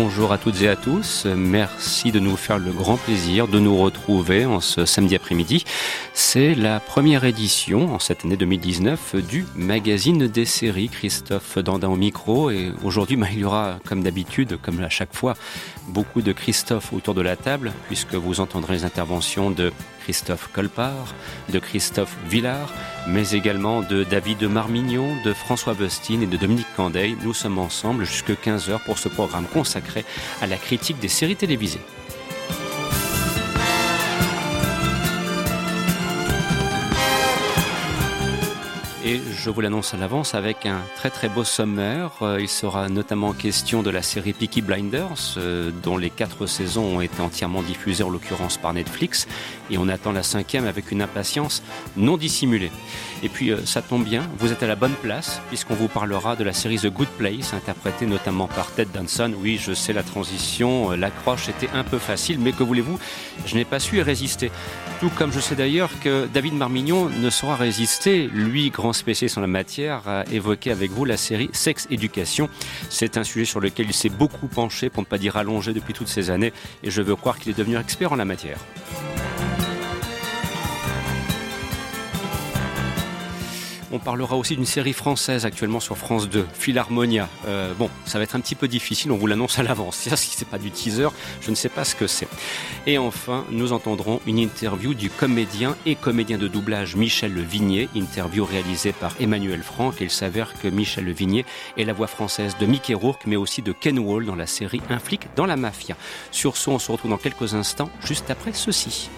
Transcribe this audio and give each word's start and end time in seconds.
Bonjour 0.00 0.32
à 0.32 0.38
toutes 0.38 0.62
et 0.62 0.68
à 0.68 0.76
tous. 0.76 1.26
Merci 1.26 2.12
de 2.12 2.20
nous 2.20 2.36
faire 2.36 2.60
le 2.60 2.70
grand 2.70 2.96
plaisir 2.96 3.48
de 3.48 3.58
nous 3.58 3.76
retrouver 3.76 4.46
en 4.46 4.60
ce 4.60 4.84
samedi 4.84 5.16
après-midi. 5.16 5.64
C'est 6.14 6.54
la 6.54 6.78
première 6.78 7.24
édition 7.24 7.92
en 7.92 7.98
cette 7.98 8.24
année 8.24 8.36
2019 8.36 9.16
du 9.16 9.44
magazine 9.56 10.28
des 10.28 10.44
séries. 10.44 10.88
Christophe 10.88 11.58
Dandin 11.58 11.88
au 11.88 11.96
micro 11.96 12.48
et 12.52 12.70
aujourd'hui 12.84 13.16
bah, 13.16 13.26
il 13.32 13.40
y 13.40 13.44
aura 13.44 13.80
comme 13.86 14.04
d'habitude, 14.04 14.60
comme 14.62 14.80
à 14.84 14.88
chaque 14.88 15.14
fois, 15.16 15.34
beaucoup 15.98 16.22
de 16.22 16.30
Christophe 16.30 16.92
autour 16.92 17.12
de 17.12 17.22
la 17.22 17.34
table 17.34 17.72
puisque 17.88 18.14
vous 18.14 18.38
entendrez 18.38 18.74
les 18.74 18.84
interventions 18.84 19.50
de 19.50 19.72
Christophe 20.04 20.48
Colpart, 20.52 21.12
de 21.52 21.58
Christophe 21.58 22.16
Villard, 22.28 22.72
mais 23.08 23.32
également 23.32 23.82
de 23.82 24.04
David 24.04 24.44
Marmignon, 24.44 25.16
de 25.24 25.32
François 25.32 25.74
Bustine 25.74 26.22
et 26.22 26.26
de 26.26 26.36
Dominique 26.36 26.72
Candeil. 26.76 27.16
Nous 27.24 27.34
sommes 27.34 27.58
ensemble 27.58 28.04
jusqu'à 28.04 28.34
15h 28.34 28.84
pour 28.84 28.96
ce 28.96 29.08
programme 29.08 29.46
consacré 29.52 30.04
à 30.40 30.46
la 30.46 30.56
critique 30.56 31.00
des 31.00 31.08
séries 31.08 31.34
télévisées. 31.34 31.80
Je 39.40 39.50
vous 39.50 39.60
l'annonce 39.60 39.94
à 39.94 39.96
l'avance 39.96 40.34
avec 40.34 40.66
un 40.66 40.80
très 40.96 41.10
très 41.10 41.28
beau 41.28 41.44
sommaire. 41.44 42.10
Euh, 42.22 42.38
il 42.40 42.48
sera 42.48 42.88
notamment 42.88 43.32
question 43.32 43.82
de 43.82 43.90
la 43.90 44.02
série 44.02 44.32
Peaky 44.32 44.62
Blinders, 44.62 45.36
euh, 45.36 45.70
dont 45.82 45.96
les 45.96 46.10
quatre 46.10 46.46
saisons 46.46 46.96
ont 46.96 47.00
été 47.00 47.20
entièrement 47.22 47.62
diffusées 47.62 48.02
en 48.02 48.10
l'occurrence 48.10 48.56
par 48.56 48.74
Netflix. 48.74 49.28
Et 49.70 49.78
on 49.78 49.88
attend 49.88 50.12
la 50.12 50.24
cinquième 50.24 50.66
avec 50.66 50.90
une 50.90 51.02
impatience 51.02 51.62
non 51.96 52.16
dissimulée. 52.16 52.72
Et 53.22 53.28
puis 53.28 53.50
euh, 53.50 53.64
ça 53.64 53.80
tombe 53.80 54.04
bien, 54.04 54.28
vous 54.38 54.50
êtes 54.50 54.62
à 54.62 54.66
la 54.66 54.76
bonne 54.76 54.94
place, 55.02 55.40
puisqu'on 55.48 55.74
vous 55.74 55.88
parlera 55.88 56.34
de 56.34 56.42
la 56.42 56.52
série 56.52 56.78
The 56.78 56.88
Good 56.88 57.08
Place, 57.16 57.54
interprétée 57.54 58.06
notamment 58.06 58.48
par 58.48 58.72
Ted 58.72 58.90
Danson. 58.92 59.32
Oui, 59.40 59.60
je 59.62 59.72
sais, 59.72 59.92
la 59.92 60.02
transition, 60.02 60.90
l'accroche 60.90 61.48
était 61.48 61.70
un 61.74 61.84
peu 61.84 61.98
facile, 61.98 62.38
mais 62.40 62.52
que 62.52 62.64
voulez-vous, 62.64 62.98
je 63.46 63.54
n'ai 63.54 63.64
pas 63.64 63.78
su 63.78 63.98
y 63.98 64.02
résister. 64.02 64.50
Tout 65.00 65.10
comme 65.10 65.32
je 65.32 65.38
sais 65.38 65.54
d'ailleurs 65.54 65.90
que 66.00 66.26
David 66.26 66.54
Marmignon 66.54 67.08
ne 67.08 67.30
saura 67.30 67.54
résister, 67.54 68.28
lui, 68.32 68.70
grand 68.70 68.92
spécialiste 68.92 69.38
en 69.38 69.42
la 69.42 69.46
matière, 69.46 70.08
à 70.08 70.24
évoquer 70.32 70.72
avec 70.72 70.90
vous 70.90 71.04
la 71.04 71.16
série 71.16 71.50
Sex 71.52 71.86
Éducation. 71.88 72.48
C'est 72.90 73.16
un 73.16 73.22
sujet 73.22 73.44
sur 73.44 73.60
lequel 73.60 73.86
il 73.86 73.92
s'est 73.92 74.08
beaucoup 74.08 74.48
penché, 74.48 74.90
pour 74.90 75.04
ne 75.04 75.06
pas 75.06 75.18
dire 75.18 75.36
allongé 75.36 75.72
depuis 75.72 75.94
toutes 75.94 76.08
ces 76.08 76.30
années, 76.30 76.52
et 76.82 76.90
je 76.90 77.00
veux 77.00 77.14
croire 77.14 77.38
qu'il 77.38 77.52
est 77.52 77.56
devenu 77.56 77.78
expert 77.78 78.12
en 78.12 78.16
la 78.16 78.24
matière. 78.24 78.58
On 83.90 83.98
parlera 83.98 84.36
aussi 84.36 84.54
d'une 84.54 84.66
série 84.66 84.92
française 84.92 85.46
actuellement 85.46 85.80
sur 85.80 85.96
France 85.96 86.28
2, 86.28 86.46
Philharmonia. 86.52 87.26
Euh, 87.46 87.72
bon, 87.72 87.88
ça 88.04 88.18
va 88.18 88.24
être 88.24 88.36
un 88.36 88.40
petit 88.40 88.54
peu 88.54 88.68
difficile, 88.68 89.10
on 89.12 89.16
vous 89.16 89.26
l'annonce 89.26 89.58
à 89.58 89.62
l'avance. 89.62 90.08
Si 90.18 90.34
c'est 90.36 90.48
pas 90.48 90.58
du 90.58 90.70
teaser, 90.70 91.08
je 91.40 91.50
ne 91.50 91.54
sais 91.54 91.68
pas 91.68 91.84
ce 91.84 91.94
que 91.94 92.06
c'est. 92.06 92.28
Et 92.86 92.98
enfin, 92.98 93.44
nous 93.50 93.72
entendrons 93.72 94.20
une 94.26 94.38
interview 94.38 94.92
du 94.92 95.10
comédien 95.10 95.76
et 95.86 95.94
comédien 95.94 96.38
de 96.38 96.48
doublage 96.48 96.96
Michel 96.96 97.32
Vignier, 97.40 97.88
interview 97.94 98.44
réalisée 98.44 98.92
par 98.92 99.14
Emmanuel 99.20 99.62
Franck. 99.62 99.96
il 100.00 100.10
s'avère 100.10 100.52
que 100.60 100.68
Michel 100.68 101.10
Vignier 101.12 101.46
est 101.76 101.84
la 101.84 101.92
voix 101.92 102.08
française 102.08 102.56
de 102.58 102.66
Mickey 102.66 102.94
Rourke, 102.94 103.22
mais 103.26 103.36
aussi 103.36 103.62
de 103.62 103.72
Ken 103.72 103.98
Wall 103.98 104.26
dans 104.26 104.34
la 104.34 104.46
série 104.46 104.82
Un 104.90 104.98
flic 104.98 105.28
dans 105.36 105.46
la 105.46 105.56
mafia. 105.56 105.96
Sur 106.30 106.56
ce, 106.56 106.68
on 106.68 106.78
se 106.78 106.90
retrouve 106.90 107.10
dans 107.10 107.16
quelques 107.16 107.54
instants, 107.54 107.90
juste 108.04 108.30
après 108.30 108.52
ceci. 108.52 109.08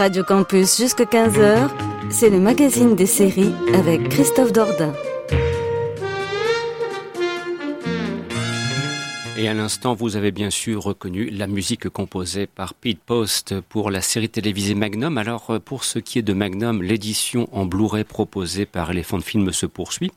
Radio 0.00 0.24
Campus 0.24 0.78
jusqu'à 0.78 1.04
15h, 1.04 1.68
c'est 2.08 2.30
le 2.30 2.40
magazine 2.40 2.96
des 2.96 3.04
séries 3.04 3.52
avec 3.74 4.08
Christophe 4.08 4.50
Dordain. 4.50 4.94
Et 9.42 9.48
à 9.48 9.54
l'instant, 9.54 9.94
vous 9.94 10.16
avez 10.16 10.32
bien 10.32 10.50
sûr 10.50 10.82
reconnu 10.82 11.30
la 11.30 11.46
musique 11.46 11.88
composée 11.88 12.46
par 12.46 12.74
Pete 12.74 12.98
Post 12.98 13.58
pour 13.70 13.90
la 13.90 14.02
série 14.02 14.28
télévisée 14.28 14.74
Magnum. 14.74 15.16
Alors, 15.16 15.48
euh, 15.48 15.58
pour 15.58 15.84
ce 15.84 15.98
qui 15.98 16.18
est 16.18 16.22
de 16.22 16.34
Magnum, 16.34 16.82
l'édition 16.82 17.48
en 17.52 17.64
Blu-ray 17.64 18.04
proposée 18.04 18.66
par 18.66 18.90
Elephant 18.90 19.20
Film 19.20 19.50
se 19.50 19.64
poursuit. 19.64 20.12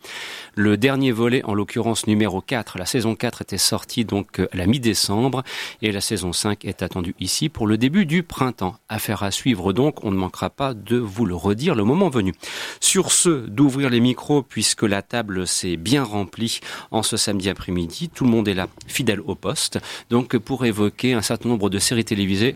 Le 0.56 0.76
dernier 0.76 1.14
volet, 1.14 1.42
en 1.46 1.54
l'occurrence 1.54 2.06
numéro 2.06 2.42
4, 2.42 2.78
la 2.78 2.86
saison 2.86 3.16
4 3.16 3.44
était 3.44 3.58
sortie 3.58 4.04
donc 4.04 4.42
euh, 4.42 4.50
à 4.52 4.58
la 4.58 4.68
mi-décembre 4.68 5.44
et 5.82 5.94
la 5.94 6.02
saison 6.02 6.34
5 6.34 6.66
est 6.66 6.84
attendue 6.84 7.16
ici 7.22 7.48
pour 7.48 7.66
le 7.66 7.78
début 7.78 8.06
du 8.06 8.24
printemps. 8.24 8.76
Affaire 8.90 9.24
à 9.24 9.32
suivre 9.32 9.72
donc, 9.72 10.04
on 10.04 10.12
ne 10.12 10.18
manquera 10.18 10.50
pas 10.50 10.74
de 10.74 10.98
vous 10.98 11.26
le 11.26 11.34
redire 11.34 11.76
le 11.76 11.86
moment 11.86 12.10
venu. 12.10 12.34
Sur 12.82 13.14
ce, 13.14 13.48
d'ouvrir 13.48 13.90
les 13.90 14.02
micros 14.02 14.44
puisque 14.44 14.84
la 14.84 15.02
table 15.02 15.48
s'est 15.48 15.78
bien 15.78 16.04
remplie 16.04 16.60
en 16.92 17.04
ce 17.04 17.16
samedi 17.16 17.50
après-midi. 17.50 18.10
Tout 18.14 18.26
le 18.26 18.30
monde 18.30 18.50
est 18.50 18.54
là, 18.54 18.68
fidèle 18.86 19.13
au 19.22 19.36
poste, 19.36 19.80
donc 20.10 20.38
pour 20.38 20.66
évoquer 20.66 21.14
un 21.14 21.22
certain 21.22 21.50
nombre 21.50 21.70
de 21.70 21.80
séries 21.80 22.06
télévisées 22.06 22.56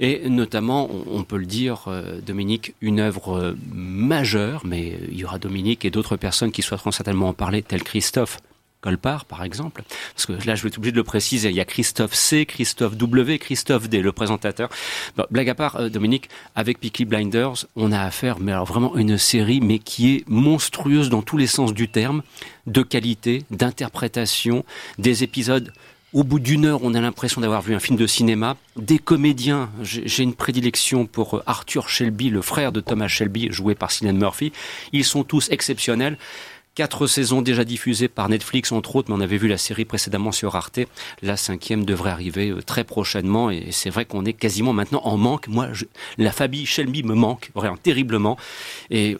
et 0.00 0.30
notamment, 0.30 0.88
on 1.06 1.24
peut 1.24 1.36
le 1.36 1.44
dire, 1.44 1.84
euh, 1.88 2.20
Dominique, 2.22 2.74
une 2.80 3.00
œuvre 3.00 3.36
euh, 3.36 3.56
majeure, 3.70 4.62
mais 4.64 4.98
il 5.10 5.18
y 5.18 5.26
aura 5.26 5.38
Dominique 5.38 5.84
et 5.84 5.90
d'autres 5.90 6.16
personnes 6.16 6.52
qui 6.52 6.62
souhaiteront 6.62 6.90
certainement 6.90 7.28
en 7.28 7.34
parler, 7.34 7.62
tel 7.62 7.82
Christophe, 7.82 8.38
Colpart, 8.80 9.26
par 9.26 9.44
exemple. 9.44 9.82
Parce 10.14 10.24
que 10.24 10.32
là, 10.46 10.54
je 10.54 10.62
vais 10.62 10.68
être 10.68 10.78
obligé 10.78 10.92
de 10.92 10.96
le 10.96 11.04
préciser. 11.04 11.50
Il 11.50 11.54
y 11.54 11.60
a 11.60 11.66
Christophe 11.66 12.14
C, 12.14 12.46
Christophe 12.46 12.96
W, 12.96 13.38
Christophe 13.38 13.90
D, 13.90 14.00
le 14.00 14.12
présentateur. 14.12 14.70
blague 15.30 15.50
à 15.50 15.54
part, 15.54 15.76
euh, 15.76 15.88
Dominique, 15.90 16.30
avec 16.54 16.80
Peaky 16.80 17.04
Blinders, 17.04 17.66
on 17.76 17.92
a 17.92 18.00
affaire, 18.00 18.40
mais 18.40 18.52
alors 18.52 18.64
vraiment 18.64 18.96
une 18.96 19.18
série, 19.18 19.60
mais 19.60 19.78
qui 19.78 20.14
est 20.14 20.24
monstrueuse 20.28 21.10
dans 21.10 21.20
tous 21.20 21.36
les 21.36 21.46
sens 21.46 21.74
du 21.74 21.88
terme, 21.90 22.22
de 22.66 22.80
qualité, 22.80 23.42
d'interprétation, 23.50 24.64
des 24.98 25.24
épisodes 25.24 25.74
au 26.12 26.24
bout 26.24 26.40
d'une 26.40 26.64
heure, 26.64 26.80
on 26.82 26.94
a 26.94 27.00
l'impression 27.00 27.40
d'avoir 27.40 27.62
vu 27.62 27.74
un 27.74 27.80
film 27.80 27.96
de 27.96 28.06
cinéma. 28.06 28.56
Des 28.76 28.98
comédiens, 28.98 29.70
j'ai 29.82 30.22
une 30.22 30.34
prédilection 30.34 31.06
pour 31.06 31.34
euh, 31.34 31.42
Arthur 31.46 31.88
Shelby, 31.88 32.30
le 32.30 32.42
frère 32.42 32.72
de 32.72 32.80
Thomas 32.80 33.08
Shelby, 33.08 33.48
joué 33.50 33.74
par 33.74 33.90
Cillian 33.90 34.14
Murphy. 34.14 34.52
Ils 34.92 35.04
sont 35.04 35.24
tous 35.24 35.48
exceptionnels. 35.50 36.18
Quatre 36.76 37.06
saisons 37.06 37.42
déjà 37.42 37.64
diffusées 37.64 38.08
par 38.08 38.28
Netflix, 38.28 38.70
entre 38.72 38.96
autres, 38.96 39.10
mais 39.10 39.16
on 39.16 39.20
avait 39.20 39.36
vu 39.36 39.48
la 39.48 39.58
série 39.58 39.84
précédemment 39.84 40.32
sur 40.32 40.54
Arte. 40.56 40.80
La 41.20 41.36
cinquième 41.36 41.84
devrait 41.84 42.10
arriver 42.10 42.50
euh, 42.50 42.62
très 42.62 42.84
prochainement, 42.84 43.50
et 43.50 43.68
c'est 43.70 43.90
vrai 43.90 44.04
qu'on 44.04 44.24
est 44.24 44.32
quasiment 44.32 44.72
maintenant 44.72 45.02
en 45.04 45.16
manque. 45.16 45.48
Moi, 45.48 45.68
la 46.18 46.32
famille 46.32 46.66
Shelby 46.66 47.02
me 47.02 47.14
manque 47.14 47.50
vraiment 47.54 47.76
terriblement, 47.76 48.36
et 48.90 49.16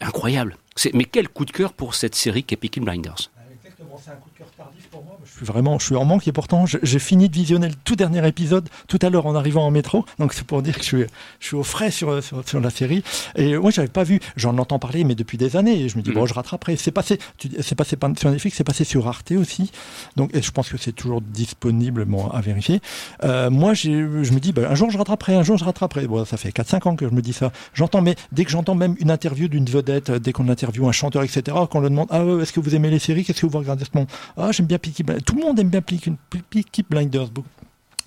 incroyable. 0.00 0.56
Mais 0.92 1.04
quel 1.04 1.28
coup 1.28 1.44
de 1.44 1.52
cœur 1.52 1.72
pour 1.72 1.94
cette 1.94 2.14
série 2.14 2.44
qu'est 2.44 2.58
Blinders. 2.80 3.30
Exactement, 3.64 4.00
c'est 4.02 4.10
un 4.10 4.16
coup 4.16 4.30
de 4.30 4.38
cœur 4.38 4.50
tardif 4.56 4.88
pour 4.88 5.04
moi. 5.04 5.18
Je 5.24 5.30
suis 5.30 5.33
vraiment, 5.44 5.78
je 5.78 5.86
suis 5.86 5.96
en 5.96 6.04
manque 6.04 6.26
et 6.26 6.32
pourtant 6.32 6.64
j'ai 6.66 6.98
fini 6.98 7.28
de 7.28 7.34
visionner 7.34 7.68
le 7.68 7.74
tout 7.84 7.96
dernier 7.96 8.26
épisode 8.26 8.68
tout 8.88 8.98
à 9.02 9.10
l'heure 9.10 9.26
en 9.26 9.34
arrivant 9.34 9.64
en 9.66 9.70
métro. 9.70 10.04
Donc 10.18 10.32
c'est 10.32 10.44
pour 10.44 10.62
dire 10.62 10.74
que 10.74 10.80
je 10.80 10.86
suis, 10.86 11.04
je 11.40 11.46
suis 11.46 11.56
au 11.56 11.62
frais 11.62 11.90
sur, 11.90 12.22
sur, 12.22 12.60
la 12.60 12.70
série. 12.70 13.02
Et 13.36 13.56
moi 13.56 13.70
j'avais 13.70 13.88
pas 13.88 14.04
vu, 14.04 14.20
j'en 14.36 14.56
entends 14.58 14.78
parler 14.78 15.04
mais 15.04 15.14
depuis 15.14 15.38
des 15.38 15.56
années. 15.56 15.82
Et 15.82 15.88
je 15.88 15.96
me 15.96 16.02
dis 16.02 16.10
mm. 16.10 16.14
bon 16.14 16.26
je 16.26 16.34
rattraperai. 16.34 16.76
C'est 16.76 16.90
passé, 16.90 17.18
c'est 17.60 17.74
passé 17.74 17.96
sur 18.18 18.30
Netflix, 18.30 18.56
c'est 18.56 18.64
passé 18.64 18.84
sur 18.84 19.06
Arte 19.06 19.32
aussi. 19.32 19.70
Donc 20.16 20.34
et 20.34 20.42
je 20.42 20.50
pense 20.50 20.68
que 20.68 20.76
c'est 20.76 20.92
toujours 20.92 21.20
disponible 21.20 22.04
bon, 22.04 22.28
à 22.28 22.40
vérifier. 22.40 22.80
Euh, 23.22 23.50
moi 23.50 23.74
je 23.74 23.90
me 23.90 24.38
dis 24.38 24.52
ben, 24.52 24.64
un 24.70 24.74
jour 24.74 24.90
je 24.90 24.98
rattraperai, 24.98 25.34
un 25.34 25.42
jour 25.42 25.56
je 25.56 25.64
rattraperai. 25.64 26.06
Bon 26.06 26.24
ça 26.24 26.36
fait 26.36 26.50
4-5 26.50 26.88
ans 26.88 26.96
que 26.96 27.08
je 27.08 27.14
me 27.14 27.22
dis 27.22 27.32
ça. 27.32 27.52
J'entends 27.74 28.02
mais 28.02 28.16
dès 28.32 28.44
que 28.44 28.50
j'entends 28.50 28.74
même 28.74 28.96
une 28.98 29.10
interview 29.10 29.48
d'une 29.48 29.66
vedette, 29.66 30.10
dès 30.10 30.32
qu'on 30.32 30.48
interviewe 30.48 30.88
un 30.88 30.92
chanteur 30.92 31.22
etc. 31.22 31.56
Qu'on 31.70 31.80
le 31.80 31.90
demande 31.90 32.08
ah 32.10 32.22
est-ce 32.40 32.52
que 32.52 32.60
vous 32.60 32.74
aimez 32.74 32.90
les 32.90 32.98
séries, 32.98 33.24
qu'est-ce 33.24 33.42
que 33.42 33.46
vous 33.46 33.58
regardez 33.58 33.84
ce 33.84 33.90
moment? 33.94 34.08
Ah 34.36 34.52
j'aime 34.52 34.66
bien 34.66 34.78
Peaky 34.78 35.04
tout 35.34 35.40
le 35.40 35.46
monde 35.46 35.58
aime 35.58 35.68
bien 35.68 35.82
Peaky 35.82 36.84
Blinders. 36.88 37.26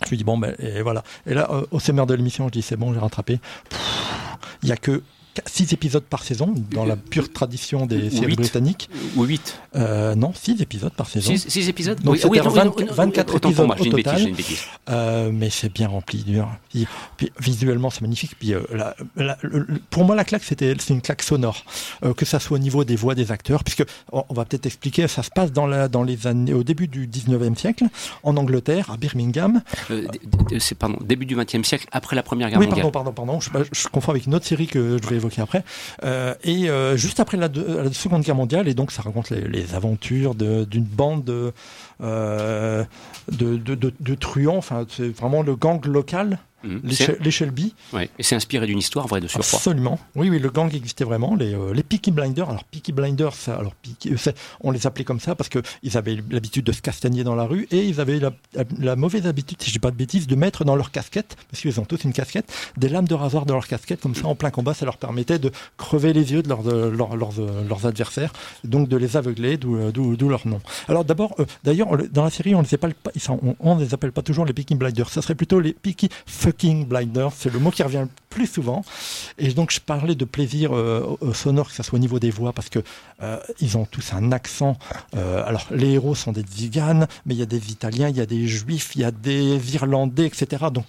Je 0.06 0.10
lui 0.10 0.18
dis 0.18 0.24
bon 0.24 0.38
ben 0.38 0.56
et 0.60 0.82
voilà. 0.82 1.04
Et 1.26 1.34
là 1.34 1.50
euh, 1.52 1.66
au 1.72 1.80
sommaire 1.80 2.06
de 2.06 2.14
l'émission, 2.14 2.48
je 2.48 2.54
dis 2.54 2.62
c'est 2.62 2.78
bon, 2.78 2.94
j'ai 2.94 3.00
rattrapé. 3.00 3.42
Il 4.64 4.70
y 4.70 4.72
a 4.72 4.78
que 4.78 5.04
6 5.46 5.74
épisodes 5.74 6.04
par 6.04 6.24
saison, 6.24 6.54
dans 6.72 6.86
la 6.86 6.96
pure 6.96 7.32
tradition 7.32 7.86
des 7.86 8.10
séries 8.10 8.36
britanniques. 8.36 8.90
Ou 9.16 9.24
8 9.24 9.60
euh, 9.76 10.16
Non, 10.16 10.34
6 10.34 10.62
épisodes 10.62 10.94
par 10.94 11.08
saison. 11.08 11.34
6 11.36 11.70
épisodes 11.70 12.02
Donc 12.02 12.18
oui, 12.30 12.40
24 12.40 13.36
épisodes 13.36 13.72
au 13.80 13.86
total. 13.86 14.32
Euh, 14.90 15.32
mais 15.34 15.50
c'est 15.50 15.72
bien 15.72 15.88
rempli. 15.88 16.26
Puis, 16.70 16.88
puis, 17.18 17.32
visuellement, 17.40 17.90
c'est 17.90 18.02
magnifique. 18.02 18.32
Puis, 18.40 18.54
euh, 18.54 18.62
la, 19.16 19.38
pour 19.90 20.06
moi, 20.06 20.16
la 20.16 20.24
claque, 20.24 20.44
c'était 20.44 20.74
c'est 20.80 20.94
une 20.94 21.02
claque 21.02 21.24
sonore. 21.24 21.64
Euh, 22.04 22.14
que 22.14 22.26
ça 22.26 22.40
soit 22.40 22.58
au 22.58 22.60
niveau 22.60 22.84
des 22.84 22.96
voix 22.96 23.16
des 23.16 23.32
acteurs, 23.32 23.64
puisque 23.64 23.84
on, 24.12 24.24
va 24.30 24.46
peut-être 24.46 24.66
expliquer, 24.66 25.08
ça 25.08 25.24
se 25.24 25.30
passe 25.30 25.52
dans, 25.52 25.68
la, 25.68 25.88
dans 25.88 26.04
les 26.04 26.28
années, 26.28 26.54
au 26.54 26.64
début 26.64 26.88
du 26.88 27.08
19e 27.08 27.56
siècle, 27.56 27.86
en 28.24 28.38
Angleterre, 28.38 28.92
à 28.92 28.98
Birmingham. 28.98 29.62
Euh, 29.92 30.08
c'est 30.60 30.76
pardon, 30.76 30.98
début 31.02 31.26
du 31.26 31.36
20e 31.36 31.64
siècle, 31.64 31.88
après 31.92 32.16
la 32.16 32.24
Première 32.24 32.50
Guerre 32.50 32.60
oui, 32.60 32.68
mondiale. 32.68 32.86
Oui, 32.86 32.92
pardon, 32.92 33.12
pardon, 33.12 33.40
pardon. 33.40 33.64
Je, 33.64 33.82
je, 33.82 33.88
confonds 33.88 34.12
avec 34.12 34.26
une 34.26 34.36
autre 34.36 34.46
série 34.46 34.68
que 34.68 34.98
je 35.02 35.08
vais 35.08 35.16
évoquer 35.16 35.27
Euh, 36.04 36.34
et 36.44 36.70
euh, 36.70 36.98
juste 36.98 37.20
après 37.20 37.38
la, 37.38 37.50
Seconde 37.92 38.24
Guerre 38.24 38.36
mondiale, 38.36 38.68
et 38.68 38.74
donc 38.74 38.92
ça 38.92 39.02
raconte 39.02 39.30
les, 39.30 39.76
aventures 39.76 40.36
d'une 40.36 40.84
bande 40.84 41.24
de, 41.24 41.54
euh, 42.02 42.84
de, 43.32 43.58
de 43.58 44.16
truands. 44.16 44.58
Enfin, 44.58 44.86
c'est 44.90 45.10
vraiment 45.10 45.42
le 45.42 45.56
gang 45.56 45.84
local 45.86 46.40
Mhm. 46.68 47.18
Les, 47.22 47.32
Shelby. 47.32 47.74
Ouais. 47.94 48.10
Et 48.20 48.24
c'est 48.24 48.36
inspiré 48.36 48.68
d'une 48.68 48.80
histoire 48.80 49.08
vraie 49.08 49.22
de 49.22 49.28
surcroît. 49.28 49.58
Absolument. 49.58 50.00
Oui, 50.16 50.30
oui, 50.30 50.40
le 50.40 50.50
gang 50.50 50.74
existait 50.74 51.04
vraiment. 51.04 51.36
Les, 51.36 51.54
euh, 51.54 51.74
les 51.74 51.84
Peaky 51.84 52.12
Blinders. 52.12 52.50
Alors, 52.50 52.64
Peaky 52.66 52.92
Blinders, 52.92 53.34
ça, 53.34 53.56
alors, 53.56 53.74
on 54.62 54.72
les 54.72 54.88
appelait 54.88 55.04
comme 55.04 55.20
ça 55.20 55.36
parce 55.36 55.50
qu'ils 55.50 55.98
avaient 55.98 56.18
l'habitude 56.30 56.66
de 56.66 56.72
se 56.72 56.82
castagner 56.82 57.24
dans 57.24 57.36
la 57.36 57.44
rue 57.46 57.68
et 57.72 57.86
ils 57.86 58.02
avaient 58.02 58.20
la, 58.20 58.96
mauvaise 58.96 59.28
habitude, 59.28 59.62
si 59.62 59.70
je 59.70 59.74
dis 59.74 59.80
pas 59.80 59.92
de 59.92 59.96
bêtises, 59.96 60.28
de 60.28 60.36
mettre 60.36 60.66
dans 60.66 60.76
leur 60.76 60.92
casquette, 60.92 61.36
parce 61.50 61.62
qu'ils 61.62 61.80
ont 61.80 61.86
tous 61.86 62.04
une 62.04 62.14
casquette, 62.14 62.52
des 62.78 62.90
lames 62.90 63.08
de 63.08 63.14
rasoir 63.14 63.46
dans 63.46 63.54
leur 63.54 63.68
casquette. 63.68 64.02
Comme 64.02 64.16
ça, 64.16 64.28
en 64.28 64.36
plein 64.36 64.52
combat, 64.52 64.74
ça 64.74 64.86
leur 64.86 64.98
permettait 64.98 65.40
de 65.40 65.52
crever 65.78 66.14
les 66.14 66.32
yeux 66.34 66.44
de, 66.44 66.50
leurs, 66.50 67.16
leurs, 67.16 67.86
adversaires, 67.86 68.34
donc 68.64 68.90
de 68.90 68.98
les 68.98 69.18
aveugler, 69.18 69.58
d'où 69.58 69.76
euh, 69.76 70.30
leur 70.30 70.48
nom. 70.48 70.62
Alors, 70.88 71.06
d'abord, 71.06 71.36
euh, 71.40 71.46
d'ailleurs, 71.64 71.90
dans 72.12 72.24
la 72.24 72.30
série, 72.30 72.56
on 72.56 72.62
ne 72.62 72.66
les 72.66 72.74
appelle 72.74 72.96
pas, 72.96 73.12
on, 73.60 73.78
les 73.78 73.94
appelle 73.94 74.12
pas 74.12 74.22
toujours 74.22 74.46
les 74.46 74.54
Peaky 74.54 74.76
Blinders. 74.76 75.10
Ça 75.10 75.22
serait 75.22 75.36
plutôt 75.36 75.60
les 75.60 75.74
Peaky 75.74 76.10
fucking 76.58 76.86
blinders, 76.86 77.32
c'est 77.36 77.52
le 77.52 77.60
mot 77.60 77.72
qui 77.72 77.84
revient 77.84 78.04
le 78.04 78.10
plus 78.30 78.48
souvent. 78.48 78.84
Et 79.38 79.54
donc 79.54 79.72
je 79.72 79.80
parlais 79.80 80.16
de 80.16 80.26
plaisir 80.26 80.76
euh, 80.76 81.18
sonore, 81.34 81.70
que 81.70 81.74
ce 81.74 81.84
soit 81.84 81.98
au 81.98 82.00
niveau 82.00 82.20
des 82.20 82.32
voix, 82.32 82.54
parce 82.54 82.70
que 82.70 82.80
euh, 83.22 83.40
ils 83.60 83.78
ont 83.78 83.86
tous 83.86 84.14
un 84.14 84.32
accent. 84.32 84.78
Euh, 85.16 85.44
alors 85.46 85.68
les 85.72 85.92
héros 85.94 86.16
sont 86.16 86.32
des 86.32 86.44
Ziganes, 86.44 87.08
mais 87.26 87.36
il 87.36 87.40
y 87.40 87.44
a 87.44 87.48
des 87.48 87.72
Italiens, 87.72 88.10
il 88.10 88.18
y 88.18 88.22
a 88.22 88.26
des 88.26 88.48
Juifs, 88.48 88.96
il 88.96 89.02
y 89.02 89.06
a 89.06 89.12
des 89.12 89.76
Irlandais, 89.76 90.26
etc. 90.26 90.66
Donc 90.72 90.86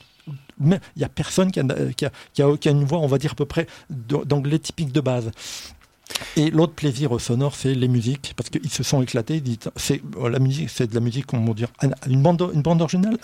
il 0.61 0.81
n'y 0.97 1.05
a 1.05 1.09
personne 1.09 1.51
qui 1.53 1.61
a, 1.61 2.71
une 2.71 2.85
voix, 2.85 2.99
on 2.99 3.07
va 3.07 3.19
dire 3.19 3.33
à 3.33 3.35
peu 3.35 3.47
près 3.47 3.67
d'anglais 3.91 4.59
typique 4.59 4.93
de 4.93 5.01
base. 5.01 5.31
Et 6.37 6.50
l'autre 6.50 6.73
plaisir 6.73 7.12
au 7.12 7.19
sonore, 7.19 7.55
c'est 7.55 7.75
les 7.75 7.88
musiques, 7.88 8.33
parce 8.37 8.50
qu'ils 8.50 8.71
se 8.71 8.83
sont 8.83 9.03
éclatés. 9.03 9.43
C'est 9.77 10.03
oh, 10.17 10.29
la 10.29 10.38
musique, 10.38 10.71
c'est 10.71 10.88
de 10.88 10.95
la 10.95 11.00
musique, 11.00 11.27
comment 11.27 11.55
dire, 11.55 11.69
une 12.07 12.23
bande, 12.23 12.50
une 12.55 12.62
bande 12.62 12.83
originale 12.83 13.19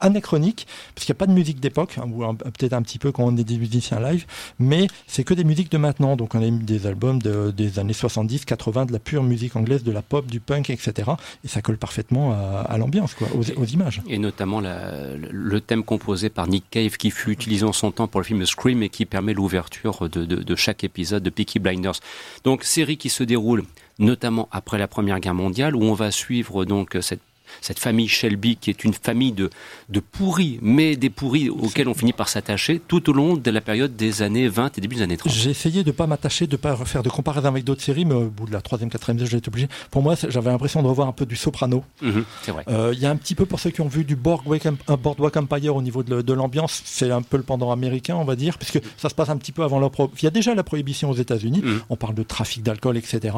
anachronique, 0.00 0.66
parce 0.94 1.06
qu'il 1.06 1.12
n'y 1.12 1.16
a 1.16 1.20
pas 1.20 1.26
de 1.26 1.32
musique 1.32 1.60
d'époque, 1.60 1.96
hein, 1.98 2.08
ou 2.12 2.24
peut-être 2.34 2.72
un 2.72 2.82
petit 2.82 2.98
peu 2.98 3.12
quand 3.12 3.24
on 3.24 3.36
est 3.36 3.44
des 3.44 3.58
musiciens 3.58 4.00
live, 4.00 4.26
mais 4.58 4.86
c'est 5.06 5.24
que 5.24 5.34
des 5.34 5.44
musiques 5.44 5.70
de 5.70 5.78
maintenant. 5.78 6.16
Donc 6.16 6.34
on 6.34 6.42
a 6.42 6.50
des 6.50 6.86
albums 6.86 7.20
de, 7.20 7.50
des 7.50 7.78
années 7.78 7.92
70, 7.92 8.44
80, 8.44 8.86
de 8.86 8.92
la 8.92 8.98
pure 8.98 9.22
musique 9.22 9.56
anglaise, 9.56 9.82
de 9.82 9.92
la 9.92 10.02
pop, 10.02 10.26
du 10.26 10.40
punk, 10.40 10.70
etc. 10.70 11.10
Et 11.44 11.48
ça 11.48 11.62
colle 11.62 11.78
parfaitement 11.78 12.32
à, 12.32 12.76
l'ambiance, 12.78 13.14
quoi, 13.14 13.28
aux, 13.34 13.64
images. 13.64 14.02
Et 14.08 14.18
notamment 14.18 14.60
le 14.60 15.60
thème 15.60 15.84
composé 15.84 16.30
par 16.30 16.46
Nick 16.46 16.64
Cave, 16.70 16.96
qui 16.96 17.10
fut 17.10 17.30
utilisé 17.30 17.64
en 17.64 17.72
son 17.72 17.90
temps 17.90 18.08
pour 18.08 18.20
le 18.20 18.24
film 18.24 18.44
Scream 18.44 18.82
et 18.82 18.88
qui 18.88 19.06
permet 19.06 19.34
l'ouverture 19.34 20.08
de, 20.08 20.24
de, 20.24 20.36
de 20.36 20.56
chaque 20.56 20.84
épisode 20.84 21.22
de 21.22 21.30
Peaky 21.30 21.58
Blinders. 21.58 22.00
Donc 22.44 22.64
série 22.64 22.96
qui 22.96 23.08
se 23.10 23.24
déroule 23.24 23.64
notamment 23.98 24.48
après 24.50 24.78
la 24.78 24.88
Première 24.88 25.20
Guerre 25.20 25.34
mondiale, 25.34 25.76
où 25.76 25.82
on 25.84 25.94
va 25.94 26.10
suivre 26.10 26.64
donc 26.64 26.96
cette 27.02 27.20
cette 27.60 27.78
famille 27.78 28.08
Shelby 28.08 28.56
qui 28.56 28.70
est 28.70 28.84
une 28.84 28.94
famille 28.94 29.32
de, 29.32 29.50
de 29.88 30.00
pourris, 30.00 30.58
mais 30.62 30.96
des 30.96 31.10
pourris 31.10 31.48
auxquels 31.48 31.88
on 31.88 31.94
finit 31.94 32.12
par 32.12 32.28
s'attacher 32.28 32.80
tout 32.86 33.08
au 33.10 33.12
long 33.12 33.36
de 33.36 33.50
la 33.50 33.60
période 33.60 33.96
des 33.96 34.22
années 34.22 34.48
20 34.48 34.78
et 34.78 34.80
début 34.80 34.96
des 34.96 35.02
années 35.02 35.16
30. 35.16 35.32
J'ai 35.32 35.50
essayé 35.50 35.82
de 35.82 35.88
ne 35.88 35.92
pas 35.92 36.06
m'attacher, 36.06 36.46
de 36.46 36.52
ne 36.52 36.56
pas 36.56 36.74
refaire 36.74 37.02
de 37.02 37.08
comparaison 37.08 37.48
avec 37.48 37.64
d'autres 37.64 37.82
séries, 37.82 38.04
mais 38.04 38.14
au 38.14 38.28
bout 38.28 38.46
de 38.46 38.52
la 38.52 38.60
troisième, 38.60 38.90
quatrième, 38.90 39.24
j'ai 39.24 39.36
été 39.36 39.48
obligé. 39.48 39.68
Pour 39.90 40.02
moi, 40.02 40.14
j'avais 40.28 40.50
l'impression 40.50 40.82
de 40.82 40.88
revoir 40.88 41.08
un 41.08 41.12
peu 41.12 41.26
du 41.26 41.36
Soprano. 41.36 41.84
Mhm, 42.02 42.24
c'est 42.42 42.52
vrai. 42.52 42.64
Euh, 42.68 42.92
il 42.94 43.00
y 43.00 43.06
a 43.06 43.10
un 43.10 43.16
petit 43.16 43.34
peu 43.34 43.46
pour 43.46 43.60
ceux 43.60 43.70
qui 43.70 43.80
ont 43.80 43.88
vu 43.88 44.04
du 44.04 44.16
Boardwalk, 44.16 44.68
Boardwalk 45.02 45.36
Empire 45.36 45.76
au 45.76 45.82
niveau 45.82 46.02
de, 46.02 46.32
l'ambiance, 46.32 46.82
c'est 46.84 47.10
un 47.10 47.22
peu 47.22 47.36
le 47.36 47.42
pendant 47.42 47.72
américain, 47.72 48.16
on 48.16 48.24
va 48.24 48.36
dire, 48.36 48.58
puisque 48.58 48.80
ça 48.96 49.08
se 49.08 49.14
passe 49.14 49.28
un 49.28 49.36
petit 49.36 49.52
peu 49.52 49.62
avant 49.62 49.80
la 49.80 49.90
Il 50.18 50.24
y 50.24 50.26
a 50.26 50.30
déjà 50.30 50.54
la 50.54 50.62
prohibition 50.62 51.10
aux 51.10 51.14
États-Unis. 51.14 51.62
Mhm. 51.62 51.80
On 51.90 51.96
parle 51.96 52.14
de 52.14 52.22
trafic 52.22 52.62
d'alcool, 52.62 52.96
etc. 52.96 53.36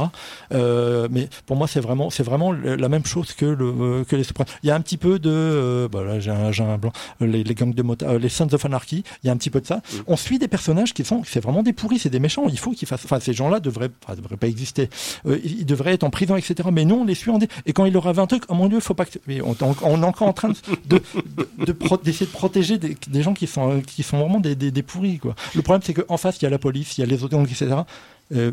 Euh, 0.52 1.08
mais 1.10 1.28
pour 1.46 1.56
moi, 1.56 1.66
c'est 1.66 1.80
vraiment, 1.80 2.08
vraiment 2.08 2.52
la 2.52 2.88
même 2.88 3.06
chose 3.06 3.32
que 3.32 3.46
le 3.46 3.64
euh, 3.66 4.01
que 4.04 4.16
les 4.16 4.24
Il 4.62 4.68
y 4.68 4.70
a 4.70 4.74
un 4.74 4.80
petit 4.80 4.96
peu 4.96 5.18
de, 5.18 5.30
euh, 5.30 5.88
bah 5.88 6.02
là 6.02 6.20
j'ai 6.20 6.30
un, 6.30 6.50
un, 6.50 6.78
blanc, 6.78 6.92
les, 7.20 7.44
les 7.44 7.54
gangs 7.54 7.74
de 7.74 7.82
mota, 7.82 8.08
euh, 8.08 8.18
les 8.18 8.28
Sons 8.28 8.52
of 8.52 8.64
Anarchy. 8.64 9.04
Il 9.22 9.26
y 9.26 9.30
a 9.30 9.32
un 9.32 9.36
petit 9.36 9.50
peu 9.50 9.60
de 9.60 9.66
ça. 9.66 9.76
Mm. 9.76 9.96
On 10.06 10.16
suit 10.16 10.38
des 10.38 10.48
personnages 10.48 10.94
qui 10.94 11.04
sont, 11.04 11.22
c'est 11.24 11.40
vraiment 11.40 11.62
des 11.62 11.72
pourris, 11.72 11.98
c'est 11.98 12.10
des 12.10 12.20
méchants. 12.20 12.44
Il 12.48 12.58
faut 12.58 12.72
qu'ils 12.72 12.88
fassent, 12.88 13.04
enfin 13.04 13.20
ces 13.20 13.32
gens-là 13.32 13.60
devraient, 13.60 13.90
enfin, 14.04 14.14
devraient 14.14 14.36
pas 14.36 14.48
exister. 14.48 14.88
Euh, 15.26 15.38
ils 15.44 15.66
devraient 15.66 15.94
être 15.94 16.04
en 16.04 16.10
prison, 16.10 16.36
etc. 16.36 16.68
Mais 16.72 16.84
non, 16.84 17.02
on 17.02 17.04
les 17.04 17.14
suit 17.14 17.30
en 17.30 17.38
et 17.66 17.72
quand 17.72 17.84
il 17.84 17.92
leur 17.92 18.06
avait 18.06 18.20
un 18.20 18.26
truc, 18.26 18.44
oh 18.48 18.54
mon 18.54 18.68
dieu, 18.68 18.80
faut 18.80 18.94
pas 18.94 19.04
que, 19.04 19.18
mais 19.26 19.40
on, 19.40 19.56
on, 19.60 20.02
est 20.02 20.06
encore 20.06 20.28
en 20.28 20.32
train 20.32 20.50
de, 20.50 20.56
de, 20.86 21.72
d'essayer 22.04 22.26
de, 22.26 22.30
protéger 22.30 22.78
des, 22.78 22.96
des, 23.08 23.22
gens 23.22 23.34
qui 23.34 23.46
sont, 23.46 23.80
qui 23.80 24.02
sont 24.02 24.18
vraiment 24.18 24.40
des, 24.40 24.54
des, 24.54 24.70
des 24.70 24.82
pourris 24.82 25.18
quoi. 25.18 25.34
Le 25.54 25.62
problème 25.62 25.82
c'est 25.84 25.94
qu'en 25.94 26.16
face 26.16 26.36
il 26.40 26.44
y 26.44 26.46
a 26.46 26.50
la 26.50 26.58
police, 26.58 26.98
il 26.98 27.00
y 27.00 27.04
a 27.04 27.06
les 27.06 27.24
autres 27.24 27.36
etc. 27.40 27.82
Euh, 28.34 28.52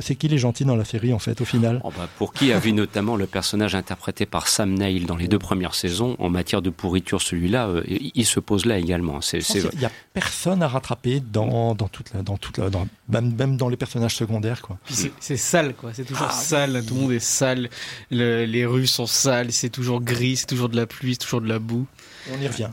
c'est 0.00 0.14
qui 0.14 0.28
les 0.28 0.38
gentils 0.38 0.64
dans 0.64 0.76
la 0.76 0.84
série 0.84 1.12
en 1.12 1.18
fait 1.18 1.40
au 1.40 1.44
final. 1.44 1.80
Oh, 1.84 1.92
bah, 1.96 2.08
Pour 2.18 2.32
qui 2.32 2.52
a 2.52 2.58
vu 2.58 2.72
notamment 2.72 3.16
le 3.16 3.26
personnage 3.26 3.74
interprété 3.74 4.26
par 4.26 4.46
Sam 4.46 4.74
Neill 4.74 5.06
dans 5.06 5.16
les 5.16 5.28
deux 5.28 5.38
premières 5.38 5.74
saisons, 5.74 6.16
en 6.18 6.30
matière 6.30 6.62
de 6.62 6.70
pourriture, 6.70 7.20
celui-là, 7.20 7.68
euh, 7.68 7.84
il 7.88 8.24
se 8.24 8.40
pose 8.40 8.66
là 8.66 8.78
également. 8.78 9.20
Il 9.32 9.78
n'y 9.78 9.84
a 9.84 9.90
personne 10.12 10.62
à 10.62 10.68
rattraper 10.68 11.20
dans, 11.20 11.74
dans 11.74 11.88
toute 11.88 12.12
la, 12.14 12.22
dans 12.22 12.36
toute 12.36 12.58
la, 12.58 12.70
dans, 12.70 12.86
même, 13.08 13.34
même 13.34 13.56
dans 13.56 13.68
les 13.68 13.76
personnages 13.76 14.14
secondaires 14.14 14.62
quoi. 14.62 14.78
C'est 14.88 15.36
sale 15.36 15.74
quoi, 15.74 15.92
c'est 15.92 16.04
toujours 16.04 16.28
ah, 16.30 16.32
sale, 16.32 16.84
tout 16.86 16.94
le 16.94 17.00
monde 17.00 17.12
est 17.12 17.20
sale, 17.20 17.68
les 18.10 18.66
rues 18.66 18.86
sont 18.86 19.06
sales, 19.06 19.52
c'est 19.52 19.70
toujours 19.70 20.00
gris, 20.00 20.36
c'est 20.36 20.46
toujours 20.46 20.68
de 20.68 20.76
la 20.76 20.86
pluie, 20.86 21.12
c'est 21.12 21.24
toujours 21.24 21.40
de 21.40 21.48
la 21.48 21.58
boue. 21.58 21.86
On 22.32 22.40
y 22.40 22.46
revient. 22.46 22.68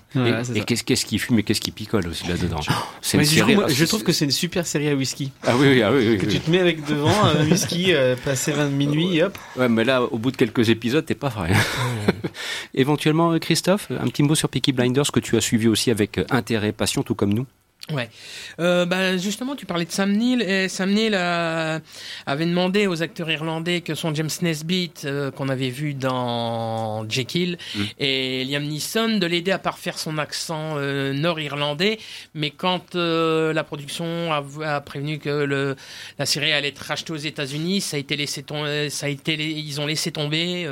et, 0.56 0.62
qu'est-ce 0.64 1.06
qui 1.06 1.20
fume 1.20 1.40
et 1.40 1.44
qu'est-ce 1.44 1.62
qui 1.62 1.72
picole 1.72 2.08
aussi 2.08 2.28
là-dedans? 2.28 2.60
C'est 3.02 3.18
une 3.18 3.26
série. 3.26 3.58
je 3.68 3.86
trouve 3.86 4.04
que 4.04 4.12
c'est 4.12 4.26
une 4.26 4.32
super 4.32 4.68
série 4.68 4.90
à 4.90 4.96
whisky. 4.96 5.32
Ah 5.44 5.56
oui, 5.58 5.68
oui, 5.70 5.82
ah 5.82 5.92
oui, 5.92 6.18
tu 6.18 6.40
te 6.40 6.52
mets 6.52 6.60
avec 6.60 6.86
devant 6.86 7.24
un 7.24 7.46
whisky 7.46 7.94
euh, 7.94 8.16
passé 8.24 8.52
20 8.52 8.70
minuit, 8.70 9.22
hop. 9.22 9.38
Ouais, 9.56 9.70
mais 9.70 9.84
là, 9.84 10.04
au 10.04 10.18
bout 10.18 10.32
de 10.32 10.38
quelques 10.38 10.70
épisodes, 10.70 11.06
t'es 11.06 11.16
pas 11.16 11.30
vrai. 11.30 11.52
Éventuellement, 12.74 13.38
Christophe, 13.40 13.90
un 13.92 14.08
petit 14.08 14.24
mot 14.24 14.36
sur 14.36 14.50
Peaky 14.50 14.72
Blinders 14.72 15.12
que 15.12 15.20
tu 15.20 15.38
as 15.38 15.42
suivi 15.42 15.68
aussi 15.68 15.92
avec 15.92 16.20
intérêt, 16.30 16.72
passion, 16.72 17.04
tout 17.04 17.16
comme 17.16 17.34
nous? 17.34 17.46
Ouais. 17.94 18.10
Euh, 18.60 18.86
bah, 18.86 19.16
justement, 19.16 19.56
tu 19.56 19.66
parlais 19.66 19.86
de 19.86 19.92
Sam 19.92 20.12
Neill 20.12 20.42
et 20.42 20.68
Sam 20.68 20.92
Neill 20.92 21.14
euh, 21.16 21.80
avait 22.26 22.46
demandé 22.46 22.86
aux 22.86 23.02
acteurs 23.02 23.32
irlandais 23.32 23.80
que 23.80 23.96
sont 23.96 24.14
James 24.14 24.30
Nesbitt 24.42 25.06
euh, 25.06 25.32
qu'on 25.32 25.48
avait 25.48 25.70
vu 25.70 25.94
dans 25.94 27.08
Jekyll 27.10 27.58
Mm. 27.76 27.84
et 28.00 28.44
Liam 28.46 28.64
Neeson 28.64 29.18
de 29.20 29.26
l'aider 29.26 29.52
à 29.52 29.60
parfaire 29.60 29.98
son 29.98 30.18
accent 30.18 30.74
euh, 30.78 31.14
nord-irlandais. 31.14 31.98
Mais 32.36 32.50
quand 32.50 32.96
euh, 32.96 33.54
la 33.54 33.64
production 33.64 34.34
a, 34.34 34.44
a 34.66 34.82
prévenu 34.82 35.18
que 35.20 35.30
le, 35.30 35.76
la 36.20 36.26
série 36.26 36.52
allait 36.52 36.70
être 36.70 36.80
rachetée 36.80 37.14
aux 37.14 37.16
États-Unis, 37.16 37.80
ça 37.80 37.96
a 37.96 38.00
été 38.02 38.18
laissé 38.18 38.44
tomber. 38.44 38.90
Ça 38.90 39.06
a 39.06 39.10
été, 39.10 39.36
ils 39.36 39.80
ont 39.80 39.86
laissé 39.86 40.12
tomber. 40.12 40.68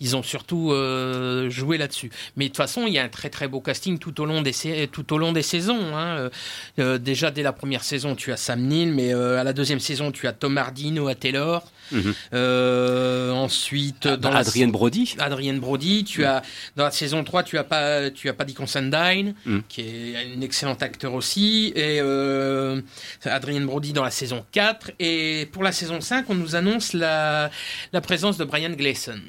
Ils 0.00 0.14
ont 0.16 0.22
surtout 0.22 0.72
euh, 0.72 1.48
joué 1.50 1.78
là-dessus. 1.78 2.10
Mais 2.36 2.44
de 2.44 2.48
toute 2.48 2.56
façon, 2.58 2.84
il 2.86 2.92
y 2.92 2.98
a 2.98 3.02
un 3.04 3.08
très 3.08 3.30
très 3.30 3.48
beau 3.48 3.60
casting 3.60 3.98
tout 3.98 4.20
au 4.20 4.26
long 4.26 4.42
des, 4.42 4.52
tout 4.92 5.12
au 5.12 5.18
long 5.18 5.32
des 5.32 5.42
saisons. 5.42 5.96
Hein. 5.96 6.16
Euh, 6.18 6.30
euh, 6.78 6.98
déjà 6.98 7.30
dès 7.30 7.42
la 7.42 7.52
première 7.52 7.82
saison, 7.84 8.14
tu 8.14 8.32
as 8.32 8.36
Sam 8.36 8.60
Neill, 8.60 8.92
mais 8.92 9.14
euh, 9.14 9.40
à 9.40 9.44
la 9.44 9.52
deuxième 9.52 9.80
saison, 9.80 10.12
tu 10.12 10.26
as 10.26 10.32
Tom 10.32 10.58
Hardy, 10.58 10.90
Noah 10.90 11.14
Taylor. 11.14 11.64
Mhm. 11.92 12.14
Euh, 12.34 13.30
ensuite, 13.30 14.08
dans 14.08 14.30
la- 14.30 14.38
Adrienne 14.40 14.72
Brody. 14.72 15.14
Adrienne 15.18 15.60
Brody, 15.60 16.02
tu 16.04 16.24
as 16.24 16.42
dans 16.74 16.84
la 16.84 16.90
saison 16.90 17.22
3, 17.22 17.42
tu 17.44 17.58
as 17.58 17.64
pas 17.64 18.10
tu 18.10 18.28
as 18.28 18.32
Paddy 18.34 18.54
Considine 18.54 19.34
Mm. 19.46 19.58
qui 19.68 19.80
est 19.82 20.16
un 20.36 20.40
excellent 20.40 20.74
acteur 20.74 21.14
aussi 21.14 21.72
et 21.76 22.00
euh, 22.00 22.80
Adrienne 23.24 23.66
Brody 23.66 23.92
dans 23.92 24.02
la 24.04 24.10
saison 24.10 24.44
4 24.52 24.90
et 24.98 25.48
pour 25.52 25.62
la 25.62 25.70
saison 25.72 26.00
5, 26.00 26.26
on 26.28 26.34
nous 26.34 26.56
annonce 26.56 26.92
la 26.92 27.50
la 27.92 28.00
présence 28.00 28.36
de 28.36 28.44
Brian 28.44 28.70
Gleason. 28.70 29.20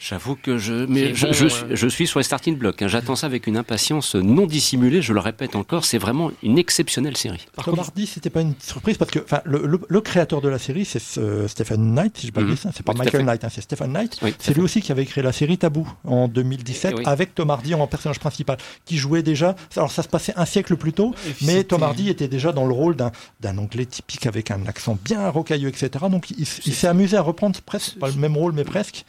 J'avoue 0.00 0.36
que 0.36 0.58
je, 0.58 0.86
mais 0.86 1.12
je, 1.14 1.26
bon, 1.26 1.32
je, 1.32 1.44
euh. 1.44 1.48
suis- 1.48 1.64
je 1.72 1.88
suis 1.88 2.06
sur 2.06 2.20
les 2.20 2.22
starting 2.24 2.56
blocks. 2.56 2.80
hein. 2.82 2.88
J'attends 2.88 3.16
ça 3.16 3.26
avec 3.26 3.46
une 3.48 3.56
impatience 3.56 4.14
non 4.14 4.46
dissimulée. 4.46 5.02
Je 5.02 5.12
le 5.12 5.18
répète 5.20 5.56
encore, 5.56 5.84
c'est 5.84 5.98
vraiment 5.98 6.30
une 6.44 6.56
exceptionnelle 6.58 7.16
série. 7.16 7.44
Par 7.56 7.64
Tom 7.64 7.78
Hardy, 7.78 8.06
c'était 8.06 8.30
pas 8.30 8.40
une 8.42 8.54
surprise 8.62 8.96
parce 8.96 9.10
que 9.10 9.18
le, 9.44 9.66
le- 9.66 9.80
le 9.88 10.00
créateur 10.00 10.40
de 10.40 10.48
la 10.48 10.58
série, 10.58 10.84
c'est 10.84 11.00
ce- 11.00 11.46
Stephen 11.48 11.94
Knight, 11.94 12.16
si 12.16 12.26
je 12.28 12.32
ne 12.32 12.34
pas 12.34 12.40
Mhm. 12.42 12.50
dit 12.50 12.56
ça, 12.56 12.70
c'est 12.74 12.84
pas 12.84 12.92
Oui, 12.92 12.98
Michael. 13.00 13.24
Knight, 13.24 13.42
hein, 13.44 13.48
c'est 13.52 13.60
Stephen 13.60 13.92
Knight. 13.92 14.18
Oui, 14.22 14.34
C'est 14.38 14.54
lui 14.54 14.62
aussi 14.62 14.80
qui 14.82 14.92
avait 14.92 15.04
créé 15.04 15.24
la 15.24 15.32
série 15.32 15.58
Tabou 15.58 15.90
en 16.04 16.28
2017 16.28 16.92
Eh 16.94 16.98
oui. 16.98 17.02
avec 17.04 17.34
Tom 17.34 17.50
Hardy 17.50 17.74
en 17.74 17.86
personnage 17.88 18.20
principal, 18.20 18.56
qui 18.84 18.98
jouait 18.98 19.22
déjà. 19.24 19.56
Alors 19.76 19.90
ça 19.90 20.04
se 20.04 20.08
passait 20.08 20.32
un 20.36 20.44
siècle 20.44 20.76
plus 20.76 20.92
tôt, 20.92 21.12
mais 21.42 21.64
Tom 21.64 21.82
Hardy 21.82 22.08
était 22.08 22.28
déjà 22.28 22.52
dans 22.52 22.66
le 22.66 22.72
rôle 22.72 22.94
d'un 22.96 23.58
anglais 23.58 23.84
typique 23.86 24.26
avec 24.26 24.52
un 24.52 24.64
accent 24.66 24.96
bien 25.04 25.28
rocailleux, 25.28 25.68
etc. 25.68 25.90
Donc 26.08 26.30
il, 26.30 26.46
il 26.66 26.74
s'est 26.74 26.86
amusé 26.86 27.16
à 27.16 27.22
reprendre 27.22 27.60
presque 27.62 27.98
pas 27.98 28.08
le 28.08 28.14
même 28.14 28.36
rôle, 28.36 28.52
mais 28.52 28.64
presque. 28.64 29.04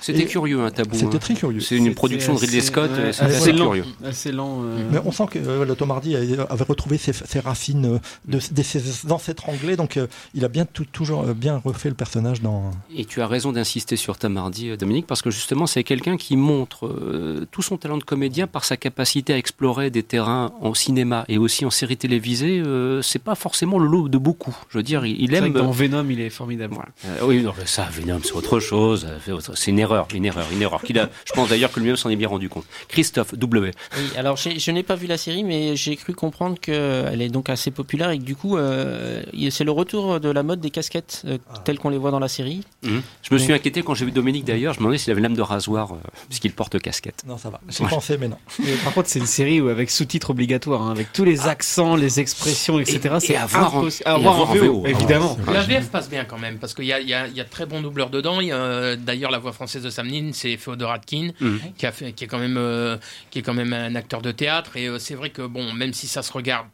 C'était 0.00 0.24
curieux, 0.26 0.60
un 0.60 0.70
tabou. 0.70 0.94
C'était 0.96 1.16
hein. 1.16 1.18
très 1.18 1.34
curieux. 1.34 1.60
C'est 1.60 1.76
une 1.76 1.94
production 1.94 2.34
de 2.34 2.38
Ridley 2.38 2.60
Scott. 2.60 2.90
ouais, 2.90 3.12
C'était 3.12 3.24
assez 3.26 3.36
assez 3.36 3.52
lent. 3.52 3.64
curieux. 3.66 3.84
Assez 4.04 4.32
lent. 4.32 4.62
euh. 4.64 4.88
Mais 4.90 4.98
on 5.04 5.12
sent 5.12 5.24
que 5.30 5.38
euh, 5.38 5.64
le 5.64 5.74
Tom 5.74 5.90
Hardy 5.90 6.16
avait 6.16 6.64
retrouvé 6.64 6.98
ses, 6.98 7.12
ses 7.12 7.40
racines 7.40 7.84
euh, 7.94 7.98
de, 8.26 8.38
de 8.52 8.62
ses 8.62 9.10
ancêtres 9.10 9.48
anglais, 9.48 9.76
donc 9.76 9.96
euh, 9.96 10.06
il 10.34 10.44
a 10.44 10.48
bien 10.48 10.64
tout- 10.64 10.84
toujours 10.84 11.22
euh, 11.24 11.34
bien 11.34 11.60
refait 11.64 11.88
le 11.88 11.94
personnage 11.94 12.40
dans. 12.42 12.70
Et 12.94 13.04
tu 13.04 13.20
as 13.22 13.26
raison 13.26 13.52
d'insister 13.52 13.96
sur 13.96 14.16
Tom 14.18 14.36
Hardy, 14.36 14.76
Dominique, 14.76 15.06
parce 15.06 15.22
que 15.22 15.30
justement, 15.30 15.66
c'est 15.66 15.84
quelqu'un 15.84 16.16
qui 16.16 16.36
montre 16.36 16.86
euh, 16.86 17.46
tout 17.50 17.62
son 17.62 17.76
talent 17.76 17.98
de 17.98 18.04
comédien 18.04 18.46
par 18.46 18.64
sa 18.64 18.76
capacité 18.76 19.32
à 19.32 19.38
explorer 19.38 19.90
des 19.90 20.02
terrains 20.02 20.52
en 20.60 20.74
cinéma 20.74 21.24
et 21.28 21.38
aussi 21.38 21.64
en 21.64 21.70
série 21.70 21.96
télévisée. 21.96 22.60
Euh, 22.64 23.02
c'est 23.02 23.18
pas 23.22 23.34
forcément 23.34 23.78
le 23.78 23.86
lot 23.86 24.08
de 24.08 24.18
beaucoup. 24.18 24.56
Je 24.70 24.78
veux 24.78 24.82
dire, 24.84 25.04
il, 25.06 25.28
vrai 25.30 25.38
aime. 25.46 25.52
que 25.52 25.58
dans 25.58 25.70
Venom, 25.70 26.06
il 26.10 26.20
est 26.20 26.30
formidable. 26.30 26.74
Voilà. 26.74 26.90
Euh, 27.20 27.26
oui, 27.26 27.42
non, 27.42 27.52
ça, 27.66 27.88
Venom, 27.92 28.20
c'est 28.22 28.32
autre 28.34 28.60
chose. 28.60 29.06
C'est 29.54 29.70
une 29.70 29.80
erreur, 29.90 30.08
une 30.14 30.24
erreur, 30.24 30.46
une 30.52 30.62
erreur. 30.62 30.82
Qu'il 30.82 30.98
a, 30.98 31.08
je 31.24 31.32
pense 31.32 31.48
d'ailleurs 31.48 31.70
que 31.72 31.80
lui-même 31.80 31.96
s'en 31.96 32.10
est 32.10 32.16
bien 32.16 32.28
rendu 32.28 32.48
compte. 32.48 32.64
Christophe 32.88 33.34
W. 33.34 33.70
Oui, 33.96 34.02
alors 34.16 34.36
je 34.36 34.70
n'ai 34.70 34.82
pas 34.82 34.94
vu 34.96 35.06
la 35.06 35.16
série, 35.18 35.44
mais 35.44 35.76
j'ai 35.76 35.96
cru 35.96 36.14
comprendre 36.14 36.58
qu'elle 36.60 37.20
est 37.22 37.28
donc 37.28 37.48
assez 37.50 37.70
populaire 37.70 38.10
et 38.10 38.18
que 38.18 38.24
du 38.24 38.36
coup, 38.36 38.56
euh, 38.56 39.22
c'est 39.50 39.64
le 39.64 39.70
retour 39.72 40.20
de 40.20 40.28
la 40.30 40.42
mode 40.42 40.60
des 40.60 40.70
casquettes 40.70 41.22
euh, 41.26 41.38
Ah. 41.52 41.58
telles 41.64 41.78
qu'on 41.78 41.90
les 41.90 41.98
voit 41.98 42.10
dans 42.10 42.18
la 42.18 42.28
série. 42.28 42.62
Mhm. 42.82 43.02
Je 43.22 43.34
me 43.34 43.38
suis 43.38 43.52
inquiété 43.52 43.82
quand 43.82 43.94
j'ai 43.94 44.04
vu 44.04 44.12
Dominique 44.12 44.44
d'ailleurs. 44.44 44.74
Je 44.74 44.78
me 44.80 44.84
demandais 44.84 44.98
s'il 44.98 45.10
avait 45.12 45.20
l'âme 45.20 45.34
de 45.34 45.42
rasoir, 45.42 45.92
euh, 45.92 45.96
puisqu'il 46.28 46.52
porte 46.52 46.78
casquette. 46.78 47.22
Non, 47.26 47.38
ça 47.38 47.50
va. 47.50 47.60
J'ai 47.68 47.84
Ouais. 47.84 47.90
pensé, 47.90 48.16
mais 48.18 48.28
non. 48.28 48.36
Mais 48.58 48.72
par 48.84 48.92
contre, 48.94 49.08
c'est 49.08 49.18
une 49.18 49.26
série 49.26 49.60
où, 49.60 49.68
avec 49.68 49.90
sous-titres 49.90 50.30
obligatoires, 50.30 50.82
hein, 50.82 50.90
avec 50.90 51.12
tous 51.12 51.24
les 51.24 51.46
accents, 51.48 51.96
les 51.96 52.20
expressions, 52.20 52.78
etc. 52.78 52.98
Et- 53.16 53.20
c'est 53.20 53.32
et 53.32 53.36
à 53.36 53.46
voir 53.46 53.74
en- 53.76 53.84
À 54.04 54.10
à 54.14 54.18
voir 54.18 54.34
voir 54.36 54.48
en 54.48 54.52
en 54.52 54.54
VO, 54.54 54.80
VO, 54.82 54.86
évidemment. 54.86 55.36
La 55.52 55.62
VF 55.62 55.88
passe 55.90 56.08
bien 56.08 56.24
quand 56.24 56.38
même 56.38 56.58
parce 56.58 56.74
qu'il 56.74 56.84
y 56.84 56.88
y, 56.88 57.08
y 57.10 57.14
a 57.14 57.26
de 57.28 57.42
très 57.50 57.66
bons 57.66 57.80
doubleurs 57.82 58.10
dedans. 58.10 58.40
Il 58.40 58.48
y 58.48 58.52
a, 58.52 58.96
D'ailleurs, 58.96 59.30
la 59.30 59.38
voix 59.38 59.52
française 59.52 59.79
de 59.82 59.90
Sam 59.90 60.06
Neill, 60.08 60.34
c'est 60.34 60.56
Féodor 60.56 60.90
Atkin, 60.92 61.30
Mhm. 61.40 61.60
qui, 61.76 61.86
a 61.86 61.92
fait, 61.92 62.12
qui, 62.12 62.24
est 62.24 62.26
quand 62.26 62.38
même, 62.38 62.56
euh, 62.56 62.96
qui 63.30 63.38
est 63.38 63.42
quand 63.42 63.54
même 63.54 63.72
un 63.72 63.94
acteur 63.94 64.22
de 64.22 64.32
théâtre. 64.32 64.76
Et 64.76 64.86
euh, 64.88 64.98
c'est 64.98 65.14
vrai 65.14 65.30
que, 65.30 65.42
bon, 65.42 65.72
même 65.72 65.92
si 65.92 66.06
ça 66.06 66.22
se 66.22 66.32
regarde 66.32 66.66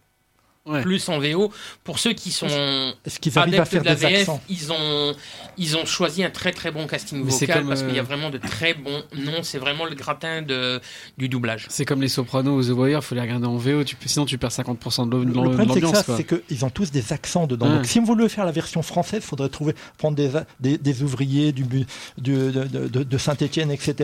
Ouais. 0.66 0.82
plus 0.82 1.08
en 1.08 1.18
VO, 1.20 1.52
pour 1.84 1.98
ceux 2.00 2.12
qui 2.12 2.32
sont 2.32 2.46
Est-ce 3.04 3.20
qu'ils 3.20 3.38
arrivent 3.38 3.54
à 3.54 3.62
adeptes 3.62 3.70
faire 3.72 3.82
de 3.82 3.86
la 3.88 3.94
des 3.94 4.06
VF, 4.24 4.28
ils 4.48 4.72
ont, 4.72 5.14
ils 5.58 5.76
ont 5.76 5.86
choisi 5.86 6.24
un 6.24 6.30
très 6.30 6.50
très 6.52 6.70
bon 6.72 6.86
casting 6.88 7.22
Mais 7.24 7.30
vocal 7.30 7.58
comme, 7.60 7.68
parce 7.68 7.82
qu'il 7.82 7.94
y 7.94 7.98
a 7.98 8.02
euh, 8.02 8.04
vraiment 8.04 8.30
de 8.30 8.38
très 8.38 8.74
bons 8.74 9.02
noms. 9.16 9.42
C'est 9.42 9.58
vraiment 9.58 9.84
le 9.84 9.94
gratin 9.94 10.42
de, 10.42 10.80
du 11.18 11.28
doublage. 11.28 11.66
C'est 11.68 11.84
comme 11.84 12.02
les 12.02 12.08
Sopranos 12.08 12.58
ou 12.58 12.64
The 12.64 12.76
Wire, 12.76 13.04
faut 13.04 13.14
les 13.14 13.20
regarder 13.20 13.46
en 13.46 13.56
VO, 13.56 13.84
tu 13.84 13.96
sinon 14.06 14.24
tu 14.26 14.38
perds 14.38 14.50
50% 14.50 15.08
de 15.08 15.12
l'am- 15.16 15.20
Le 15.22 15.26
de 15.26 15.32
problème, 15.32 15.68
c'est 15.72 15.80
que 15.80 15.84
l'ambiance. 15.86 16.04
c'est 16.16 16.24
qu'ils 16.42 16.64
ont 16.64 16.70
tous 16.70 16.90
des 16.90 17.12
accents 17.12 17.46
dedans. 17.46 17.68
Ouais. 17.68 17.76
Donc, 17.76 17.86
si 17.86 18.00
on 18.00 18.04
voulait 18.04 18.28
faire 18.28 18.44
la 18.44 18.50
version 18.52 18.82
française, 18.82 19.20
il 19.22 19.26
faudrait 19.28 19.48
trouver, 19.48 19.74
prendre 19.98 20.16
des, 20.16 20.30
des, 20.58 20.78
des 20.78 21.02
ouvriers 21.02 21.52
du, 21.52 21.62
du- 21.62 21.86
de, 22.18 22.50
de, 22.88 23.02
de 23.04 23.18
Saint-Etienne, 23.18 23.70
etc., 23.70 23.94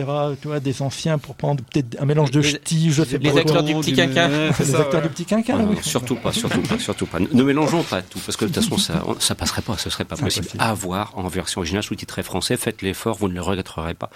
tu 0.41 0.47
vois, 0.47 0.59
des 0.59 0.81
anciens 0.81 1.17
pour 1.17 1.35
prendre 1.35 1.61
peut-être 1.63 2.01
un 2.01 2.05
mélange 2.05 2.31
de 2.31 2.41
ch'tis, 2.41 2.91
je 2.91 3.03
sais 3.03 3.17
les 3.17 3.31
pas. 3.31 3.39
acteurs 3.39 3.53
quoi. 3.57 3.61
du 3.63 3.75
petit 3.75 3.93
quinquin. 3.93 4.29
les 4.47 4.53
ça, 4.53 4.79
acteurs 4.79 5.01
ouais. 5.01 5.07
du 5.07 5.09
petit 5.09 5.25
quinquin, 5.25 5.59
oui. 5.65 5.77
Surtout 5.81 6.15
pas, 6.15 6.31
surtout 6.31 6.52
pas, 6.61 6.79
surtout 6.79 7.05
pas. 7.05 7.19
Ne 7.19 7.43
mélangeons 7.43 7.83
pas 7.83 8.01
tout, 8.01 8.19
parce 8.25 8.37
que 8.37 8.45
de 8.45 8.51
toute 8.53 8.63
façon, 8.63 8.77
ça, 8.77 9.03
on- 9.07 9.19
ça 9.19 9.35
passerait 9.35 9.61
pas, 9.61 9.77
ce 9.77 9.89
serait 9.89 10.05
pas 10.05 10.15
possible. 10.15 10.45
impossible. 10.45 10.63
À 10.63 10.73
voir 10.73 11.11
en 11.15 11.27
version 11.27 11.59
originale, 11.59 11.83
sous-titré 11.83 12.23
français, 12.23 12.57
faites 12.57 12.81
l'effort, 12.81 13.17
vous 13.17 13.27
ne 13.27 13.33
le 13.33 13.41
regretterez 13.41 13.93
pas. 13.93 14.09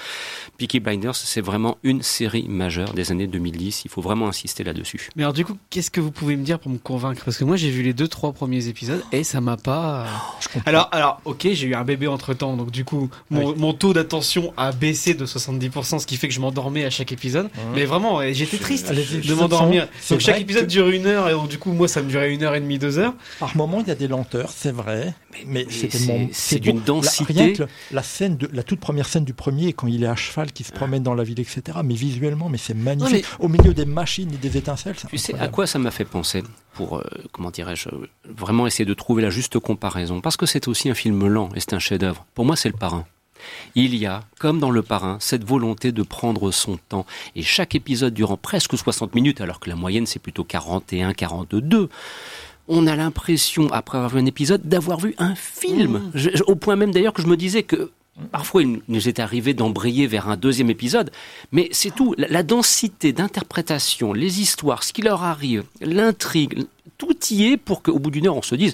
Peaky 0.57 0.79
Blinders, 0.79 1.15
c'est 1.15 1.41
vraiment 1.41 1.77
une 1.83 2.01
série 2.01 2.47
majeure 2.47 2.93
des 2.93 3.11
années 3.11 3.27
2010, 3.27 3.83
il 3.85 3.91
faut 3.91 4.01
vraiment 4.01 4.27
insister 4.27 4.63
là-dessus. 4.63 5.09
Mais 5.15 5.23
alors 5.23 5.33
du 5.33 5.45
coup, 5.45 5.57
qu'est-ce 5.69 5.91
que 5.91 5.99
vous 6.01 6.11
pouvez 6.11 6.35
me 6.35 6.43
dire 6.43 6.59
pour 6.59 6.71
me 6.71 6.77
convaincre? 6.77 7.23
Parce 7.25 7.37
que 7.37 7.43
moi 7.43 7.55
j'ai 7.57 7.69
vu 7.69 7.81
les 7.83 7.93
deux 7.93 8.07
trois 8.07 8.33
premiers 8.33 8.67
épisodes 8.67 9.03
et 9.11 9.23
ça 9.23 9.41
m'a 9.41 9.57
pas. 9.57 10.05
Je. 10.39 10.47
Alors 10.65 10.89
alors 10.91 11.21
ok, 11.25 11.47
j'ai 11.51 11.67
eu 11.67 11.75
un 11.75 11.83
bébé 11.83 12.07
entre 12.07 12.33
temps, 12.33 12.55
donc 12.55 12.71
du 12.71 12.83
coup 12.85 13.09
mon, 13.29 13.49
Oui. 13.49 13.55
mon 13.57 13.73
taux 13.73 13.93
d'attention 13.93 14.53
a 14.57 14.71
baissé 14.71 15.13
de 15.13 15.25
70%, 15.25 15.99
ce 15.99 16.05
qui 16.07 16.17
fait 16.17 16.27
que 16.27 16.33
je 16.33 16.39
m'endormais 16.39 16.85
à 16.85 16.89
chaque 16.89 17.11
épisode. 17.11 17.49
Mais 17.75 17.85
vraiment, 17.85 18.21
j'étais 18.31 18.57
triste 18.57 18.91
de 18.91 19.01
je 19.21 19.33
m'endormir. 19.33 19.87
sens- 20.01 20.11
Donc 20.11 20.19
chaque 20.21 20.41
épisode 20.41 20.63
que- 20.65 20.71
dure 20.71 20.89
une 20.89 21.05
heure 21.05 21.29
et 21.29 21.33
donc 21.33 21.47
du 21.49 21.57
coup 21.57 21.71
moi 21.71 21.87
ça 21.87 22.01
me 22.01 22.09
durait 22.09 22.26
une 22.27 22.43
heure 22.43 22.55
et 22.55 22.59
demie, 22.61 22.79
deux 22.79 22.97
heures. 22.99 23.13
Par 23.39 23.55
moment, 23.57 23.81
il 23.81 23.87
y 23.87 23.91
a 23.91 23.95
des 23.95 24.07
lenteurs, 24.07 24.49
c'est 24.51 24.71
vrai, 24.71 25.13
mais, 25.31 25.39
mais 25.47 25.65
c'est 25.69 25.89
c'est- 25.91 26.05
tellement. 26.05 26.27
c'est 26.31 26.55
beau. 26.57 26.63
d'une 26.63 26.77
La- 26.79 26.85
densité. 26.85 27.33
rien 27.33 27.53
que 27.53 27.63
le- 27.63 27.69
la 27.91 28.03
scène, 28.03 28.37
de, 28.37 28.49
la 28.53 28.63
toute 28.63 28.79
première 28.79 29.07
scène 29.07 29.23
du 29.25 29.33
premier, 29.33 29.73
quand 29.73 29.87
il 29.87 30.03
est 30.03 30.07
à 30.07 30.15
cheval, 30.15 30.51
qui 30.51 30.63
se 30.63 30.71
promène 30.71 31.03
dans 31.03 31.13
la 31.15 31.23
ville, 31.23 31.39
etc. 31.39 31.61
Mais 31.83 31.93
visuellement, 31.95 32.49
mais 32.49 32.57
c'est 32.57 32.73
magnifique. 32.73 33.25
Au 33.39 33.47
milieu 33.47 33.73
des 33.73 33.85
machines 33.85 34.31
et 34.33 34.37
des 34.37 34.57
étincelles, 34.57 34.95
c'est 34.97 35.07
Tu 35.07 35.17
sais 35.17 35.35
à 35.39 35.47
quoi 35.47 35.67
ça 35.67 35.79
m'a 35.79 35.91
fait 35.91 36.05
penser 36.05 36.43
pour, 36.73 36.97
euh, 36.97 37.03
comment 37.31 37.51
dirais-je, 37.51 37.89
vraiment 38.25 38.67
essayer 38.67 38.85
de 38.85 38.93
trouver 38.93 39.21
la 39.23 39.29
juste 39.29 39.57
comparaison? 39.59 40.21
Parce 40.21 40.37
que 40.37 40.45
c'est 40.45 40.67
aussi 40.67 40.89
un 40.89 40.93
film 40.93 41.27
lent 41.27 41.49
et 41.55 41.59
c'est 41.59 41.73
un 41.73 41.79
chef-d'œuvre. 41.79 42.25
Pour 42.33 42.45
moi, 42.45 42.55
c'est 42.55 42.69
le 42.69 42.75
parrain. 42.77 43.05
Il 43.75 43.95
y 43.95 44.05
a, 44.05 44.23
comme 44.39 44.59
dans 44.59 44.71
Le 44.71 44.81
Parrain, 44.81 45.17
cette 45.19 45.43
volonté 45.43 45.91
de 45.91 46.03
prendre 46.03 46.51
son 46.51 46.77
temps. 46.89 47.05
Et 47.35 47.43
chaque 47.43 47.75
épisode 47.75 48.13
durant 48.13 48.37
presque 48.37 48.77
60 48.77 49.15
minutes, 49.15 49.41
alors 49.41 49.59
que 49.59 49.69
la 49.69 49.75
moyenne 49.75 50.05
c'est 50.05 50.19
plutôt 50.19 50.43
41, 50.43 51.13
42, 51.13 51.89
on 52.69 52.85
a 52.87 52.95
l'impression, 52.95 53.71
après 53.71 53.97
avoir 53.97 54.11
vu 54.13 54.19
un 54.19 54.25
épisode, 54.25 54.61
d'avoir 54.63 54.99
vu 54.99 55.15
un 55.19 55.35
film. 55.35 56.11
Je- 56.13 56.29
je- 56.33 56.43
au 56.43 56.55
point 56.55 56.75
même 56.75 56.91
d'ailleurs 56.91 57.13
que 57.13 57.21
je 57.21 57.27
me 57.27 57.37
disais 57.37 57.63
que 57.63 57.91
Parfois, 58.31 58.63
il 58.63 58.81
nous 58.87 59.07
est 59.07 59.19
arrivé 59.19 59.53
d'embrayer 59.53 60.07
vers 60.07 60.27
un 60.27 60.37
deuxième 60.37 60.71
épisode, 60.71 61.11
mais 61.51 61.69
c'est 61.71 61.93
tout. 61.93 62.15
La, 62.17 62.27
la 62.27 62.41
densité 62.41 63.13
d'interprétation, 63.13 64.11
les 64.11 64.41
histoires, 64.41 64.81
ce 64.83 64.91
qui 64.91 65.03
leur 65.03 65.21
arrive, 65.21 65.65
l'intrigue, 65.81 66.65
tout 66.97 67.15
y 67.29 67.43
est 67.45 67.57
pour 67.57 67.83
qu'au 67.83 67.99
bout 67.99 68.09
d'une 68.09 68.25
heure, 68.25 68.35
on 68.35 68.41
se 68.41 68.55
dise 68.55 68.73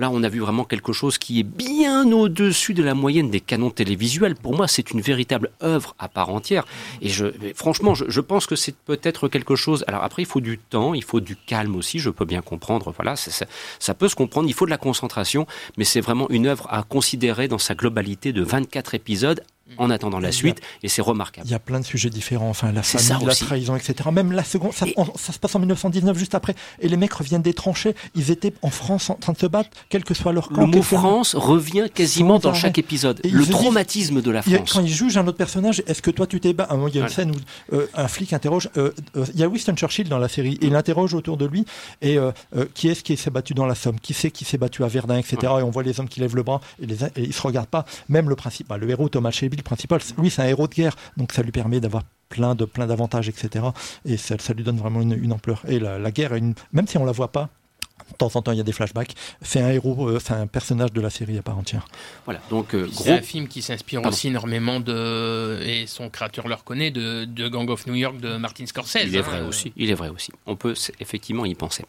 Là, 0.00 0.08
on 0.10 0.22
a 0.22 0.30
vu 0.30 0.40
vraiment 0.40 0.64
quelque 0.64 0.94
chose 0.94 1.18
qui 1.18 1.40
est 1.40 1.42
bien 1.42 2.10
au-dessus 2.10 2.72
de 2.72 2.82
la 2.82 2.94
moyenne 2.94 3.28
des 3.28 3.42
canons 3.42 3.68
télévisuels. 3.68 4.34
Pour 4.34 4.56
moi, 4.56 4.66
c'est 4.66 4.92
une 4.92 5.02
véritable 5.02 5.50
œuvre 5.62 5.94
à 5.98 6.08
part 6.08 6.30
entière. 6.30 6.64
Et 7.02 7.10
je, 7.10 7.26
franchement, 7.54 7.94
je, 7.94 8.20
pense 8.22 8.46
que 8.46 8.56
c'est 8.56 8.74
peut-être 8.74 9.28
quelque 9.28 9.56
chose. 9.56 9.84
Alors 9.88 10.02
après, 10.02 10.22
il 10.22 10.24
faut 10.24 10.40
du 10.40 10.56
temps, 10.56 10.94
il 10.94 11.04
faut 11.04 11.20
du 11.20 11.36
calme 11.36 11.76
aussi. 11.76 11.98
Je 11.98 12.08
peux 12.08 12.24
bien 12.24 12.40
comprendre. 12.40 12.94
Voilà, 12.96 13.14
ça, 13.14 13.44
ça 13.78 13.92
peut 13.92 14.08
se 14.08 14.14
comprendre. 14.16 14.48
Il 14.48 14.54
faut 14.54 14.64
de 14.64 14.70
la 14.70 14.78
concentration, 14.78 15.46
mais 15.76 15.84
c'est 15.84 16.00
vraiment 16.00 16.30
une 16.30 16.46
œuvre 16.46 16.66
à 16.70 16.82
considérer 16.82 17.46
dans 17.46 17.58
sa 17.58 17.74
globalité 17.74 18.32
de 18.32 18.42
24 18.42 18.94
épisodes 18.94 19.44
en 19.78 19.90
attendant 19.90 20.20
la 20.20 20.32
suite, 20.32 20.60
et 20.82 20.88
c'est 20.88 21.02
remarquable. 21.02 21.46
Il 21.46 21.50
y 21.50 21.54
a 21.54 21.58
plein 21.58 21.80
de 21.80 21.84
sujets 21.84 22.10
différents, 22.10 22.48
enfin 22.48 22.72
la 22.72 22.82
famille, 22.82 23.26
la 23.26 23.34
trahison, 23.34 23.76
etc. 23.76 24.10
Même 24.12 24.32
la 24.32 24.44
seconde, 24.44 24.72
ça, 24.72 24.86
ça, 25.16 25.32
se 25.32 25.38
passe 25.38 25.54
en 25.54 25.58
1919, 25.60 26.16
juste 26.18 26.34
après, 26.34 26.54
et 26.80 26.88
les 26.88 26.96
mecs 26.96 27.12
reviennent 27.12 27.42
des 27.42 27.54
tranchées. 27.54 27.94
Ils 28.14 28.30
étaient 28.30 28.52
en 28.62 28.70
France 28.70 29.10
en 29.10 29.14
train 29.14 29.32
de 29.32 29.38
se 29.38 29.46
battre, 29.46 29.70
quel 29.88 30.04
que 30.04 30.14
soit 30.14 30.32
leur 30.32 30.48
camp. 30.48 30.62
Le 30.62 30.66
mot 30.66 30.82
France 30.82 31.34
revient 31.34 31.88
quasiment 31.92 32.38
dans 32.38 32.54
chaque 32.54 32.78
épisode. 32.78 33.20
le 33.24 33.46
traumatisme 33.46 34.22
de 34.22 34.30
la 34.30 34.42
France. 34.42 34.72
quand 34.72 34.80
ils 34.80 34.92
jugent 34.92 35.16
un 35.16 35.26
autre 35.26 35.38
personnage, 35.38 35.82
est-ce 35.86 36.02
que 36.02 36.10
toi 36.10 36.26
tu 36.26 36.40
t'es 36.40 36.52
battu 36.52 36.74
Il 36.88 36.94
y 36.94 36.98
a 36.98 37.02
une 37.02 37.08
scène 37.08 37.30
où 37.30 37.74
euh, 37.74 37.86
un 37.94 38.08
flic 38.08 38.32
interroge. 38.32 38.68
Euh, 38.76 38.92
euh, 39.16 39.24
il 39.34 39.40
y 39.40 39.42
a 39.42 39.48
Winston 39.48 39.74
Churchill 39.74 40.08
dans 40.08 40.18
la 40.18 40.28
série. 40.28 40.58
Il 40.60 40.74
interroge 40.74 41.14
autour 41.14 41.36
de 41.36 41.46
lui 41.46 41.64
et 42.02 42.18
qui 42.74 42.88
est-ce 42.88 43.02
qui 43.02 43.16
s'est 43.16 43.30
battu 43.30 43.54
dans 43.54 43.66
la 43.66 43.74
Somme? 43.74 43.98
Qui 44.00 44.14
c'est 44.14 44.30
qui 44.30 44.44
s'est 44.44 44.58
battu 44.58 44.84
à 44.84 44.88
Verdun, 44.88 45.18
etc. 45.18 45.36
Et 45.42 45.62
on 45.62 45.70
voit 45.70 45.82
les 45.82 45.98
hommes 46.00 46.08
qui 46.08 46.20
lèvent 46.20 46.36
le 46.36 46.42
bras 46.42 46.60
et, 46.80 46.86
les, 46.86 47.04
et 47.04 47.10
ils 47.16 47.32
se 47.32 47.42
regardent 47.42 47.68
pas. 47.68 47.84
Même 48.08 48.28
le 48.28 48.36
principal, 48.36 48.80
le 48.80 48.90
héros 48.90 49.08
Thomas 49.08 49.30
Shelby, 49.30 49.59
le 49.60 49.64
principal, 49.64 50.00
lui 50.18 50.30
c'est 50.30 50.42
un 50.42 50.46
héros 50.46 50.66
de 50.66 50.74
guerre, 50.74 50.96
donc 51.16 51.32
ça 51.32 51.42
lui 51.42 51.52
permet 51.52 51.80
d'avoir 51.80 52.02
plein 52.28 52.54
de 52.54 52.64
plein 52.64 52.86
d'avantages, 52.86 53.28
etc. 53.28 53.66
Et 54.04 54.16
ça, 54.16 54.36
lui 54.54 54.64
donne 54.64 54.78
vraiment 54.78 55.02
une, 55.02 55.32
ampleur. 55.32 55.62
Et 55.68 55.78
la, 55.78 56.10
guerre, 56.10 56.34
une, 56.34 56.54
même 56.72 56.86
si 56.86 56.96
on 56.96 57.04
la 57.04 57.12
voit 57.12 57.32
pas, 57.32 57.50
de 58.10 58.16
temps 58.16 58.30
en 58.34 58.42
temps, 58.42 58.52
il 58.52 58.58
y 58.58 58.60
a 58.60 58.64
des 58.64 58.72
flashbacks. 58.72 59.14
C'est 59.42 59.60
un 59.60 59.70
héros, 59.70 60.08
euh, 60.08 60.18
c'est 60.20 60.32
un 60.32 60.46
personnage 60.46 60.92
de 60.92 61.00
la 61.00 61.10
série 61.10 61.38
à 61.38 61.42
part 61.42 61.58
entière. 61.58 61.86
Voilà. 62.24 62.40
Donc, 62.50 62.74
euh, 62.74 62.88
c'est 62.92 63.12
un 63.12 63.22
film 63.22 63.46
qui 63.48 63.62
s'inspire 63.62 64.04
aussi 64.04 64.28
énormément 64.28 64.80
de, 64.80 65.60
et 65.64 65.86
son 65.86 66.08
créateur 66.08 66.48
le 66.48 66.54
reconnaît, 66.54 66.90
de, 66.90 67.24
de, 67.24 67.48
Gang 67.48 67.68
of 67.70 67.86
New 67.86 67.94
York 67.94 68.18
de 68.20 68.36
Martin 68.36 68.66
Scorsese. 68.66 69.04
Il 69.06 69.16
est 69.16 69.20
vrai 69.20 69.38
hein. 69.38 69.48
aussi. 69.48 69.72
Il 69.76 69.90
est 69.90 69.94
vrai 69.94 70.08
aussi. 70.08 70.32
On 70.46 70.56
peut 70.56 70.74
effectivement 70.98 71.44
y 71.44 71.54
penser. 71.54 71.84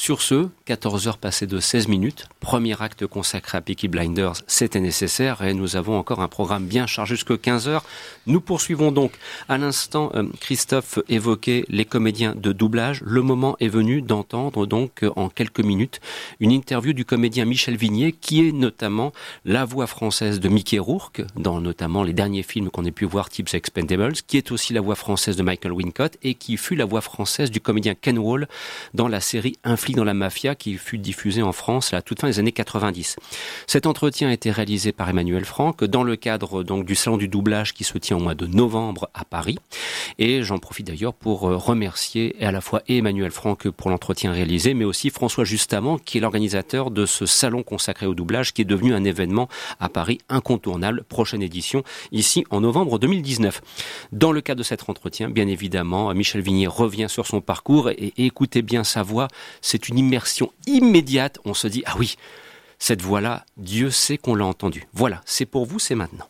Sur 0.00 0.22
ce, 0.22 0.48
14 0.64 1.08
heures 1.08 1.18
passées 1.18 1.46
de 1.46 1.60
16 1.60 1.86
minutes, 1.88 2.26
premier 2.40 2.80
acte 2.80 3.06
consacré 3.06 3.58
à 3.58 3.60
Peaky 3.60 3.86
Blinders, 3.86 4.32
c'était 4.46 4.80
nécessaire 4.80 5.42
et 5.42 5.52
nous 5.52 5.76
avons 5.76 5.98
encore 5.98 6.20
un 6.20 6.26
programme 6.26 6.64
bien 6.64 6.86
chargé 6.86 7.16
jusqu'à 7.16 7.36
15 7.36 7.68
heures. 7.68 7.84
Nous 8.26 8.40
poursuivons 8.40 8.92
donc. 8.92 9.12
À 9.50 9.58
l'instant, 9.58 10.10
euh, 10.14 10.24
Christophe 10.40 11.00
évoquait 11.10 11.66
les 11.68 11.84
comédiens 11.84 12.34
de 12.34 12.50
doublage. 12.52 13.02
Le 13.04 13.20
moment 13.20 13.56
est 13.60 13.68
venu 13.68 14.00
d'entendre 14.00 14.64
donc 14.64 15.04
en 15.16 15.28
quelques 15.28 15.60
minutes 15.60 16.00
une 16.40 16.52
interview 16.52 16.94
du 16.94 17.04
comédien 17.04 17.44
Michel 17.44 17.76
Vignier 17.76 18.12
qui 18.12 18.48
est 18.48 18.52
notamment 18.52 19.12
la 19.44 19.66
voix 19.66 19.86
française 19.86 20.40
de 20.40 20.48
Mickey 20.48 20.78
Rourke 20.78 21.20
dans 21.36 21.60
notamment 21.60 22.04
les 22.04 22.14
derniers 22.14 22.42
films 22.42 22.70
qu'on 22.70 22.86
ait 22.86 22.90
pu 22.90 23.04
voir 23.04 23.28
type 23.28 23.52
Expendables, 23.52 24.14
qui 24.26 24.38
est 24.38 24.50
aussi 24.50 24.72
la 24.72 24.80
voix 24.80 24.94
française 24.94 25.36
de 25.36 25.42
Michael 25.42 25.72
Wincott 25.72 26.16
et 26.22 26.32
qui 26.32 26.56
fut 26.56 26.74
la 26.74 26.86
voix 26.86 27.02
française 27.02 27.50
du 27.50 27.60
comédien 27.60 27.94
Ken 27.94 28.16
Wall 28.16 28.48
dans 28.94 29.06
la 29.06 29.20
série 29.20 29.58
Inflict 29.62 29.89
dans 29.94 30.04
la 30.04 30.14
mafia 30.14 30.54
qui 30.54 30.74
fut 30.74 30.98
diffusé 30.98 31.42
en 31.42 31.52
France 31.52 31.92
à 31.92 31.96
la 31.96 32.02
toute 32.02 32.20
fin 32.20 32.28
des 32.28 32.38
années 32.38 32.52
90. 32.52 33.16
Cet 33.66 33.86
entretien 33.86 34.28
a 34.28 34.32
été 34.32 34.50
réalisé 34.50 34.92
par 34.92 35.08
Emmanuel 35.08 35.44
Franck 35.44 35.84
dans 35.84 36.02
le 36.02 36.16
cadre 36.16 36.62
donc 36.62 36.84
du 36.84 36.94
salon 36.94 37.16
du 37.16 37.28
doublage 37.28 37.74
qui 37.74 37.84
se 37.84 37.98
tient 37.98 38.16
au 38.16 38.20
mois 38.20 38.34
de 38.34 38.46
novembre 38.46 39.08
à 39.14 39.24
Paris. 39.24 39.58
Et 40.18 40.42
j'en 40.42 40.58
profite 40.58 40.86
d'ailleurs 40.86 41.14
pour 41.14 41.48
euh, 41.48 41.56
remercier 41.56 42.36
à 42.40 42.52
la 42.52 42.60
fois 42.60 42.82
Emmanuel 42.88 43.30
Franck 43.30 43.68
pour 43.70 43.90
l'entretien 43.90 44.32
réalisé, 44.32 44.74
mais 44.74 44.84
aussi 44.84 45.10
François 45.10 45.44
Justamant 45.44 45.98
qui 45.98 46.18
est 46.18 46.20
l'organisateur 46.20 46.90
de 46.90 47.06
ce 47.06 47.26
salon 47.26 47.62
consacré 47.62 48.06
au 48.06 48.14
doublage 48.14 48.52
qui 48.52 48.62
est 48.62 48.66
devenu 48.66 48.94
un 48.94 49.04
événement 49.04 49.48
à 49.78 49.88
Paris 49.88 50.18
incontournable. 50.28 51.04
Prochaine 51.08 51.42
édition 51.42 51.82
ici 52.12 52.44
en 52.50 52.60
novembre 52.60 52.98
2019. 52.98 53.60
Dans 54.12 54.32
le 54.32 54.40
cadre 54.40 54.58
de 54.58 54.64
cet 54.64 54.88
entretien, 54.88 55.28
bien 55.28 55.48
évidemment, 55.48 56.12
Michel 56.14 56.40
Vignier 56.40 56.66
revient 56.66 57.06
sur 57.08 57.26
son 57.26 57.40
parcours 57.40 57.90
et 57.90 58.12
écoutez 58.16 58.62
bien 58.62 58.84
sa 58.84 59.02
voix. 59.02 59.28
Une 59.88 59.98
immersion 59.98 60.52
immédiate. 60.66 61.38
On 61.44 61.54
se 61.54 61.66
dit, 61.66 61.82
ah 61.86 61.94
oui, 61.98 62.16
cette 62.78 63.02
voix-là, 63.02 63.44
Dieu 63.56 63.90
sait 63.90 64.18
qu'on 64.18 64.34
l'a 64.34 64.46
entendue. 64.46 64.86
Voilà, 64.94 65.20
c'est 65.26 65.46
pour 65.46 65.66
vous, 65.66 65.78
c'est 65.78 65.94
maintenant. 65.94 66.29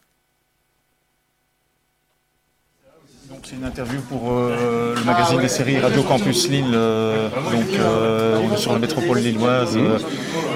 C'est 3.50 3.56
une 3.56 3.64
interview 3.64 4.00
pour 4.02 4.30
euh, 4.30 4.94
le 4.94 5.02
magazine 5.02 5.40
des 5.40 5.48
séries 5.48 5.80
Radio 5.80 6.04
Campus 6.04 6.48
Lille, 6.48 6.72
euh, 6.72 7.28
donc 7.50 7.66
euh, 7.80 8.56
sur 8.56 8.72
la 8.72 8.78
métropole 8.78 9.18
lilloise. 9.18 9.76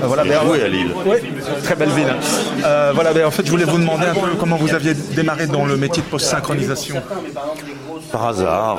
voilà, 0.00 0.22
ben, 0.22 0.38
oui, 0.46 0.60
à 0.60 0.68
Lille. 0.68 0.92
Oui, 1.04 1.16
très 1.64 1.74
belle 1.74 1.88
ville. 1.88 2.14
voilà, 2.94 3.12
ben, 3.12 3.26
en 3.26 3.32
fait, 3.32 3.44
je 3.44 3.50
voulais 3.50 3.64
vous 3.64 3.78
demander 3.78 4.06
un 4.06 4.14
peu 4.14 4.36
comment 4.38 4.54
vous 4.54 4.74
aviez 4.74 4.94
démarré 4.94 5.48
dans 5.48 5.64
le 5.64 5.76
métier 5.76 6.04
de 6.04 6.08
post-synchronisation. 6.08 7.02
Par 8.12 8.26
hasard, 8.26 8.78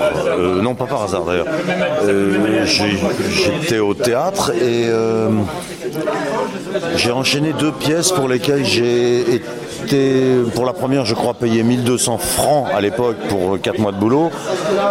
non 0.61 0.75
pas 0.75 0.85
par 0.85 1.03
hasard 1.03 1.25
d'ailleurs. 1.25 1.47
J'étais 2.65 3.79
au 3.79 3.93
théâtre 3.95 4.53
et 4.53 4.87
j'ai 6.95 7.11
enchaîné 7.11 7.51
deux 7.51 7.73
pièces 7.73 8.13
pour 8.13 8.29
lesquelles 8.29 8.63
j'ai 8.63 9.19
été, 9.35 9.45
pour 10.53 10.65
la 10.65 10.73
première, 10.73 11.05
je 11.05 11.13
crois, 11.13 11.33
payé 11.33 11.63
1200 11.63 12.17
francs 12.17 12.67
à 12.73 12.81
l'époque 12.81 13.17
pour 13.29 13.59
4 13.59 13.79
mois 13.79 13.91
de 13.91 13.97
boulot, 13.97 14.31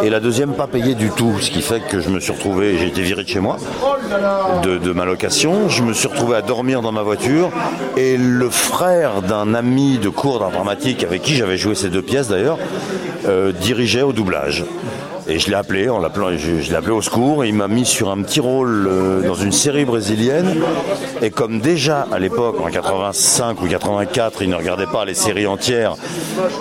et 0.03 0.11
la 0.11 0.21
deuxième 0.21 0.53
pas 0.53 0.67
payé 0.67 0.95
du 0.95 1.11
tout, 1.11 1.39
ce 1.41 1.51
qui 1.51 1.63
fait 1.63 1.81
que 1.81 2.01
je 2.01 2.09
me 2.09 2.21
suis 2.21 2.33
retrouvé, 2.33 2.77
j'ai 2.79 2.87
été 2.87 3.03
viré 3.03 3.25
de 3.25 3.29
chez 3.29 3.41
moi, 3.41 3.57
de, 4.63 4.93
ma 4.93 5.05
location, 5.05 5.69
je 5.69 5.83
me 5.83 5.93
suis 5.93 6.09
retrouvé 6.09 6.37
à 6.37 6.43
dormir 6.43 6.83
dans 6.83 6.93
ma 6.93 7.03
voiture, 7.03 7.51
et 7.97 8.17
le 8.17 8.51
frère 8.51 9.23
d'un 9.23 9.55
ami 9.55 9.99
de 9.99 10.09
cours 10.09 10.39
d'art 10.39 10.51
dramatique 10.51 11.03
avec 11.03 11.23
qui 11.23 11.35
j'avais 11.35 11.57
joué 11.57 11.75
ces 11.75 11.89
deux 11.89 12.03
pièces 12.03 12.29
d'ailleurs, 12.29 12.59
euh, 13.27 13.53
dirigeait 13.53 14.03
au 14.03 14.13
doublage. 14.13 14.65
Et 15.27 15.39
je 15.39 15.49
l'ai 15.49 15.55
appelé, 15.55 15.89
on 15.89 16.03
je, 16.37 16.61
je 16.61 16.71
l'ai 16.71 16.77
appelé 16.77 16.93
au 16.93 17.01
secours, 17.01 17.45
et 17.45 17.49
il 17.49 17.55
m'a 17.55 17.69
mis 17.69 17.87
sur 17.87 18.11
un 18.11 18.23
petit 18.23 18.41
rôle 18.41 18.87
euh, 18.87 19.27
dans 19.27 19.35
une 19.35 19.53
série 19.53 19.87
brésilienne. 19.87 20.57
Et 21.23 21.31
comme 21.31 21.61
déjà 21.61 22.07
à 22.13 22.19
l'époque, 22.19 22.57
en 22.61 22.71
85 22.71 23.63
ou 23.63 23.67
84, 23.67 24.43
il 24.43 24.51
ne 24.51 24.57
regardait 24.57 24.87
pas 24.87 25.07
les 25.07 25.15
séries 25.15 25.47
entières, 25.47 25.97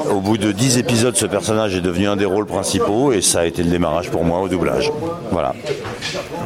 au 0.10 0.22
bout 0.22 0.38
de 0.38 0.52
10 0.52 0.78
épisodes, 0.78 1.16
ce 1.16 1.26
personnage 1.26 1.76
est 1.76 1.82
devenu 1.82 2.08
un 2.08 2.16
des 2.16 2.26
rôles 2.26 2.46
principaux, 2.46 3.12
et 3.12 3.22
ça 3.22 3.42
a 3.42 3.46
été 3.46 3.64
le 3.64 3.70
démarrage 3.70 4.10
pour 4.10 4.24
moi 4.24 4.40
au 4.40 4.48
doublage. 4.48 4.92
Voilà. 5.32 5.54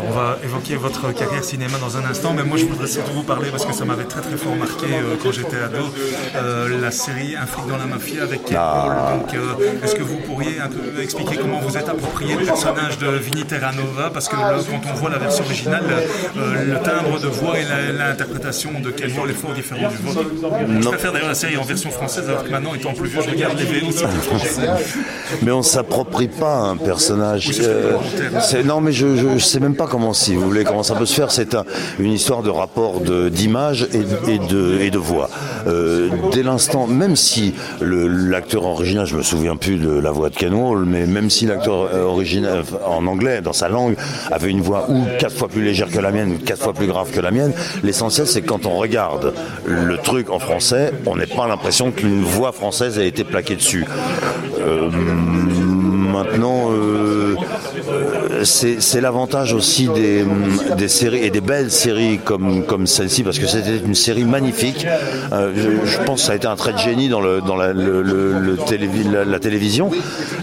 On 0.08 0.12
va 0.12 0.38
évoquer 0.44 0.76
votre 0.76 1.14
carrière 1.14 1.44
cinéma 1.44 1.78
dans 1.78 1.98
un 1.98 2.06
instant, 2.06 2.34
mais 2.34 2.44
moi 2.44 2.58
je 2.58 2.66
voudrais 2.66 2.88
surtout 2.88 3.12
vous 3.12 3.24
parler 3.24 3.50
parce 3.52 3.66
que 3.66 3.74
ça 3.74 3.86
m'avait 3.86 4.06
très 4.06 4.22
très 4.22 4.38
fort 4.38 4.56
marqué 4.56 4.86
euh, 4.86 5.16
quand 5.22 5.32
j'étais 5.32 5.58
ado, 5.58 5.84
euh, 6.36 6.82
la 6.82 6.92
série 6.92 7.36
Un 7.36 7.46
flic 7.46 7.68
dans 7.68 7.78
la 7.78 7.86
mafia 7.86 8.24
avec 8.24 8.46
Ken 8.46 8.58
ah. 8.60 9.14
Donc, 9.18 9.36
est-ce 9.84 9.96
que 9.96 10.04
vous 10.04 10.18
pourriez 10.18 10.60
un 10.60 10.70
peu 10.70 11.02
expliquer 11.02 11.36
comment 11.36 11.60
vous 11.60 11.78
êtes 11.78 11.90
approprié 12.08 12.36
le 12.36 12.46
personnage 12.46 12.98
de 12.98 13.08
Vinny 13.08 13.44
Terranova 13.44 14.10
Parce 14.14 14.28
que 14.28 14.36
quand 14.36 14.92
on 14.92 14.96
voit 14.96 15.10
la 15.10 15.18
version 15.18 15.44
originale, 15.44 15.84
euh, 16.38 16.66
le 16.66 16.80
timbre 16.80 17.20
de 17.20 17.28
voix 17.28 17.56
et 17.60 17.64
l'interprétation 17.98 18.72
de 18.84 18.92
Ken 18.92 19.12
Wall 19.18 19.30
est 19.30 19.34
fort 19.34 19.54
différent 19.54 19.90
du 19.90 19.98
vôtre. 19.98 20.30
Je 20.82 20.88
préfère 20.88 21.12
d'ailleurs 21.12 21.28
la 21.30 21.36
série 21.36 21.58
en 21.58 21.64
version 21.64 21.90
française, 21.92 22.26
alors 22.30 22.44
que 22.44 22.50
maintenant, 22.50 22.74
étant 22.74 22.94
plus 22.94 23.10
vieux, 23.10 23.22
je 23.22 23.30
regarde 23.30 23.58
les 23.58 23.80
VO 23.80 23.88
Mais 25.42 25.52
on 25.52 25.62
s'approprie 25.62 26.28
pas 26.28 26.56
un 26.56 26.78
personnage. 26.78 27.52
non, 28.66 28.82
mais 28.82 28.92
je 28.92 29.08
ne 29.08 29.40
sais 29.40 29.60
même 29.60 29.76
pas 29.76 29.88
comment, 29.88 30.14
si 30.14 30.36
vous 30.36 30.42
voulez, 30.46 30.64
comment 30.64 30.84
ça 30.84 30.96
peut 30.96 31.06
se 31.06 31.14
faire. 31.14 31.32
C'est 31.32 31.56
une 32.00 32.12
histoire 32.12 32.44
de 32.44 32.50
rapport 32.50 33.02
d'image 33.02 33.88
et, 33.94 34.32
et, 34.32 34.40
de, 34.40 34.80
et 34.82 34.92
de 34.92 34.98
voix. 34.98 35.30
Euh, 35.68 36.10
dès 36.32 36.44
l'instant, 36.44 36.88
même 36.88 37.16
si 37.16 37.54
l'acteur 37.82 38.66
original, 38.66 39.06
je 39.06 39.16
me 39.16 39.22
souviens 39.22 39.56
plus 39.56 39.78
de 39.78 39.92
la 39.92 40.12
voix 40.12 40.30
de 40.30 40.36
Ken 40.36 40.54
Wall, 40.54 40.86
mais 40.86 41.06
même 41.06 41.30
si 41.30 41.46
l'acteur 41.46 41.90
euh, 41.98 42.04
original 42.04 42.64
en 42.86 43.06
anglais, 43.08 43.42
dans 43.42 43.54
sa 43.54 43.70
langue, 43.70 43.96
avait 44.32 44.50
une 44.50 44.62
voix 44.62 44.90
ou 44.90 45.04
quatre 45.20 45.36
fois 45.36 45.48
plus 45.48 45.64
légère 45.64 45.90
que 45.90 46.00
la 46.00 46.12
mienne, 46.12 46.32
ou 46.34 46.38
quatre 46.38 46.64
fois 46.64 46.74
plus 46.74 46.88
grave 46.88 47.12
que 47.12 47.20
la 47.20 47.32
mienne, 47.32 47.54
l'essentiel 47.84 48.28
c'est 48.28 48.42
quand 48.42 48.66
on 48.66 48.78
regarde 48.78 49.34
le 49.66 49.98
truc 49.98 50.30
en 50.30 50.40
français, 50.40 50.92
on 51.06 51.16
n'est 51.16 51.26
pas 51.26 51.48
l'impression 51.48 51.92
qu'une 51.92 52.24
voix 52.24 52.52
française 52.52 53.00
a 53.00 53.04
été 53.04 53.24
plaquée 53.24 53.56
dessus. 53.56 53.86
Euh, 54.60 54.90
maintenant, 54.90 56.70
c'est 58.44 59.02
l'avantage 59.02 59.54
aussi 59.54 59.88
des, 59.88 60.88
séries 60.88 61.24
et 61.24 61.30
des 61.30 61.42
belles 61.42 61.72
séries 61.72 62.20
comme, 62.24 62.88
celle-ci 62.88 63.24
parce 63.24 63.40
que 63.40 63.48
c'était 63.48 63.78
une 63.78 63.96
série 63.96 64.24
magnifique. 64.24 64.86
Euh, 65.32 65.54
je, 65.86 65.98
pense 66.04 66.22
que 66.22 66.28
ça 66.28 66.34
a 66.34 66.36
été 66.36 66.48
un 66.48 66.56
trait 66.56 66.74
de 66.74 66.78
génie 66.78 67.10
dans, 67.10 67.22
la, 67.22 69.40
télévision. 69.40 69.92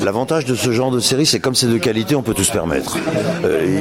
L'avantage 0.02 0.44
de 0.44 0.54
ce 0.54 0.72
genre 0.72 0.90
de 0.90 1.00
série, 1.00 1.26
c'est 1.26 1.40
comme 1.40 1.54
c'est 1.54 1.66
de 1.66 1.78
qualité, 1.78 2.14
on 2.14 2.22
peut 2.22 2.34
tout 2.34 2.44
se 2.44 2.52
permettre. 2.52 2.96
Euh, 3.44 3.80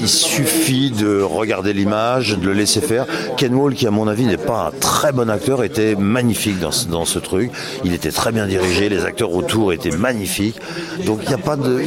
il 0.00 0.08
suffit 0.08 0.90
de 0.90 1.20
regarder 1.20 1.72
l'image, 1.72 2.36
de 2.36 2.46
le 2.46 2.52
laisser 2.52 2.80
faire. 2.80 3.06
Ken 3.36 3.54
Wall, 3.54 3.74
qui 3.74 3.86
à 3.86 3.90
mon 3.90 4.08
avis 4.08 4.24
n'est 4.24 4.36
pas 4.36 4.68
un 4.68 4.78
très 4.78 5.12
bon 5.12 5.28
acteur, 5.30 5.64
était 5.64 5.94
magnifique 5.96 6.58
dans, 6.58 6.70
dans 6.90 7.04
ce 7.04 7.18
truc. 7.18 7.50
Il 7.84 7.92
était 7.94 8.12
très 8.12 8.32
bien 8.32 8.46
dirigé, 8.46 8.88
les 8.88 9.04
acteurs 9.04 9.34
autour 9.34 9.72
étaient 9.72 9.96
magnifiques. 9.96 10.60
Donc 11.04 11.20
il 11.22 11.28
n'y 11.28 11.34
a 11.34 11.38
pas 11.38 11.56
de, 11.56 11.82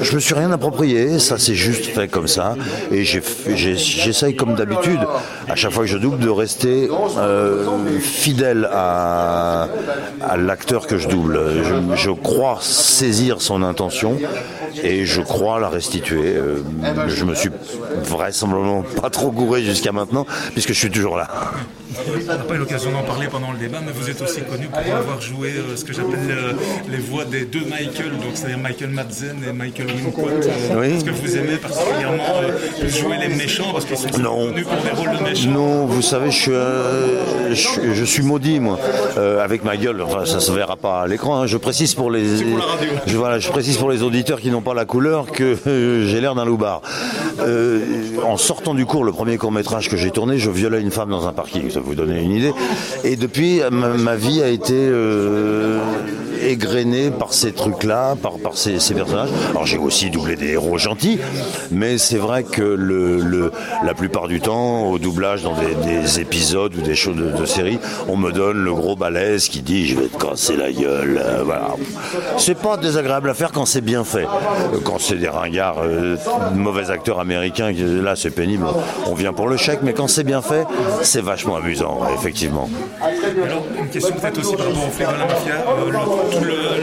je 0.00 0.14
me 0.14 0.20
suis 0.20 0.34
rien 0.34 0.50
approprié, 0.50 1.18
ça 1.18 1.38
c'est 1.38 1.54
juste 1.54 1.86
fait 1.86 2.08
comme 2.08 2.28
ça. 2.28 2.54
Et 2.90 3.04
j'essaye 3.04 4.34
comme 4.34 4.54
d'habitude, 4.54 5.00
à 5.48 5.56
chaque 5.56 5.72
fois 5.72 5.84
que 5.84 5.90
je 5.90 5.98
double, 5.98 6.18
de 6.18 6.28
rester 6.28 6.88
euh, 7.18 7.66
fidèle 8.00 8.68
à, 8.72 9.68
l'acteur 10.36 10.86
que 10.86 10.98
je 10.98 11.08
double. 11.08 11.40
Je 11.94 12.10
crois 12.10 12.58
saisir 12.60 13.40
son 13.40 13.62
intention 13.62 14.16
et 14.82 15.04
je 15.04 15.20
crois 15.20 15.60
la 15.60 15.68
restituer. 15.68 16.34
Euh, 16.36 16.62
je 17.08 17.24
me 17.24 17.34
suis 17.34 17.50
vraisemblablement 18.04 18.82
pas 18.82 19.10
trop 19.10 19.30
gouré 19.30 19.62
jusqu'à 19.62 19.92
maintenant, 19.92 20.26
puisque 20.52 20.72
je 20.72 20.78
suis 20.78 20.90
toujours 20.90 21.16
là. 21.16 21.28
on 22.08 22.26
n'a 22.26 22.38
pas 22.38 22.54
eu 22.54 22.58
l'occasion 22.58 22.92
d'en 22.92 23.02
parler 23.02 23.26
pendant 23.28 23.52
le 23.52 23.58
débat, 23.58 23.78
mais 23.84 23.92
vous 23.92 24.08
êtes 24.08 24.20
aussi 24.22 24.42
connu 24.42 24.66
pour 24.66 24.78
avoir 24.78 25.20
joué 25.20 25.52
ce 25.76 25.84
que 25.84 25.92
j'appelle 25.92 26.56
les 26.88 26.98
voix 26.98 27.24
des 27.24 27.44
deux 27.44 27.64
Michael, 27.64 28.10
donc 28.12 28.32
c'est-à-dire 28.34 28.58
Michael 28.58 28.90
Madsen 28.90 29.36
et 29.48 29.52
Michael 29.52 29.86
Wincott. 29.86 30.46
Est-ce 30.84 31.04
que 31.04 31.10
vous 31.10 31.36
aimez 31.36 31.56
particulièrement 31.56 32.40
jouer 32.86 33.16
les 33.18 33.34
méchants 33.34 33.72
parce 33.72 33.84
qu'ils 33.84 33.96
sont 33.96 34.08
connus 34.08 34.64
pour 34.64 34.82
des 34.82 34.90
rôles 34.90 35.18
de 35.18 35.22
méchants? 35.22 35.50
Non, 35.50 35.86
vous 35.86 36.02
savez, 36.02 36.30
je 36.30 36.38
suis, 37.54 37.94
je, 37.94 38.04
suis 38.04 38.22
maudit, 38.22 38.60
moi, 38.60 38.78
avec 39.42 39.64
ma 39.64 39.76
gueule. 39.76 40.02
Enfin, 40.02 40.24
ça 40.24 40.40
se 40.40 40.52
verra 40.52 40.76
pas 40.76 41.02
à 41.02 41.06
l'écran. 41.06 41.42
Hein. 41.42 41.46
Je 41.46 41.56
précise 41.56 41.94
pour 41.94 42.10
les, 42.10 42.24
je, 43.06 43.16
voilà, 43.16 43.38
je 43.38 43.48
précise 43.48 43.76
pour 43.76 43.90
les 43.90 44.02
auditeurs 44.02 44.40
qui 44.40 44.50
n'ont 44.50 44.59
pas 44.60 44.74
la 44.74 44.84
couleur 44.84 45.30
que 45.30 45.56
j'ai 46.06 46.20
l'air 46.20 46.34
d'un 46.34 46.44
loupard. 46.44 46.82
Euh, 47.40 47.80
en 48.24 48.36
sortant 48.36 48.74
du 48.74 48.86
cours, 48.86 49.04
le 49.04 49.12
premier 49.12 49.36
court 49.38 49.52
métrage 49.52 49.88
que 49.88 49.96
j'ai 49.96 50.10
tourné, 50.10 50.38
je 50.38 50.50
violais 50.50 50.80
une 50.80 50.90
femme 50.90 51.10
dans 51.10 51.26
un 51.26 51.32
parking. 51.32 51.70
Ça 51.70 51.80
vous 51.80 51.94
donner 51.94 52.22
une 52.22 52.32
idée. 52.32 52.52
Et 53.04 53.16
depuis, 53.16 53.60
ma, 53.70 54.16
vie 54.16 54.42
a 54.42 54.48
été 54.48 54.74
euh, 54.76 55.80
égrenée 56.48 57.10
par 57.10 57.32
ces 57.32 57.52
trucs-là, 57.52 58.16
par, 58.20 58.38
par 58.38 58.56
ces, 58.56 58.78
personnages. 58.94 59.30
Alors 59.50 59.66
j'ai 59.66 59.78
aussi 59.78 60.10
doublé 60.10 60.36
des 60.36 60.52
héros 60.52 60.78
gentils, 60.78 61.18
mais 61.70 61.98
c'est 61.98 62.18
vrai 62.18 62.44
que 62.44 62.62
le, 62.62 63.52
la 63.84 63.94
plupart 63.94 64.28
du 64.28 64.40
temps, 64.40 64.90
au 64.90 64.98
doublage 64.98 65.42
dans 65.42 65.54
des, 65.54 66.20
épisodes 66.20 66.74
ou 66.74 66.80
des 66.80 66.94
shows 66.94 67.12
de, 67.12 67.44
séries, 67.44 67.78
on 68.08 68.16
me 68.16 68.32
donne 68.32 68.58
le 68.58 68.72
gros 68.74 68.96
balèze 68.96 69.48
qui 69.48 69.62
dit 69.62 69.86
je 69.86 69.98
vais 69.98 70.06
te 70.08 70.16
casser 70.16 70.56
la 70.56 70.72
gueule. 70.72 71.20
Euh, 71.22 71.42
voilà. 71.44 71.74
C'est 72.36 72.58
pas 72.58 72.76
désagréable 72.76 73.30
à 73.30 73.34
faire 73.34 73.52
quand 73.52 73.66
c'est 73.66 73.80
bien 73.80 74.04
fait. 74.04 74.26
Quand 74.84 74.98
c'est 74.98 75.16
des 75.16 75.28
ringards, 75.28 75.82
euh, 75.82 76.16
mauvais 76.54 76.90
acteurs 76.90 77.20
américains, 77.20 77.72
là 77.72 78.16
c'est 78.16 78.30
pénible, 78.30 78.66
on 79.06 79.14
vient 79.14 79.32
pour 79.32 79.48
le 79.48 79.56
chèque, 79.56 79.80
mais 79.82 79.92
quand 79.92 80.08
c'est 80.08 80.24
bien 80.24 80.42
fait, 80.42 80.66
c'est 81.02 81.22
vachement 81.22 81.56
amusant, 81.56 82.00
effectivement. 82.14 82.68
Alors, 83.00 83.64
une 83.78 83.88
question 83.88 84.14
peut-être 84.14 84.38
aussi 84.38 84.56
par 84.56 84.66
rapport 84.66 84.84
au 84.84 85.12
de 85.12 85.18
la 85.18 85.26
mafia, 85.26 85.54
euh, 85.54 85.90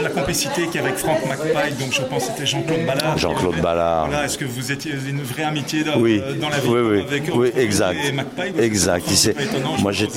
la 0.02 0.10
complicité 0.10 0.66
qu'il 0.66 0.76
y 0.76 0.78
a 0.78 0.86
avec 0.86 0.96
Frank 0.96 1.18
McPike, 1.26 1.78
donc 1.78 1.92
je 1.92 2.02
pense 2.02 2.26
que 2.26 2.32
c'était 2.32 2.46
Jean-Claude 2.46 2.86
Ballard. 2.86 3.18
Jean-Claude 3.18 3.60
Ballard. 3.60 4.24
Est-ce 4.24 4.38
que 4.38 4.44
vous 4.44 4.72
étiez 4.72 4.92
une 5.08 5.22
vraie 5.22 5.44
amitié 5.44 5.84
dans, 5.84 5.98
oui. 5.98 6.22
dans 6.40 6.48
la 6.48 6.58
vie 6.58 6.68
oui, 6.68 6.80
oui. 6.80 7.00
avec 7.00 7.30
oui, 7.34 7.52
exact. 7.56 7.98
et 8.58 8.62
Exact. 8.62 9.04
C'est 9.08 9.34
Moi, 9.80 9.92
j'ai 9.92 10.08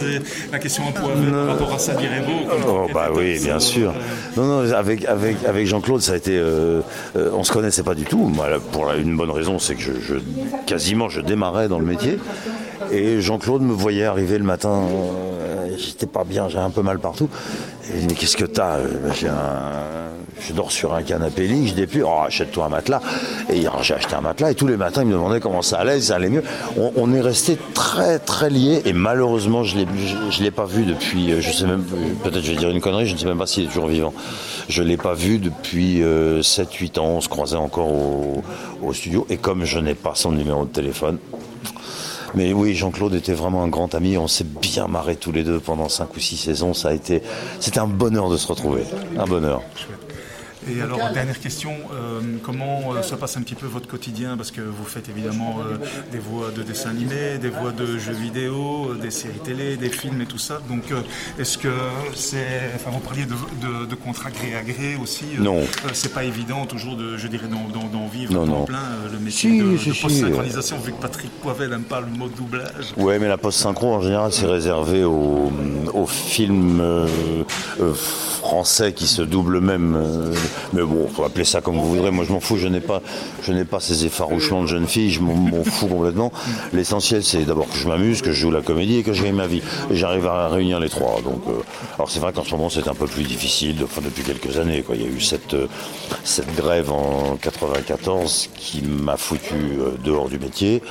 la 0.51 0.59
question 0.59 0.83
un 0.87 0.91
peu 0.91 1.01
par 1.01 1.47
rapport 1.47 1.73
à 1.73 1.79
Sadirebo. 1.79 2.31
Oh, 2.67 2.87
bah 2.93 3.09
oui, 3.13 3.39
bien 3.39 3.59
sûr. 3.59 3.93
Non, 4.37 4.45
non, 4.45 4.71
avec, 4.73 5.05
avec, 5.05 5.37
avec 5.45 5.67
Jean-Claude, 5.67 6.01
ça 6.01 6.13
a 6.13 6.17
été. 6.17 6.37
Euh, 6.37 6.81
euh, 7.15 7.29
on 7.33 7.43
se 7.43 7.51
connaissait 7.51 7.83
pas 7.83 7.95
du 7.95 8.03
tout. 8.03 8.19
Moi, 8.19 8.47
pour 8.71 8.91
une 8.91 9.15
bonne 9.15 9.31
raison, 9.31 9.59
c'est 9.59 9.75
que 9.75 9.81
je, 9.81 10.15
quasiment 10.65 11.09
je 11.09 11.21
démarrais 11.21 11.67
dans 11.67 11.79
le 11.79 11.85
métier. 11.85 12.17
Et 12.91 13.21
Jean-Claude 13.21 13.61
me 13.61 13.73
voyait 13.73 14.05
arriver 14.05 14.37
le 14.37 14.43
matin. 14.43 14.83
Euh, 14.89 15.75
j'étais 15.77 16.07
pas 16.07 16.23
bien, 16.23 16.49
j'avais 16.49 16.65
un 16.65 16.69
peu 16.69 16.81
mal 16.81 16.99
partout. 16.99 17.29
Et 17.85 17.95
il 17.95 17.99
dit 18.01 18.07
Mais 18.09 18.13
qu'est-ce 18.15 18.37
que 18.37 18.45
t'as 18.45 18.77
J'ai 19.13 19.27
un 19.27 20.11
je 20.47 20.53
dors 20.53 20.71
sur 20.71 20.93
un 20.93 21.03
canapé 21.03 21.47
lit, 21.47 21.67
je 21.67 21.85
plus, 21.85 22.03
oh, 22.03 22.21
achète-toi 22.25 22.65
un 22.65 22.69
matelas. 22.69 23.01
Et 23.51 23.63
j'ai 23.81 23.93
acheté 23.93 24.15
un 24.15 24.21
matelas 24.21 24.51
et 24.51 24.55
tous 24.55 24.67
les 24.67 24.77
matins, 24.77 25.01
il 25.01 25.07
me 25.07 25.13
demandait 25.13 25.39
comment 25.39 25.61
ça 25.61 25.77
allait, 25.77 25.99
ça 26.01 26.15
allait 26.15 26.29
mieux. 26.29 26.43
On, 26.77 27.13
est 27.13 27.21
resté 27.21 27.57
très, 27.73 28.19
très 28.19 28.49
liés 28.49 28.81
et 28.85 28.93
malheureusement, 28.93 29.63
je 29.63 29.77
ne 29.77 30.43
l'ai 30.43 30.51
pas 30.51 30.65
vu 30.65 30.85
depuis, 30.85 31.31
euh, 31.31 31.41
je 31.41 31.51
sais 31.51 31.65
même, 31.65 31.83
peut-être 32.23 32.41
je 32.41 32.51
vais 32.51 32.57
dire 32.57 32.69
une 32.69 32.81
connerie, 32.81 33.05
je 33.05 33.13
ne 33.13 33.19
sais 33.19 33.25
même 33.25 33.37
pas 33.37 33.47
s'il 33.47 33.65
est 33.65 33.67
toujours 33.67 33.87
vivant. 33.87 34.13
Je 34.69 34.81
ne 34.81 34.87
l'ai 34.87 34.97
pas 34.97 35.13
vu 35.13 35.37
depuis 35.37 36.01
7-8 36.01 36.03
euh, 36.03 37.01
ans, 37.01 37.05
on 37.05 37.21
se 37.21 37.29
croisait 37.29 37.57
encore 37.57 37.89
au 38.81 38.93
studio 38.93 39.25
et 39.29 39.37
comme 39.37 39.65
je 39.65 39.79
n'ai 39.79 39.95
pas 39.95 40.13
son 40.15 40.31
numéro 40.31 40.65
de 40.65 40.71
téléphone, 40.71 41.17
mais 42.33 42.53
oui, 42.53 42.73
Jean-Claude 42.73 43.13
était 43.13 43.33
vraiment 43.33 43.63
un 43.63 43.67
grand 43.67 43.93
ami. 43.95 44.17
On 44.17 44.27
s'est 44.27 44.45
bien 44.45 44.87
marré 44.87 45.15
tous 45.15 45.31
les 45.31 45.43
deux 45.43 45.59
pendant 45.59 45.89
5 45.89 46.15
ou 46.15 46.19
6 46.19 46.37
saisons. 46.37 46.73
Ça 46.73 46.89
a 46.89 46.93
été, 46.93 47.21
c'était 47.59 47.79
un 47.79 47.87
bonheur 47.87 48.29
de 48.29 48.37
se 48.37 48.47
retrouver. 48.47 48.83
Un 49.17 49.25
bonheur. 49.25 49.61
Et 50.69 50.81
alors, 50.81 50.99
dernière 51.11 51.39
question, 51.39 51.71
euh, 51.93 52.21
comment 52.43 52.93
euh, 52.93 53.01
se 53.01 53.15
passe 53.15 53.35
un 53.37 53.41
petit 53.41 53.55
peu 53.55 53.65
votre 53.65 53.87
quotidien? 53.87 54.37
Parce 54.37 54.51
que 54.51 54.61
vous 54.61 54.85
faites 54.85 55.09
évidemment 55.09 55.57
euh, 55.59 55.77
des 56.11 56.19
voix 56.19 56.51
de 56.55 56.61
dessins 56.61 56.91
animés, 56.91 57.39
des 57.39 57.49
voix 57.49 57.71
de 57.71 57.97
jeux 57.97 58.13
vidéo, 58.13 58.93
des 59.01 59.09
séries 59.09 59.39
télé, 59.43 59.75
des 59.75 59.89
films 59.89 60.21
et 60.21 60.25
tout 60.25 60.37
ça. 60.37 60.59
Donc, 60.69 60.93
est-ce 61.39 61.57
que 61.57 61.73
c'est. 62.13 62.71
Enfin, 62.75 62.91
vous 62.91 62.99
parliez 62.99 63.25
de, 63.25 63.85
de, 63.85 63.95
contrats 63.95 64.29
gré 64.29 64.55
à 64.55 64.61
gré 64.61 64.95
aussi. 65.01 65.25
non. 65.39 65.61
c'est 65.93 66.13
pas 66.13 66.23
évident 66.23 66.65
toujours, 66.65 66.95
de, 66.95 67.17
je 67.17 67.27
dirais, 67.27 67.47
d'en 67.47 68.07
vivre 68.07 68.33
non, 68.33 68.45
non. 68.45 68.65
plein 68.65 68.79
le 69.11 69.19
métier 69.19 69.59
de, 69.59 69.75
post-synchronisation, 70.01 70.77
vu 70.77 70.91
que 70.91 71.01
Patrick 71.01 71.31
Poivet 71.41 71.67
n'aime 71.67 71.83
pas 71.83 72.01
le 72.01 72.07
mot 72.07 72.27
doublage. 72.27 72.93
Ouais, 72.97 73.17
mais 73.19 73.27
la 73.27 73.37
post-synchro, 73.37 73.93
en 73.93 74.01
général, 74.01 74.31
c'est 74.31 74.45
réservé 74.45 75.03
aux, 75.03 75.51
aux 75.93 76.07
films 76.07 77.07
français 78.41 78.93
qui 78.93 79.07
se 79.07 79.21
doublent 79.21 79.61
même 79.61 79.97
mais 80.73 80.81
bon, 80.83 81.07
faut 81.07 81.23
appeler 81.23 81.45
ça 81.45 81.61
comme 81.61 81.75
vous 81.75 81.89
voudrez. 81.95 82.11
Moi, 82.11 82.25
je 82.27 82.31
m'en 82.31 82.39
fous. 82.39 82.57
Je 82.57 82.67
n'ai 82.67 82.81
pas, 82.81 83.01
je 83.43 83.51
pas 83.63 83.79
ces 83.79 84.05
effarouchements 84.05 84.61
de 84.61 84.67
jeune 84.67 84.87
fille. 84.87 85.11
Je 85.11 85.21
m'en 85.21 85.63
fous 85.63 85.87
complètement. 85.87 86.31
L'essentiel, 86.73 87.23
c'est 87.23 87.43
d'abord 87.43 87.69
que 87.69 87.77
je 87.77 87.87
m'amuse, 87.87 88.21
que 88.21 88.31
je 88.31 88.41
joue 88.41 88.51
la 88.51 88.61
comédie 88.61 88.97
et 88.97 89.03
que 89.03 89.13
j'ai 89.13 89.31
ma 89.31 89.47
vie. 89.47 89.61
Et 89.91 89.95
j'arrive 89.95 90.27
à 90.27 90.47
réunir 90.47 90.79
les 90.79 90.89
trois. 90.89 91.21
Donc, 91.21 91.41
euh, 91.47 91.61
alors 91.95 92.09
c'est 92.09 92.19
vrai 92.19 92.33
qu'en 92.33 92.43
ce 92.43 92.51
moment, 92.51 92.69
c'est 92.69 92.87
un 92.87 92.93
peu 92.93 93.07
plus 93.07 93.23
difficile. 93.23 93.77
Enfin, 93.83 94.01
depuis 94.03 94.23
quelques 94.23 94.57
années, 94.57 94.81
quoi. 94.81 94.95
Il 94.95 95.01
y 95.01 95.05
a 95.05 95.09
eu 95.09 95.21
cette, 95.21 95.53
euh, 95.53 95.67
cette 96.23 96.55
grève 96.55 96.91
en 96.91 97.37
94 97.41 98.49
qui 98.55 98.81
m'a 98.81 99.17
foutu 99.17 99.55
euh, 99.55 99.91
dehors 100.03 100.29
du 100.29 100.39
métier. 100.39 100.81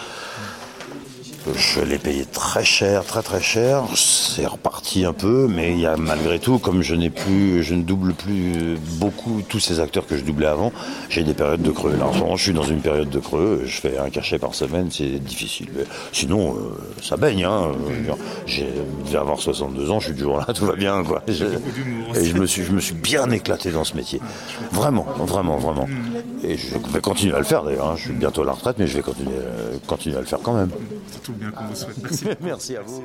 Je 1.46 1.80
l'ai 1.80 1.98
payé 1.98 2.26
très 2.26 2.64
cher, 2.64 3.04
très 3.04 3.22
très 3.22 3.40
cher. 3.40 3.84
C'est 3.94 4.46
reparti 4.46 5.04
un 5.04 5.14
peu, 5.14 5.48
mais 5.48 5.72
il 5.72 5.80
y 5.80 5.86
a 5.86 5.96
malgré 5.96 6.38
tout, 6.38 6.58
comme 6.58 6.82
je 6.82 6.94
n'ai 6.94 7.08
plus, 7.08 7.62
je 7.62 7.74
ne 7.74 7.82
double 7.82 8.12
plus 8.12 8.76
beaucoup 8.98 9.40
tous 9.48 9.58
ces 9.58 9.80
acteurs 9.80 10.06
que 10.06 10.16
je 10.16 10.24
doublais 10.24 10.46
avant, 10.46 10.70
j'ai 11.08 11.22
des 11.22 11.32
périodes 11.32 11.62
de 11.62 11.70
creux. 11.70 11.96
Là, 11.96 12.06
en 12.06 12.12
ce 12.12 12.18
moment, 12.18 12.36
je 12.36 12.42
suis 12.42 12.52
dans 12.52 12.64
une 12.64 12.80
période 12.80 13.08
de 13.08 13.18
creux. 13.18 13.62
Je 13.64 13.80
fais 13.80 13.96
un 13.98 14.10
cachet 14.10 14.38
par 14.38 14.54
semaine, 14.54 14.88
c'est 14.90 15.18
difficile. 15.18 15.68
sinon, 16.12 16.54
euh, 16.54 16.78
ça 17.02 17.16
baigne. 17.16 17.44
Hein. 17.44 17.72
J'ai 18.46 18.68
déjà 19.04 19.20
avoir 19.20 19.40
62 19.40 19.90
ans, 19.90 20.00
je 20.00 20.06
suis 20.06 20.14
toujours 20.14 20.38
là, 20.38 20.46
tout 20.54 20.66
va 20.66 20.76
bien, 20.76 21.02
quoi. 21.02 21.22
et 21.26 21.32
je 21.32 22.36
me 22.36 22.46
suis, 22.46 22.64
je 22.64 22.72
me 22.72 22.80
suis 22.80 22.94
bien 22.94 23.30
éclaté 23.30 23.70
dans 23.70 23.84
ce 23.84 23.96
métier. 23.96 24.20
Vraiment, 24.72 25.06
vraiment, 25.18 25.56
vraiment. 25.56 25.88
Et 26.44 26.56
je 26.56 26.76
vais 26.92 27.00
continuer 27.00 27.34
à 27.34 27.38
le 27.38 27.44
faire 27.44 27.62
d'ailleurs. 27.62 27.88
Hein. 27.88 27.94
Je 27.96 28.04
suis 28.04 28.12
bientôt 28.12 28.42
à 28.42 28.46
la 28.46 28.52
retraite, 28.52 28.76
mais 28.78 28.86
je 28.86 28.96
vais 28.96 29.02
continuer, 29.02 29.34
euh, 29.36 29.76
continuer 29.86 30.16
à 30.16 30.20
le 30.20 30.26
faire 30.26 30.40
quand 30.42 30.54
même 30.54 30.70
Merci 32.40 32.76
à 32.76 32.82
vous. 32.82 33.04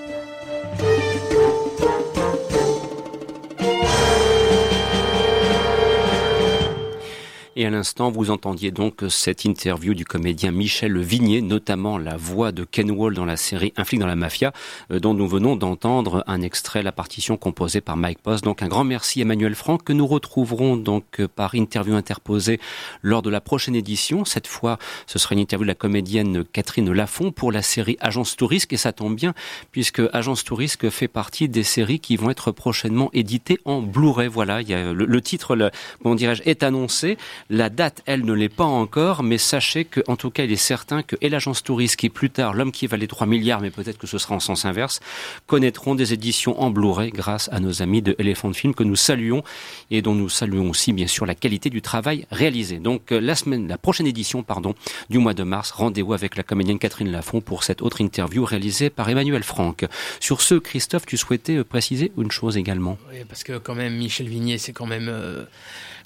Et 7.61 7.65
à 7.67 7.69
l'instant, 7.69 8.09
vous 8.09 8.31
entendiez 8.31 8.71
donc 8.71 9.03
cette 9.09 9.45
interview 9.45 9.93
du 9.93 10.03
comédien 10.03 10.49
Michel 10.49 10.97
Vignier, 10.97 11.43
notamment 11.43 11.99
la 11.99 12.17
voix 12.17 12.51
de 12.51 12.63
Ken 12.63 12.89
Wall 12.89 13.13
dans 13.13 13.23
la 13.23 13.37
série 13.37 13.71
Un 13.77 13.83
flic 13.83 13.99
dans 13.99 14.07
la 14.07 14.15
mafia, 14.15 14.51
euh, 14.89 14.99
dont 14.99 15.13
nous 15.13 15.27
venons 15.27 15.55
d'entendre 15.55 16.23
un 16.25 16.41
extrait, 16.41 16.81
la 16.81 16.91
partition 16.91 17.37
composée 17.37 17.79
par 17.79 17.97
Mike 17.97 18.17
Post. 18.17 18.45
Donc 18.45 18.63
un 18.63 18.67
grand 18.67 18.83
merci 18.83 19.21
Emmanuel 19.21 19.53
Franck, 19.53 19.83
que 19.83 19.93
nous 19.93 20.07
retrouverons 20.07 20.75
donc 20.75 21.03
euh, 21.19 21.27
par 21.27 21.53
interview 21.53 21.93
interposée 21.93 22.59
lors 23.03 23.21
de 23.21 23.29
la 23.29 23.41
prochaine 23.41 23.75
édition. 23.75 24.25
Cette 24.25 24.47
fois, 24.47 24.79
ce 25.05 25.19
sera 25.19 25.35
une 25.35 25.41
interview 25.41 25.65
de 25.65 25.71
la 25.71 25.75
comédienne 25.75 26.43
Catherine 26.43 26.91
Lafont 26.91 27.31
pour 27.31 27.51
la 27.51 27.61
série 27.61 27.95
Agence 27.99 28.37
Tourisque. 28.37 28.73
Et 28.73 28.77
ça 28.77 28.91
tombe 28.91 29.15
bien, 29.15 29.35
puisque 29.71 30.01
Agence 30.13 30.43
Tourisque 30.43 30.89
fait 30.89 31.07
partie 31.07 31.47
des 31.47 31.61
séries 31.61 31.99
qui 31.99 32.15
vont 32.15 32.31
être 32.31 32.49
prochainement 32.49 33.11
éditées 33.13 33.59
en 33.65 33.83
Blu-ray. 33.83 34.29
Voilà, 34.29 34.63
le, 34.63 35.21
titre, 35.21 35.55
le, 35.55 35.69
dirais-je, 36.15 36.41
est 36.47 36.63
annoncé. 36.63 37.19
La 37.53 37.69
date, 37.69 38.01
elle, 38.05 38.23
ne 38.23 38.31
l'est 38.31 38.47
pas 38.47 38.63
encore, 38.63 39.23
mais 39.23 39.37
sachez 39.37 39.83
que, 39.83 39.99
en 40.07 40.15
tout 40.15 40.31
cas, 40.31 40.45
il 40.45 40.53
est 40.53 40.55
certain 40.55 41.03
que 41.03 41.17
et 41.19 41.27
l'agence 41.27 41.63
touriste, 41.63 41.97
qui 41.97 42.07
plus 42.07 42.29
tard 42.29 42.53
l'homme 42.53 42.71
qui 42.71 42.87
valait 42.87 43.07
3 43.07 43.27
milliards, 43.27 43.59
mais 43.59 43.71
peut-être 43.71 43.97
que 43.97 44.07
ce 44.07 44.17
sera 44.17 44.35
en 44.35 44.39
sens 44.39 44.63
inverse, 44.63 45.01
connaîtront 45.47 45.93
des 45.93 46.13
éditions 46.13 46.61
en 46.61 46.69
Blu-ray 46.69 47.11
grâce 47.11 47.49
à 47.51 47.59
nos 47.59 47.81
amis 47.81 48.01
de 48.01 48.15
Elephant 48.19 48.53
Film 48.53 48.73
que 48.73 48.85
nous 48.85 48.95
saluons 48.95 49.43
et 49.89 50.01
dont 50.01 50.15
nous 50.15 50.29
saluons 50.29 50.69
aussi, 50.69 50.93
bien 50.93 51.07
sûr, 51.07 51.25
la 51.25 51.35
qualité 51.35 51.69
du 51.69 51.81
travail 51.81 52.25
réalisé. 52.31 52.79
Donc, 52.79 53.11
euh, 53.11 53.19
la 53.19 53.35
semaine, 53.35 53.67
la 53.67 53.77
prochaine 53.77 54.07
édition, 54.07 54.43
pardon, 54.43 54.73
du 55.09 55.17
mois 55.17 55.33
de 55.33 55.43
mars, 55.43 55.71
rendez-vous 55.71 56.13
avec 56.13 56.37
la 56.37 56.43
comédienne 56.43 56.79
Catherine 56.79 57.11
Lafont 57.11 57.41
pour 57.41 57.65
cette 57.65 57.81
autre 57.81 57.99
interview 57.99 58.45
réalisée 58.45 58.89
par 58.89 59.09
Emmanuel 59.09 59.43
Franck. 59.43 59.85
Sur 60.21 60.39
ce, 60.39 60.55
Christophe, 60.55 61.05
tu 61.05 61.17
souhaitais 61.17 61.57
euh, 61.57 61.65
préciser 61.65 62.13
une 62.17 62.31
chose 62.31 62.55
également? 62.55 62.97
Oui, 63.11 63.17
parce 63.27 63.43
que 63.43 63.57
quand 63.57 63.75
même, 63.75 63.97
Michel 63.97 64.29
Vignier, 64.29 64.57
c'est 64.57 64.71
quand 64.71 64.87
même... 64.87 65.09
Euh 65.09 65.43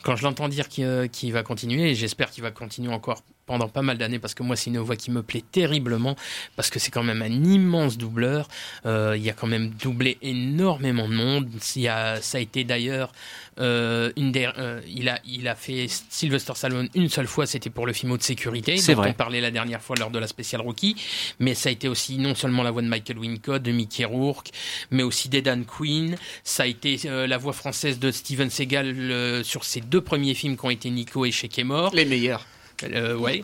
quand 0.06 0.15
je 0.15 0.24
l'entends 0.24 0.48
dire 0.48 0.70
qu'il 0.70 1.34
va 1.34 1.41
continuer, 1.41 1.89
et 1.89 1.96
j'espère 1.96 2.30
qu'il 2.30 2.44
va 2.44 2.52
continuer 2.52 2.94
encore 2.94 3.24
pendant 3.46 3.70
pas 3.70 3.82
mal 3.82 3.98
d'années, 3.98 4.20
parce 4.20 4.34
que 4.34 4.44
moi, 4.44 4.56
c'est 4.56 4.70
une 4.70 4.80
voix 4.80 4.96
qui 4.96 5.12
me 5.12 5.22
plaît 5.24 5.44
terriblement, 5.52 6.16
parce 6.56 6.70
que 6.70 6.80
c'est 6.80 6.92
quand 6.92 7.04
même 7.04 7.22
un 7.22 7.44
immense 7.44 7.98
doubleur. 7.98 8.48
Euh, 8.86 9.14
il 9.18 9.24
y 9.24 9.30
a 9.30 9.34
quand 9.34 9.48
même 9.48 9.70
doublé 9.70 10.18
énormément 10.22 11.08
de 11.08 11.14
monde. 11.14 11.50
Il 11.76 11.82
y 11.82 11.88
a, 11.88 12.22
ça 12.22 12.38
a 12.38 12.42
été 12.42 12.64
d'ailleurs 12.64 13.12
euh, 13.60 14.12
une 14.18 14.32
des, 14.32 14.50
euh, 14.58 14.82
il 14.88 15.10
a, 15.10 15.20
il 15.26 15.48
a 15.48 15.56
fait 15.56 15.88
Sylvester 16.10 16.54
Stallone 16.56 16.90
une 16.96 17.10
seule 17.10 17.28
fois, 17.28 17.46
c'était 17.46 17.70
pour 17.70 17.86
le 17.86 17.94
film 17.94 18.16
de 18.18 18.22
sécurité, 18.22 18.78
C'est 18.78 18.94
dont 18.96 19.02
vrai. 19.02 19.12
on 19.12 19.14
parlait 19.14 19.42
la 19.42 19.52
dernière 19.52 19.82
fois 19.82 19.96
lors 19.98 20.12
de 20.12 20.20
la 20.20 20.28
spéciale 20.28 20.62
Rocky. 20.62 20.96
Mais 21.40 21.54
ça 21.54 21.70
a 21.70 21.72
été 21.72 21.88
aussi 21.88 22.18
non 22.18 22.36
seulement 22.36 22.64
la 22.64 22.72
voix 22.72 22.82
de 22.82 22.88
Michael 22.88 23.20
Wincott, 23.20 23.62
de 23.62 23.72
Mickey 23.72 24.06
Rourke, 24.06 24.50
mais 24.92 25.04
aussi 25.04 25.30
d'Edan 25.30 25.64
Quinn. 25.64 26.16
Ça 26.44 26.64
a 26.64 26.66
été 26.66 27.00
euh, 27.06 27.28
la 27.28 27.38
voix 27.38 27.54
française 27.54 28.00
de 28.00 28.12
Steven 28.12 28.50
Seagal 28.50 28.88
euh, 28.88 29.44
sur 29.44 29.64
ses 29.64 29.82
deux 29.82 30.02
premiers 30.02 30.34
films 30.34 30.58
qui 30.58 30.66
ont 30.66 30.70
été 30.70 30.90
Nico 30.90 31.26
et 31.26 31.32
mort. 31.64 31.94
Les 31.94 32.06
meilleurs. 32.06 32.46
Euh, 32.84 33.16
ouais. 33.16 33.44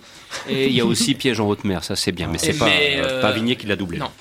Et 0.50 0.68
il 0.68 0.74
y 0.74 0.82
a 0.82 0.86
aussi 0.86 1.16
Piège 1.16 1.40
en 1.40 1.48
haute 1.48 1.64
mer, 1.64 1.84
ça 1.84 1.96
c'est 1.96 2.12
bien, 2.12 2.28
mais 2.28 2.38
c'est 2.38 2.58
pas, 2.58 2.70
euh, 2.70 3.22
pas 3.22 3.32
Vignier 3.32 3.56
qui 3.56 3.68
l'a 3.68 3.76
doublé. 3.76 3.98
Non. 3.98 4.12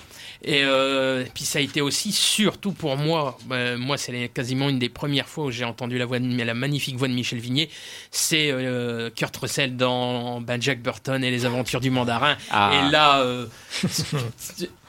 Et 0.42 0.62
euh, 0.64 1.25
puis 1.35 1.44
ça 1.44 1.59
a 1.59 1.62
été 1.62 1.83
aussi, 1.83 2.12
surtout 2.12 2.73
pour 2.73 2.96
moi, 2.96 3.37
euh, 3.51 3.77
moi 3.77 3.99
c'est 3.99 4.29
quasiment 4.29 4.70
une 4.70 4.79
des 4.79 4.88
premières 4.88 5.29
fois 5.29 5.44
où 5.44 5.51
j'ai 5.51 5.64
entendu 5.64 5.99
la 5.99 6.07
voix, 6.07 6.18
de, 6.18 6.42
la 6.42 6.55
magnifique 6.55 6.96
voix 6.96 7.09
de 7.09 7.12
Michel 7.12 7.40
Vignier, 7.40 7.68
c'est 8.11 8.51
euh, 8.51 9.11
Kurt 9.11 9.37
Russell 9.37 9.77
dans 9.77 10.40
ben, 10.40 10.61
Jack 10.61 10.81
Burton 10.81 11.23
et 11.23 11.31
les 11.31 11.44
aventures 11.44 11.81
du 11.81 11.90
mandarin. 11.90 12.37
Ah. 12.51 12.73
Et 12.73 12.90
là, 12.90 13.20
euh, 13.20 13.46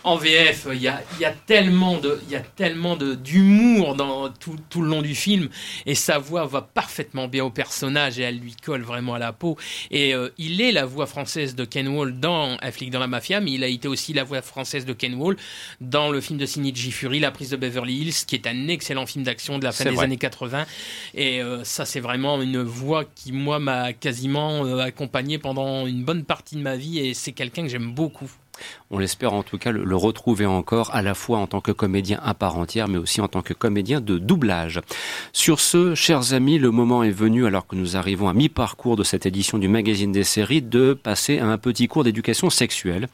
en 0.03 0.15
VF, 0.17 0.67
il 0.73 0.81
y 0.81 0.87
a, 0.87 1.01
il 1.15 1.21
y 1.21 1.25
a 1.25 1.31
tellement 1.31 1.97
de, 1.97 2.19
il 2.27 2.31
y 2.31 2.35
a 2.35 2.41
tellement 2.41 2.95
de 2.95 3.15
d'humour 3.15 3.95
dans 3.95 4.29
tout, 4.29 4.55
tout 4.69 4.81
le 4.81 4.89
long 4.89 5.01
du 5.01 5.15
film, 5.15 5.49
et 5.85 5.95
sa 5.95 6.17
voix 6.17 6.45
va 6.45 6.61
parfaitement 6.61 7.27
bien 7.27 7.45
au 7.45 7.49
personnage 7.49 8.19
et 8.19 8.23
elle 8.23 8.39
lui 8.39 8.55
colle 8.55 8.81
vraiment 8.81 9.13
à 9.13 9.19
la 9.19 9.33
peau. 9.33 9.57
Et 9.91 10.13
euh, 10.13 10.29
il 10.37 10.61
est 10.61 10.71
la 10.71 10.85
voix 10.85 11.05
française 11.05 11.55
de 11.55 11.65
Ken 11.65 11.87
Wall 11.87 12.19
dans 12.19 12.57
Un 12.61 12.71
flic 12.71 12.89
dans 12.89 12.99
la 12.99 13.07
mafia, 13.07 13.39
mais 13.41 13.51
il 13.51 13.63
a 13.63 13.67
été 13.67 13.87
aussi 13.87 14.13
la 14.13 14.23
voix 14.23 14.41
française 14.41 14.85
de 14.85 14.93
Ken 14.93 15.15
Wall 15.15 15.37
dans 15.79 16.09
le 16.09 16.21
film 16.21 16.39
de 16.39 16.45
Sidney 16.45 16.73
G. 16.73 16.91
Fury, 16.91 17.19
La 17.19 17.31
prise 17.31 17.49
de 17.49 17.57
Beverly 17.57 18.01
Hills, 18.01 18.25
qui 18.25 18.35
est 18.35 18.47
un 18.47 18.67
excellent 18.67 19.05
film 19.05 19.23
d'action 19.23 19.59
de 19.59 19.63
la 19.63 19.71
fin 19.71 19.85
des 19.85 19.91
vrai. 19.91 20.05
années 20.05 20.17
80. 20.17 20.65
Et 21.13 21.41
euh, 21.41 21.63
ça, 21.63 21.85
c'est 21.85 21.99
vraiment 21.99 22.41
une 22.41 22.61
voix 22.61 23.05
qui, 23.15 23.31
moi, 23.31 23.59
m'a 23.59 23.93
quasiment 23.93 24.65
euh, 24.65 24.79
accompagné 24.79 25.37
pendant 25.37 25.85
une 25.85 26.03
bonne 26.03 26.23
partie 26.23 26.55
de 26.55 26.61
ma 26.61 26.75
vie, 26.75 26.99
et 26.99 27.13
c'est 27.13 27.31
quelqu'un 27.31 27.63
que 27.63 27.69
j'aime 27.69 27.93
beaucoup. 27.93 28.31
On 28.89 28.99
l'espère 28.99 29.33
en 29.33 29.43
tout 29.43 29.57
cas 29.57 29.71
le, 29.71 29.95
retrouver 29.95 30.45
encore 30.45 30.93
à 30.93 31.01
la 31.01 31.13
fois 31.13 31.37
en 31.37 31.47
tant 31.47 31.61
que 31.61 31.71
comédien 31.71 32.19
à 32.23 32.33
part 32.33 32.57
entière 32.57 32.87
mais 32.87 32.97
aussi 32.97 33.21
en 33.21 33.27
tant 33.27 33.41
que 33.41 33.53
comédien 33.53 34.01
de 34.01 34.17
doublage. 34.17 34.81
Sur 35.33 35.59
ce, 35.59 35.95
chers 35.95 36.33
amis, 36.33 36.57
le 36.57 36.71
moment 36.71 37.03
est 37.03 37.11
venu 37.11 37.45
alors 37.45 37.67
que 37.67 37.75
nous 37.75 37.95
arrivons 37.97 38.27
à 38.27 38.33
mi-parcours 38.33 38.95
de 38.95 39.03
cette 39.03 39.25
édition 39.25 39.57
du 39.57 39.67
magazine 39.67 40.11
des 40.11 40.23
séries 40.23 40.61
de 40.61 40.93
passer 40.93 41.39
à 41.39 41.47
un 41.47 41.57
petit 41.57 41.87
cours 41.87 42.03
d'éducation 42.03 42.49
sexuelle 42.49 43.07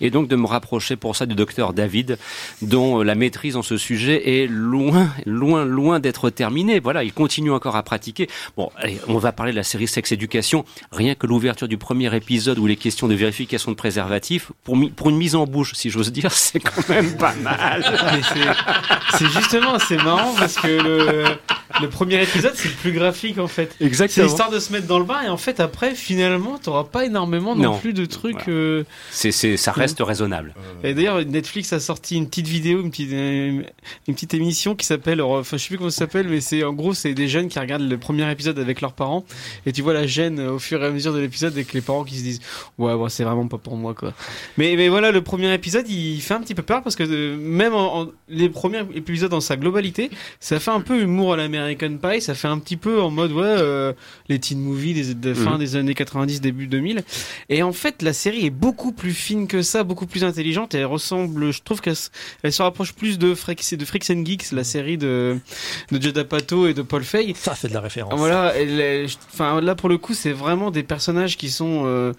et 0.00 0.10
donc 0.10 0.28
de 0.28 0.36
me 0.36 0.46
rapprocher 0.46 0.96
pour 0.96 1.16
ça 1.16 1.26
du 1.26 1.34
docteur 1.34 1.72
David 1.72 2.18
dont 2.60 3.00
euh, 3.00 3.04
la 3.04 3.14
maîtrise 3.14 3.56
en 3.56 3.62
ce 3.62 3.76
sujet 3.76 4.42
est 4.42 4.46
loin, 4.46 5.10
loin, 5.26 5.64
loin 5.64 6.00
d'être 6.00 6.30
terminée. 6.30 6.80
Voilà, 6.80 7.04
il 7.04 7.12
continue 7.12 7.50
encore 7.50 7.76
à 7.76 7.82
pratiquer. 7.82 8.28
Bon, 8.56 8.70
allez, 8.76 8.98
on 9.08 9.18
va 9.18 9.32
parler 9.32 9.52
de 9.52 9.56
la 9.56 9.62
série 9.62 9.88
Sex 9.88 10.12
Éducation. 10.12 10.64
Rien 10.90 11.14
que 11.14 11.26
l'ouverture 11.26 11.68
du 11.68 11.78
premier 11.78 12.14
épisode 12.14 12.58
où 12.58 12.66
les 12.66 12.76
questions 12.76 13.08
de 13.08 13.14
vérification 13.14 13.70
de 13.70 13.76
préservatifs, 13.76 14.52
pour, 14.64 14.76
pour 14.96 15.10
une 15.10 15.16
mise 15.16 15.34
en 15.34 15.44
bouche, 15.46 15.72
si 15.74 15.90
j'ose 15.90 16.12
dire, 16.12 16.30
c'est 16.32 16.60
quand 16.60 16.88
même 16.88 17.16
pas 17.16 17.34
mal. 17.34 17.82
C'est- 18.32 19.18
c'est 19.18 19.26
justement, 19.28 19.78
c'est 19.78 19.96
marrant 20.02 20.32
parce 20.38 20.54
que 20.56 20.66
le, 20.68 21.24
le 21.80 21.88
premier 21.88 22.22
épisode, 22.22 22.52
c'est 22.54 22.68
le 22.68 22.74
plus 22.74 22.92
graphique 22.92 23.38
en 23.38 23.46
fait. 23.48 23.74
C'est 23.78 23.84
Exactement. 23.84 24.26
l'histoire 24.26 24.50
de 24.50 24.58
se 24.58 24.72
mettre 24.72 24.86
dans 24.86 24.98
le 24.98 25.04
bain 25.04 25.22
et 25.22 25.28
en 25.28 25.36
fait 25.36 25.60
après, 25.60 25.94
finalement, 25.94 26.58
t'auras 26.58 26.84
pas 26.84 27.04
énormément 27.04 27.54
non, 27.54 27.72
Non. 27.72 27.78
plus 27.78 27.92
de 27.92 28.04
trucs. 28.06 28.44
Voilà. 28.44 28.52
euh, 28.58 28.84
C'est, 29.10 29.32
c'est, 29.32 29.56
ça 29.56 29.72
reste 29.72 29.98
raisonnable. 30.00 30.54
Et 30.82 30.94
d'ailleurs, 30.94 31.24
Netflix 31.24 31.72
a 31.72 31.80
sorti 31.80 32.16
une 32.16 32.26
petite 32.28 32.46
vidéo, 32.48 32.80
une 32.80 32.90
petite, 32.90 33.12
euh, 33.12 33.62
une 34.08 34.14
petite 34.14 34.34
émission 34.34 34.74
qui 34.74 34.86
s'appelle, 34.86 35.14
alors, 35.14 35.32
enfin, 35.32 35.56
je 35.56 35.62
sais 35.62 35.68
plus 35.68 35.78
comment 35.78 35.90
ça 35.90 35.98
s'appelle, 35.98 36.28
mais 36.28 36.40
c'est 36.40 36.64
en 36.64 36.72
gros, 36.72 36.94
c'est 36.94 37.12
des 37.14 37.28
jeunes 37.28 37.48
qui 37.48 37.58
regardent 37.58 37.88
le 37.88 37.98
premier 37.98 38.30
épisode 38.30 38.58
avec 38.58 38.80
leurs 38.80 38.92
parents, 38.94 39.24
et 39.66 39.72
tu 39.72 39.82
vois 39.82 39.92
la 39.94 40.06
gêne 40.06 40.38
euh, 40.40 40.52
au 40.52 40.58
fur 40.58 40.82
et 40.82 40.86
à 40.86 40.90
mesure 40.90 41.12
de 41.12 41.18
l'épisode 41.18 41.52
avec 41.52 41.72
les 41.72 41.80
parents 41.80 42.04
qui 42.04 42.16
se 42.18 42.22
disent, 42.22 42.40
ouais, 42.78 42.94
bon, 42.94 43.08
c'est 43.08 43.24
vraiment 43.24 43.46
pas 43.48 43.58
pour 43.58 43.76
moi, 43.76 43.94
quoi. 43.94 44.12
Mais, 44.56 44.71
mais 44.76 44.88
voilà, 44.88 45.10
le 45.10 45.22
premier 45.22 45.52
épisode, 45.54 45.88
il 45.88 46.20
fait 46.20 46.34
un 46.34 46.40
petit 46.40 46.54
peu 46.54 46.62
peur 46.62 46.82
parce 46.82 46.96
que 46.96 47.02
euh, 47.04 47.36
même 47.36 47.74
en, 47.74 48.02
en- 48.02 48.08
les 48.28 48.48
premiers 48.48 48.82
épisodes 48.94 49.30
dans 49.30 49.40
sa 49.40 49.56
globalité, 49.56 50.10
ça 50.40 50.58
fait 50.60 50.70
un 50.70 50.80
peu 50.80 51.00
humour 51.00 51.34
à 51.34 51.36
l'American 51.36 51.96
Pie, 51.96 52.20
ça 52.20 52.34
fait 52.34 52.48
un 52.48 52.58
petit 52.58 52.76
peu 52.76 53.00
en 53.00 53.10
mode, 53.10 53.32
ouais, 53.32 53.42
euh, 53.44 53.92
les 54.28 54.38
teen 54.38 54.60
movies 54.60 54.94
des, 54.94 55.14
de 55.14 55.34
fin 55.34 55.52
Mhm. 55.52 55.58
des 55.58 55.76
années 55.76 55.94
90, 55.94 56.40
début 56.40 56.66
2000. 56.66 57.02
Et 57.48 57.62
en 57.62 57.72
fait, 57.72 58.02
la 58.02 58.12
série 58.12 58.46
est 58.46 58.50
beaucoup 58.50 58.92
plus 58.92 59.12
fine 59.14 59.46
que 59.46 59.62
ça, 59.62 59.82
beaucoup 59.84 60.06
plus 60.06 60.24
intelligente. 60.24 60.74
Et 60.74 60.78
elle 60.78 60.86
ressemble, 60.86 61.52
je 61.52 61.62
trouve 61.62 61.80
qu'elle 61.80 61.96
elle 62.42 62.52
se 62.52 62.62
rapproche 62.62 62.92
plus 62.92 63.18
de 63.18 63.34
Freaks, 63.34 63.74
de 63.76 63.84
Freaks 63.84 64.10
and 64.10 64.24
Geeks, 64.24 64.52
la 64.52 64.64
série 64.64 64.98
de, 64.98 65.38
de 65.90 66.00
Judd 66.02 66.16
Apatow 66.18 66.66
et 66.66 66.74
de 66.74 66.82
Paul 66.82 67.04
Feig. 67.04 67.34
Ça, 67.36 67.54
c'est 67.54 67.68
de 67.68 67.74
la 67.74 67.80
référence. 67.80 68.14
Voilà, 68.18 68.54
elle 68.56 68.80
est- 68.80 69.08
je- 69.08 69.16
enfin 69.32 69.60
là 69.60 69.74
pour 69.74 69.88
le 69.88 69.98
coup, 69.98 70.14
c'est 70.14 70.32
vraiment 70.32 70.70
des 70.70 70.82
personnages 70.82 71.36
qui 71.36 71.50
sont 71.50 71.82
euh, 71.86 72.12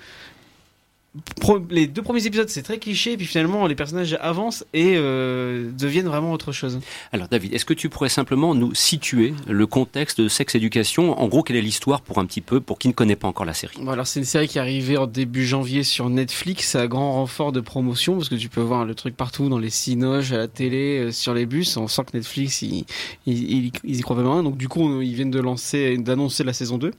les 1.69 1.85
deux 1.87 2.01
premiers 2.01 2.25
épisodes, 2.25 2.49
c'est 2.49 2.63
très 2.63 2.79
cliché, 2.79 3.17
puis 3.17 3.25
finalement 3.27 3.67
les 3.67 3.75
personnages 3.75 4.17
avancent 4.19 4.65
et 4.73 4.93
euh, 4.95 5.69
deviennent 5.71 6.07
vraiment 6.07 6.31
autre 6.31 6.51
chose. 6.51 6.79
Alors 7.11 7.27
David, 7.27 7.53
est-ce 7.53 7.65
que 7.65 7.73
tu 7.75 7.87
pourrais 7.89 8.09
simplement 8.09 8.55
nous 8.55 8.73
situer 8.73 9.33
le 9.47 9.67
contexte 9.67 10.19
de 10.21 10.27
Sex 10.27 10.55
Éducation? 10.55 11.19
En 11.21 11.27
gros, 11.27 11.43
quelle 11.43 11.57
est 11.57 11.61
l'histoire 11.61 12.01
pour 12.01 12.17
un 12.17 12.25
petit 12.25 12.41
peu, 12.41 12.61
pour 12.61 12.79
qui 12.79 12.87
ne 12.87 12.93
connaît 12.93 13.15
pas 13.15 13.27
encore 13.27 13.45
la 13.45 13.53
série? 13.53 13.75
Bon, 13.79 13.91
alors 13.91 14.07
c'est 14.07 14.19
une 14.19 14.25
série 14.25 14.47
qui 14.47 14.57
est 14.57 14.61
arrivée 14.61 14.97
en 14.97 15.05
début 15.05 15.45
janvier 15.45 15.83
sur 15.83 16.09
Netflix 16.09 16.73
à 16.75 16.87
grand 16.87 17.11
renfort 17.13 17.51
de 17.51 17.59
promotion 17.61 18.15
parce 18.15 18.29
que 18.29 18.35
tu 18.35 18.49
peux 18.49 18.61
voir 18.61 18.83
le 18.85 18.95
truc 18.95 19.15
partout 19.15 19.49
dans 19.49 19.59
les 19.59 19.69
cinoges, 19.69 20.33
à 20.33 20.37
la 20.37 20.47
télé, 20.47 20.99
euh, 20.99 21.11
sur 21.11 21.33
les 21.35 21.45
bus. 21.45 21.77
On 21.77 21.87
sent 21.87 22.03
que 22.11 22.17
Netflix 22.17 22.61
ils, 22.63 22.85
ils, 23.27 23.51
ils- 23.65 23.71
ils 23.83 23.97
y 23.99 24.01
croient 24.01 24.15
vraiment. 24.15 24.41
Donc 24.41 24.57
du 24.57 24.67
coup 24.67 25.01
ils 25.01 25.13
viennent 25.13 25.29
de 25.31 25.39
lancer, 25.39 25.97
d'annoncer 25.97 26.43
la 26.43 26.53
saison 26.53 26.79
2. 26.79 26.91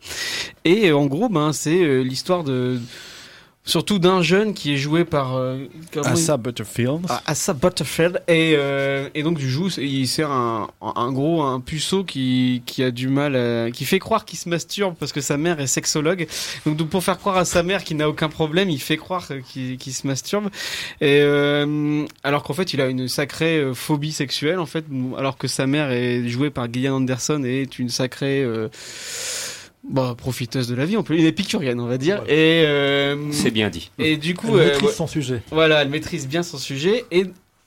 Et 0.64 0.90
euh, 0.90 0.96
en 0.96 1.06
gros 1.06 1.28
ben 1.28 1.52
c'est 1.52 1.82
euh, 1.82 2.02
l'histoire 2.02 2.44
de 2.44 2.78
surtout 3.66 3.98
d'un 3.98 4.20
jeune 4.20 4.52
qui 4.52 4.74
est 4.74 4.76
joué 4.76 5.04
par 5.06 5.36
euh, 5.36 5.64
il- 5.94 6.00
Asa 6.06 6.36
Butterfield. 6.36 7.06
ah, 7.08 7.22
Asa 7.26 7.54
Butterfield. 7.54 8.22
Et, 8.28 8.54
euh, 8.58 9.08
et 9.14 9.22
donc 9.22 9.38
du 9.38 9.48
joue 9.50 9.68
il 9.78 10.06
sert 10.06 10.30
un, 10.30 10.68
un 10.82 11.12
gros 11.12 11.42
un 11.42 11.60
puceau 11.60 12.04
qui, 12.04 12.62
qui 12.66 12.82
a 12.82 12.90
du 12.90 13.08
mal 13.08 13.34
à- 13.36 13.70
qui 13.70 13.84
fait 13.86 13.98
croire 13.98 14.24
qu'il 14.26 14.38
se 14.38 14.48
masturbe 14.50 14.94
parce 15.00 15.12
que 15.12 15.20
sa 15.22 15.36
mère 15.38 15.60
est 15.60 15.66
sexologue. 15.66 16.26
Donc, 16.66 16.76
donc, 16.76 16.88
pour 16.90 17.02
faire 17.02 17.18
croire 17.18 17.38
à 17.38 17.44
sa 17.46 17.62
mère 17.62 17.84
qu'il 17.84 17.96
n'a 17.96 18.08
aucun 18.08 18.28
problème 18.28 18.68
il 18.68 18.80
fait 18.80 18.98
croire 18.98 19.28
qu'il 19.50 19.78
se 19.80 20.06
masturbe. 20.06 20.48
Et 21.00 21.20
euh, 21.22 22.04
alors 22.22 22.42
qu'en 22.42 22.52
fait 22.54 22.74
il 22.74 22.80
a 22.82 22.86
une 22.86 23.08
sacrée 23.08 23.56
euh, 23.58 23.72
phobie 23.74 24.12
sexuelle 24.12 24.58
en 24.58 24.66
fait. 24.66 24.84
Alors 25.16 25.38
que 25.38 25.48
sa 25.48 25.66
mère 25.66 25.90
est 25.90 26.28
jouée 26.28 26.50
par 26.50 26.70
Gillian 26.70 26.96
Anderson 26.96 27.42
et 27.44 27.62
est 27.62 27.78
une 27.78 27.88
sacrée 27.88 28.44
bah, 29.88 30.14
profiteuse 30.16 30.66
de 30.68 30.74
la 30.74 30.86
vie, 30.86 30.96
on 30.96 31.02
peut 31.02 31.16
une 31.16 31.24
épicurienne, 31.26 31.80
on 31.80 31.86
va 31.86 31.98
dire. 31.98 32.22
Et 32.26 32.64
euh, 32.66 33.30
C'est 33.32 33.50
bien 33.50 33.70
dit. 33.70 33.90
et 33.98 34.16
du 34.16 34.34
coup, 34.34 34.48
Elle 34.58 34.68
euh, 34.68 34.72
maîtrise 34.72 34.90
son 34.96 35.06
sujet. 35.06 35.42
voilà, 35.50 35.82
elle 35.82 35.88
maîtrise 35.90 36.26
bien 36.26 36.42
son 36.42 36.58
sujet 36.58 37.04
et 37.10 37.26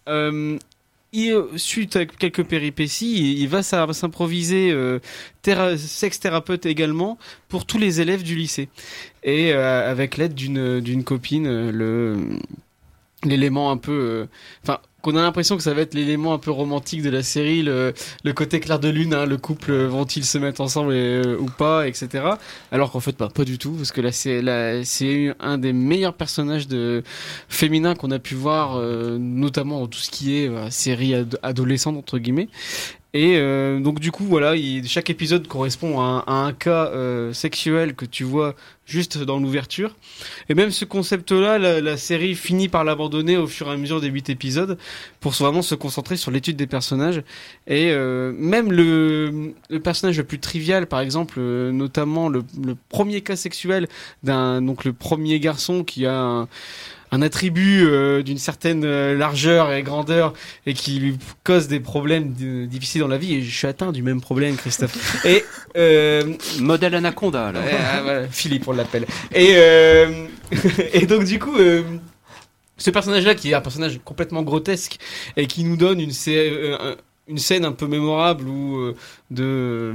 euh, 0.10 0.58
il, 1.13 1.36
suite 1.56 1.95
à 1.95 2.06
quelques 2.06 2.43
péripéties, 2.43 3.13
il, 3.34 3.39
il 3.39 3.47
va 3.47 3.62
s'improviser 3.63 4.71
euh, 4.71 4.99
théra- 5.41 5.77
sexe-thérapeute 5.77 6.65
également 6.65 7.17
pour 7.49 7.65
tous 7.65 7.77
les 7.77 8.01
élèves 8.01 8.23
du 8.23 8.36
lycée. 8.36 8.67
Et 9.23 9.53
euh, 9.53 9.89
avec 9.89 10.17
l'aide 10.17 10.34
d'une 10.34 11.03
copine, 11.03 11.69
le 11.71 12.17
l'élément 13.23 13.71
un 13.71 13.77
peu, 13.77 13.91
euh, 13.91 14.25
enfin, 14.63 14.80
qu'on 15.08 15.15
a 15.15 15.22
l'impression 15.22 15.56
que 15.56 15.63
ça 15.63 15.74
va 15.74 15.84
être 15.84 15.93
l'élément 15.93 16.34
un 16.34 16.38
peu 16.38 16.52
romantique 16.52 17.02
de 17.02 17.10
la 17.10 17.24
série, 17.24 17.62
le, 17.63 17.93
côté 18.36 18.60
clair 18.60 18.78
de 18.78 18.89
lune, 18.89 19.13
hein, 19.13 19.26
le 19.26 19.38
couple 19.38 19.72
euh, 19.72 19.88
vont-ils 19.88 20.26
se 20.26 20.38
mettre 20.38 20.60
ensemble 20.60 20.91
euh, 20.91 21.38
ou 21.39 21.46
pas, 21.46 21.88
etc. 21.88 22.26
Alors 22.74 22.91
qu'en 22.91 23.00
fait, 23.00 23.15
pas, 23.15 23.30
pas 23.30 23.46
du 23.46 23.58
tout, 23.58 23.72
parce 23.72 23.93
que 23.93 24.02
là, 24.02 24.12
c'est 24.84 25.34
un 25.39 25.58
des 25.58 25.72
meilleurs 25.72 26.13
personnages 26.13 26.67
de 26.67 27.04
féminins 27.48 27.96
qu'on 27.96 28.12
a 28.12 28.20
pu 28.20 28.36
voir, 28.36 28.76
euh, 28.76 29.17
notamment 29.17 29.80
dans 29.80 29.88
tout 29.88 30.00
ce 30.00 30.12
qui 30.12 30.39
est 30.39 30.50
euh, 30.50 30.70
série 30.72 31.15
ad- 31.15 31.39
adolescente 31.41 31.96
entre 31.96 32.17
guillemets. 32.17 32.50
Et 33.13 33.38
euh, 33.38 33.80
donc 33.80 34.00
du 34.00 34.12
coup 34.12 34.26
voilà, 34.26 34.56
il- 34.56 34.88
chaque 34.88 35.10
épisode 35.10 35.48
correspond 35.48 36.00
à 36.02 36.24
un, 36.28 36.54
cas 36.54 36.88
euh, 36.88 37.34
sexuel 37.34 37.96
que 37.96 38.06
tu 38.06 38.24
vois 38.24 38.54
juste 38.86 39.17
dans 39.17 39.39
l'ouverture. 39.39 39.96
Et 40.50 40.54
même 40.54 40.72
ce 40.72 40.86
concept-là, 40.86 41.58
la, 41.58 41.82
la 41.82 41.98
série 41.98 42.36
finit 42.36 42.67
par 42.70 42.84
l'abandonner 42.84 43.38
au 43.38 43.48
fur 43.48 43.67
et 43.70 43.72
à 43.72 43.78
mesure 43.78 44.02
des 44.02 44.08
huit 44.10 44.30
épisodes 44.30 44.78
pour 45.20 45.32
vraiment 45.32 45.62
se 45.62 45.74
concentrer 45.76 46.17
sur 46.17 46.32
l'étude 46.32 46.58
des 46.58 46.67
personnages. 46.67 47.24
Et 47.65 47.91
euh, 47.91 48.34
même 48.38 48.72
le, 48.72 49.54
le 49.70 49.80
personnage 49.80 50.17
le 50.17 50.24
plus 50.24 50.39
trivial, 50.39 50.86
par 50.88 51.00
exemple, 51.00 51.36
euh, 51.39 51.72
notamment 51.72 52.30
le, 52.30 52.43
le 52.63 52.76
premier 52.89 53.22
cas 53.22 53.36
sexuel 53.36 53.88
d'un 54.24 54.62
donc 54.62 54.84
le 54.86 54.93
premier 54.93 55.39
garçon 55.39 55.84
qui 55.84 56.06
a 56.06 56.20
un, 56.20 56.48
un 57.12 57.22
attribut 57.22 57.86
euh, 57.88 58.22
d'une 58.22 58.38
certaine 58.38 58.84
euh, 58.84 59.15
largeur 59.17 59.72
et 59.72 59.82
grandeur 59.84 60.34
et 60.65 60.74
qui 60.74 61.00
lui 61.00 61.17
cause 61.43 61.67
des 61.67 61.80
problèmes 61.80 62.34
difficiles 62.67 63.02
dans 63.02 63.08
la 63.08 63.17
vie. 63.17 63.36
Et 63.36 63.41
je 63.43 63.56
suis 63.58 63.67
atteint 63.67 63.91
du 63.91 64.02
même 64.04 64.20
problème, 64.22 64.56
Christophe. 64.58 65.24
Et 65.26 65.43
euh, 65.78 66.34
Modèle 66.60 66.96
Anaconda, 66.96 67.52
là. 67.52 67.60
Ouais, 67.62 67.72
ah, 67.80 68.02
voilà, 68.04 68.28
Philippe, 68.28 68.67
on 68.67 68.74
l'appelle. 68.74 69.06
Et, 69.34 69.54
euh, 69.56 70.26
et 70.93 71.06
donc, 71.06 71.24
du 71.24 71.39
coup, 71.39 71.56
euh, 71.58 71.84
ce 72.78 72.89
personnage-là, 72.91 73.36
qui 73.36 73.52
est 73.52 73.54
un 73.54 73.62
personnage 73.62 74.00
complètement 74.04 74.43
grotesque 74.43 74.98
et 75.38 75.48
qui 75.48 75.63
nous 75.63 75.78
donne 75.78 76.00
une, 76.02 76.12
scè- 76.12 76.74
un- 76.80 76.96
une 77.30 77.38
scène 77.38 77.63
un 77.65 77.72
peu 77.72 77.88
mémorable 77.88 78.48
ou 78.48 78.78
euh, 78.80 78.96
de. 79.32 79.93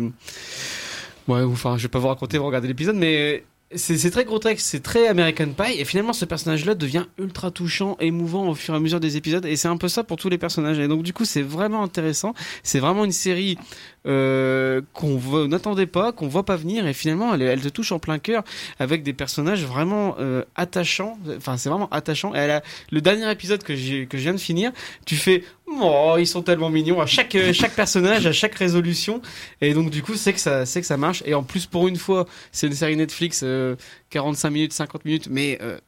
Ouais, 1.28 1.42
ou, 1.42 1.52
enfin, 1.52 1.76
je 1.76 1.82
vais 1.82 1.88
pas 1.88 1.98
vous 1.98 2.08
raconter, 2.08 2.38
vous 2.38 2.46
regardez 2.46 2.68
l'épisode, 2.68 2.96
mais. 2.96 3.44
C'est 3.74 4.10
très 4.10 4.24
grotesque, 4.24 4.60
c'est 4.60 4.82
très 4.82 5.08
American 5.08 5.48
Pie, 5.52 5.78
et 5.78 5.84
finalement 5.84 6.12
ce 6.12 6.24
personnage-là 6.24 6.74
devient 6.74 7.04
ultra 7.18 7.50
touchant, 7.50 7.96
émouvant 8.00 8.48
au 8.48 8.54
fur 8.54 8.74
et 8.74 8.76
à 8.76 8.80
mesure 8.80 9.00
des 9.00 9.16
épisodes, 9.16 9.46
et 9.46 9.56
c'est 9.56 9.68
un 9.68 9.76
peu 9.76 9.88
ça 9.88 10.04
pour 10.04 10.16
tous 10.16 10.28
les 10.28 10.38
personnages. 10.38 10.78
Et 10.78 10.88
donc 10.88 11.02
du 11.02 11.12
coup 11.12 11.24
c'est 11.24 11.42
vraiment 11.42 11.82
intéressant, 11.82 12.34
c'est 12.62 12.80
vraiment 12.80 13.04
une 13.04 13.12
série 13.12 13.58
euh, 14.06 14.80
qu'on 14.92 15.46
n'attendait 15.48 15.86
pas, 15.86 16.12
qu'on 16.12 16.28
voit 16.28 16.44
pas 16.44 16.56
venir, 16.56 16.86
et 16.86 16.92
finalement 16.92 17.34
elle, 17.34 17.42
elle 17.42 17.60
te 17.60 17.68
touche 17.68 17.92
en 17.92 17.98
plein 17.98 18.18
cœur 18.18 18.42
avec 18.78 19.02
des 19.02 19.12
personnages 19.12 19.64
vraiment 19.64 20.16
euh, 20.18 20.42
attachants. 20.56 21.18
Enfin, 21.36 21.56
c'est 21.56 21.68
vraiment 21.68 21.88
attachant. 21.90 22.34
Et 22.34 22.38
elle 22.38 22.50
a, 22.50 22.62
le 22.90 23.00
dernier 23.00 23.30
épisode 23.30 23.62
que 23.62 23.72
que 23.72 24.18
je 24.18 24.22
viens 24.22 24.34
de 24.34 24.38
finir, 24.38 24.72
tu 25.06 25.16
fais 25.16 25.44
oh 25.80 26.16
ils 26.18 26.26
sont 26.26 26.42
tellement 26.42 26.70
mignons 26.70 27.00
à 27.00 27.06
chaque 27.06 27.34
euh, 27.34 27.52
chaque 27.52 27.74
personnage, 27.74 28.26
à 28.26 28.32
chaque 28.32 28.54
résolution. 28.54 29.22
Et 29.60 29.74
donc 29.74 29.90
du 29.90 30.02
coup 30.02 30.14
c'est 30.14 30.32
que 30.32 30.40
ça 30.40 30.64
que 30.64 30.86
ça 30.86 30.96
marche. 30.96 31.22
Et 31.26 31.34
en 31.34 31.42
plus 31.42 31.66
pour 31.66 31.88
une 31.88 31.96
fois, 31.96 32.26
c'est 32.50 32.66
une 32.66 32.74
série 32.74 32.96
Netflix 32.96 33.42
euh, 33.44 33.76
45 34.10 34.50
minutes, 34.50 34.72
50 34.72 35.04
minutes, 35.04 35.28
mais 35.30 35.58
euh, 35.62 35.78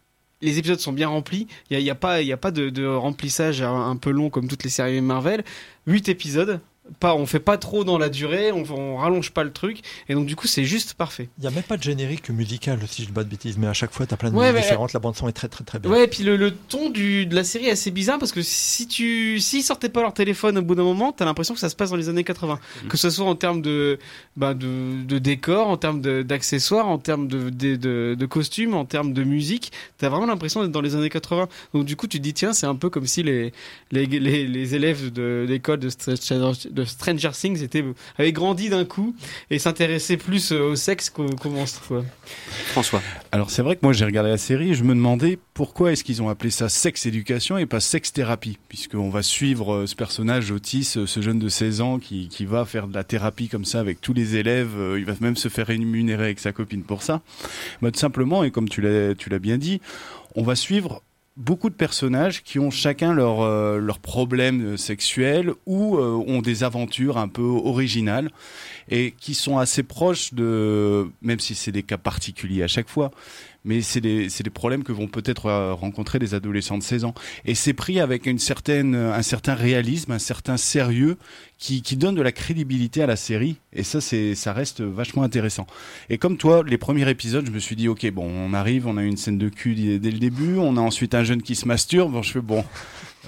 les 0.41 0.59
épisodes 0.59 0.81
sont 0.81 0.93
bien 0.93 1.09
remplis. 1.09 1.47
Il 1.71 1.75
y 1.75 1.77
a, 1.77 1.81
y 1.81 1.91
a 1.91 1.95
pas, 1.95 2.23
y 2.23 2.33
a 2.33 2.37
pas 2.37 2.51
de, 2.51 2.71
de 2.71 2.87
remplissage 2.87 3.63
un, 3.63 3.91
un 3.91 3.97
peu 3.97 4.11
long 4.11 4.31
comme 4.31 4.49
toutes 4.49 4.65
les 4.65 4.71
séries 4.71 5.01
Marvel. 5.01 5.45
8 5.87 6.09
épisodes. 6.09 6.61
Pas, 7.01 7.15
on 7.15 7.25
fait 7.25 7.41
pas 7.41 7.57
trop 7.57 7.83
dans 7.83 7.97
la 7.97 8.11
durée, 8.11 8.53
on, 8.53 8.63
on 8.71 8.97
rallonge 8.97 9.31
pas 9.31 9.43
le 9.43 9.51
truc, 9.53 9.79
et 10.09 10.13
donc 10.15 10.27
du 10.27 10.37
coup 10.37 10.47
c'est 10.47 10.65
juste 10.65 10.93
parfait. 10.93 11.31
Il 11.39 11.41
n'y 11.41 11.47
a 11.47 11.51
même 11.51 11.63
pas 11.63 11.79
de 11.79 11.83
générique 11.83 12.29
musical, 12.29 12.79
si 12.87 13.01
je 13.03 13.07
dis 13.07 13.13
pas 13.13 13.25
de 13.25 13.31
bêtises, 13.31 13.57
mais 13.57 13.67
à 13.67 13.73
chaque 13.73 13.91
fois, 13.93 14.05
tu 14.07 14.13
as 14.13 14.19
plein 14.19 14.31
de 14.31 14.35
Ouais, 14.37 14.49
musiques 14.49 14.57
mais- 14.57 14.61
différentes. 14.63 14.93
La 14.93 15.01
bande-son 15.01 15.27
est 15.27 15.33
très, 15.33 15.49
très, 15.49 15.65
très 15.65 15.79
bien. 15.79 15.91
Ouais, 15.91 16.05
et 16.05 16.09
puis 16.09 16.25
le, 16.25 16.37
le 16.37 16.51
ton 16.53 16.91
du, 16.91 17.25
de 17.25 17.35
la 17.35 17.43
série 17.43 17.67
est 17.67 17.71
assez 17.71 17.91
bizarre 17.91 18.19
parce 18.19 18.33
que 18.33 18.43
si 18.43 18.87
tu, 18.87 19.41
s'ils 19.41 19.63
sortaient 19.63 19.89
pas 19.89 20.03
leur 20.03 20.13
téléphone 20.13 20.59
au 20.59 20.63
bout 20.63 20.75
d'un 20.75 20.83
moment, 20.85 21.11
t'as 21.13 21.25
l'impression 21.25 21.55
que 21.55 21.61
ça 21.61 21.71
se 21.71 21.75
passe 21.77 21.89
dans 21.89 21.97
les 21.97 22.11
années 22.11 22.23
80. 22.25 22.61
Que 22.91 22.99
ce 22.99 23.09
soit 23.09 23.25
en 23.25 23.35
termes 23.35 23.63
de, 23.63 23.99
bah, 24.37 24.53
de, 24.53 25.03
de 25.07 25.19
décor, 25.19 25.69
en 25.69 25.79
termes 25.79 26.03
d'accessoires, 26.03 26.87
en 26.87 26.99
termes 26.99 27.29
de, 27.29 27.49
de, 27.49 27.77
de, 27.77 28.15
de 28.19 28.27
costumes, 28.27 28.75
en 28.75 28.85
termes 28.85 29.15
de 29.15 29.25
musique, 29.25 29.73
t'as 29.97 30.11
vraiment 30.11 30.27
l'impression 30.27 30.61
d'être 30.63 30.73
dans 30.73 30.83
les 30.83 30.95
années 30.97 31.09
80. 31.09 31.49
Donc 31.73 31.87
du 31.87 31.97
coup, 31.97 32.07
tu 32.09 32.19
te 32.19 32.23
dis, 32.23 32.35
tiens, 32.35 32.53
c'est 32.53 32.67
un 32.67 32.75
peu 32.75 32.91
comme 32.91 33.07
si 33.07 33.23
les, 33.23 33.53
les, 33.91 34.05
les, 34.07 34.47
les 34.47 34.75
élèves 34.75 35.13
de 35.13 35.47
l'école 35.49 35.79
de, 35.81 35.89
Stranger- 35.89 36.71
de 36.75 36.85
Stranger 36.85 37.31
Things 37.33 37.63
étaient, 37.63 37.85
avaient 38.19 38.33
grandi 38.33 38.69
d'un 38.69 38.85
coup 38.85 39.15
et 39.51 39.59
s'intéressaient 39.59 40.17
plus 40.17 40.53
au 40.53 40.77
sexe 40.77 41.11
qu'au 41.11 41.51
monstre, 41.51 41.83
quoi. 41.87 42.05
François. 42.67 43.03
Alors 43.33 43.51
c'est 43.51 43.63
vrai 43.63 43.77
que 43.77 43.81
moi 43.83 43.93
j'ai 43.93 44.05
regardé 44.05 44.31
la 44.31 44.39
série 44.39 44.71
et 44.71 44.75
je 44.75 44.85
me 44.85 44.95
demandais 44.95 45.39
pourquoi 45.55 45.93
est-ce 45.93 46.03
qu'ils 46.03 46.23
ont 46.23 46.29
appelé 46.29 46.51
ça 46.51 46.69
sexe 46.69 47.07
éducation 47.07 47.57
et 47.57 47.67
pas 47.67 47.81
sexe 47.81 48.13
thérapie 48.13 48.59
puisqu'on 48.69 49.11
va 49.11 49.23
suivre 49.23 49.75
euh, 49.75 49.87
ce 49.87 49.95
personnage 49.95 50.51
autiste, 50.51 50.99
euh, 50.99 51.07
ce 51.07 51.21
jeune 51.21 51.39
de 51.39 51.49
16 51.49 51.81
ans 51.81 51.99
qui, 51.99 52.29
qui 52.29 52.45
va 52.45 52.65
faire 52.65 52.89
de 52.89 52.95
la 52.95 53.05
thérapie 53.05 53.49
comme 53.49 53.65
ça 53.65 53.81
avec 53.81 54.01
tous 54.01 54.13
les 54.13 54.37
élèves, 54.37 54.77
euh, 54.77 54.99
il 54.99 55.05
va 55.05 55.15
même 55.21 55.37
se 55.37 55.49
faire 55.49 55.67
rémunérer 55.69 56.25
avec 56.25 56.41
sa 56.41 56.53
copine 56.53 56.83
pour 56.83 57.03
ça. 57.03 57.23
Bah, 57.81 57.91
tout 57.91 58.01
simplement 58.01 58.43
et 58.43 58.51
comme 58.51 58.69
tu 58.69 58.81
l'as 58.81 59.15
tu 59.15 59.31
l'as 59.31 59.39
bien 59.39 59.59
dit, 59.59 59.81
on 60.35 60.43
va 60.43 60.57
suivre 60.57 61.03
beaucoup 61.37 61.69
de 61.69 61.75
personnages 61.75 62.43
qui 62.43 62.59
ont 62.59 62.71
chacun 62.71 63.13
leur, 63.13 63.41
euh, 63.41 63.79
leurs 63.79 63.99
problèmes 63.99 64.75
euh, 64.75 64.77
sexuels 64.77 65.53
ou 65.67 65.97
euh, 65.97 66.23
ont 66.27 66.43
des 66.43 66.63
aventures 66.63 67.19
un 67.19 67.29
peu 67.29 67.43
originales 67.43 68.31
et 68.89 69.13
qui 69.19 69.35
sont 69.35 69.59
assez 69.59 69.83
proches 69.83 70.33
de, 70.33 71.09
même 71.23 71.41
si 71.41 71.55
c'est 71.55 71.73
des 71.73 71.83
cas 71.83 71.99
particuliers 71.99 72.63
à 72.63 72.69
chaque 72.69 72.89
fois, 72.89 73.11
mais 73.65 73.81
c'est 73.81 74.01
des, 74.01 74.29
des 74.29 74.51
problèmes 74.51 74.85
que 74.85 74.93
vont 74.93 75.09
peut-être 75.09 75.47
euh, 75.47 75.75
rencontrer 75.75 76.19
des 76.19 76.35
adolescents 76.35 76.79
de 76.79 76.83
16 76.83 77.05
ans. 77.05 77.15
Et 77.45 77.55
c'est 77.55 77.73
pris 77.73 78.01
avec 78.01 78.27
une 78.27 78.39
certaine, 78.39 78.95
un 78.95 79.23
certain 79.23 79.55
réalisme, 79.55 80.13
un 80.13 80.19
certain 80.19 80.57
sérieux 80.57 81.17
qui, 81.59 81.83
qui 81.83 81.97
donne 81.97 82.15
de 82.15 82.23
la 82.23 82.33
crédibilité 82.33 83.03
à 83.03 83.07
la 83.07 83.17
série. 83.17 83.57
Et 83.73 83.83
ça, 83.83 84.01
c'est, 84.01 84.35
ça 84.35 84.53
reste 84.53 84.83
vachement 84.83 85.23
intéressant. 85.23 85.67
Et 86.11 86.19
comme 86.19 86.37
toi, 86.37 86.63
les 86.67 86.79
premiers 86.79 87.09
épisodes, 87.09 87.47
je 87.47 87.53
me 87.53 87.59
suis 87.59 87.77
dit, 87.77 87.89
ok, 87.89 88.11
bon, 88.11 88.27
on 88.27 88.53
arrive, 88.53 88.87
on 88.87 88.97
a 88.97 89.03
une 89.03 89.17
scène 89.17 89.39
de 89.39 89.49
cul 89.49 89.75
dès 89.75 90.11
le 90.11 90.19
début, 90.19 90.57
on 90.59 90.77
a 90.77 90.81
ensuite 90.81 91.15
un 91.15 91.25
jeune 91.25 91.43
qui 91.43 91.55
se 91.55 91.67
masturbe. 91.67 92.13
Bon, 92.13 92.23
je 92.23 92.33
fais 92.33 92.41
bon. 92.41 92.65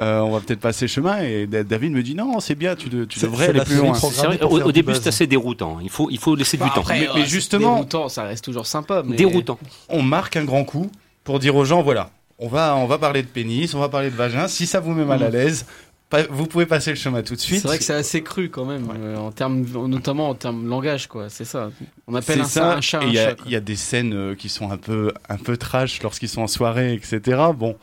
Euh, 0.01 0.21
on 0.21 0.31
va 0.31 0.41
peut-être 0.41 0.61
passer 0.61 0.85
le 0.85 0.89
chemin 0.91 1.23
et 1.23 1.47
Da- 1.47 1.65
David 1.65 1.93
me 1.93 2.03
dit 2.03 2.15
non 2.15 2.39
c'est 2.41 2.55
bien 2.55 2.77
tu, 2.77 2.89
de- 2.89 3.05
tu 3.05 3.19
C'est- 3.21 3.27
devrais 3.27 3.49
aller 3.49 3.61
plus 3.61 3.77
loin 3.77 3.93
vrai, 3.93 4.43
au, 4.43 4.73
début, 4.73 4.95
c'est 4.95 5.07
assez 5.09 5.27
déroutant. 5.27 5.79
Il 5.83 5.91
faut, 5.91 6.09
il 6.11 6.19
faut 6.19 6.35
laisser 6.35 6.57
du 6.57 6.65
temps. 6.65 6.81
Après, 6.81 7.01
Mais- 7.01 7.09
euh, 7.09 7.13
mais 7.17 7.27
justement- 7.27 7.75
déroutant, 7.77 8.09
ça 8.09 8.25
reste 8.25 8.45
toujours 8.45 8.67
sympa. 8.67 9.03
Mais... 9.07 9.17
Déroutant. 9.17 9.59
on 9.89 10.03
marque 10.03 10.37
un 10.37 10.45
grand 10.45 10.65
coup 10.65 10.91
pour 11.25 11.39
dire 11.39 11.57
aux 11.57 11.65
gens 11.65 11.83
voilà, 11.83 12.11
on 12.39 12.49
va, 12.49 12.77
on 12.77 12.87
va 12.87 12.99
parler 12.99 13.23
de 13.23 13.29
pénis, 13.29 13.73
on 13.75 13.79
va 13.81 13.89
parler 13.89 14.11
de 14.11 14.17
vagin. 14.17 14.49
Si 14.49 14.67
ça 14.67 14.81
vous 14.81 14.93
met 14.93 15.05
mal 15.05 15.23
à 15.23 15.31
l'aise, 15.31 15.65
pas- 16.11 16.23
vous 16.31 16.47
pouvez 16.47 16.67
passer 16.67 16.91
le 16.91 16.97
chemin 16.97 17.23
tout 17.23 17.35
de 17.35 17.41
suite. 17.41 17.61
C'est 17.63 17.67
vrai 17.69 17.79
que 17.79 17.85
c'est 17.85 17.95
assez 17.95 18.23
cru 18.23 18.49
quand 18.51 18.65
même, 18.65 18.87
euh, 18.97 19.17
en 19.17 19.33
termes, 19.33 19.65
notamment 19.89 20.29
en 20.29 20.35
termes 20.35 20.63
de 20.65 20.69
langage, 20.69 21.09
quoi. 21.09 21.29
C'est 21.31 21.45
ça. 21.47 21.71
On 22.07 22.15
appelle 22.15 22.43
un, 22.43 22.45
ça. 22.45 22.75
un 22.77 22.81
chat 22.81 23.01
un 23.01 23.07
il 23.07 23.15
y, 23.15 23.19
a- 23.19 23.31
chat. 23.31 23.35
quoi. 23.35 23.45
il 23.47 23.53
y 23.53 23.57
a 23.57 23.61
des 23.61 23.75
scènes 23.77 24.37
qui 24.37 24.49
sont 24.49 24.71
un 24.71 24.77
peu, 24.77 25.13
un 25.29 25.37
peu 25.39 25.57
trash 25.57 26.01
lorsqu'ils 26.03 26.29
sont 26.29 26.43
en 26.43 26.47
soirée, 26.47 26.93
etc. 26.95 27.21
Bon, 27.57 27.77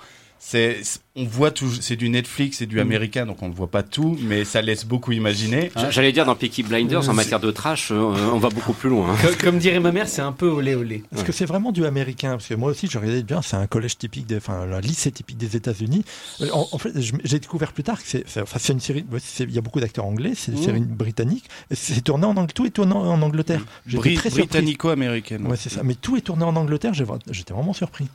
c'est, 0.46 0.82
on 1.16 1.24
voit 1.24 1.52
tout, 1.52 1.70
c'est 1.80 1.96
du 1.96 2.10
Netflix, 2.10 2.58
c'est 2.58 2.66
du 2.66 2.76
Mm. 2.76 2.80
américain, 2.80 3.26
donc 3.26 3.42
on 3.42 3.48
ne 3.48 3.54
voit 3.54 3.72
pas 3.72 3.82
tout, 3.82 4.18
mais 4.24 4.44
ça 4.44 4.62
laisse 4.62 4.86
beaucoup 4.86 5.14
imaginer. 5.14 5.72
hein. 5.76 5.90
J'allais 5.90 6.12
dire 6.12 6.26
dans 6.26 6.36
Peaky 6.36 6.64
Blinders, 6.64 7.10
en 7.10 7.14
matière 7.14 7.40
de 7.40 7.50
trash, 7.50 7.92
euh, 7.92 7.96
on 7.96 8.40
va 8.40 8.50
beaucoup 8.50 8.74
plus 8.74 8.90
loin. 8.90 9.14
hein. 9.14 9.18
Comme, 9.22 9.36
comme 9.38 9.58
dirait 9.58 9.80
ma 9.80 9.92
mère, 9.94 10.08
c'est 10.10 10.22
un 10.22 10.34
peu 10.34 10.48
olé 10.50 10.76
olé. 10.76 11.04
Est-ce 11.16 11.24
que 11.24 11.32
c'est 11.32 11.46
vraiment 11.46 11.72
du 11.72 11.86
américain? 11.86 12.32
Parce 12.32 12.48
que 12.48 12.56
moi 12.56 12.70
aussi, 12.72 12.88
je 12.92 12.98
regardais 13.00 13.24
bien, 13.24 13.42
c'est 13.42 13.56
un 13.56 13.68
collège 13.68 13.98
typique, 13.98 14.26
des, 14.28 14.36
enfin, 14.38 14.68
un 14.70 14.82
lycée 14.82 15.12
typique 15.12 15.38
des 15.38 15.56
États-Unis. 15.56 16.04
Euh, 16.42 16.50
En, 16.52 16.68
en 16.72 16.78
fait, 16.78 16.92
j'ai 17.00 17.40
découvert 17.40 17.72
plus 17.72 17.84
tard 17.84 18.02
que 18.04 18.08
c'est, 18.08 18.26
enfin, 18.42 18.60
une 18.74 18.80
série. 18.82 19.06
Il 19.40 19.52
y 19.52 19.58
a 19.58 19.62
beaucoup 19.62 19.80
d'acteurs 19.80 20.06
anglais, 20.06 20.34
c'est 20.36 20.52
une 20.52 20.60
Mmh. 20.60 20.64
série 20.64 20.80
britannique. 20.82 21.46
et 21.72 21.76
C'est 21.76 22.02
tourné 22.02 22.26
en 22.26 22.46
tout 22.48 22.66
est 22.66 22.70
tourné 22.72 22.94
en 22.94 23.22
Angleterre. 23.22 23.66
J'étais 23.88 24.14
Bri-. 24.16 24.30
Britannico-américaine. 24.30 25.48
Ouais, 25.48 25.58
c'est 25.58 25.70
ça. 25.70 25.84
Mais 25.84 25.96
tout 25.96 26.18
est 26.18 26.22
tourné 26.22 26.44
en 26.44 26.56
Angleterre. 26.56 26.94
J'étais 26.94 27.54
vraiment 27.54 27.74
surpris. 27.74 28.08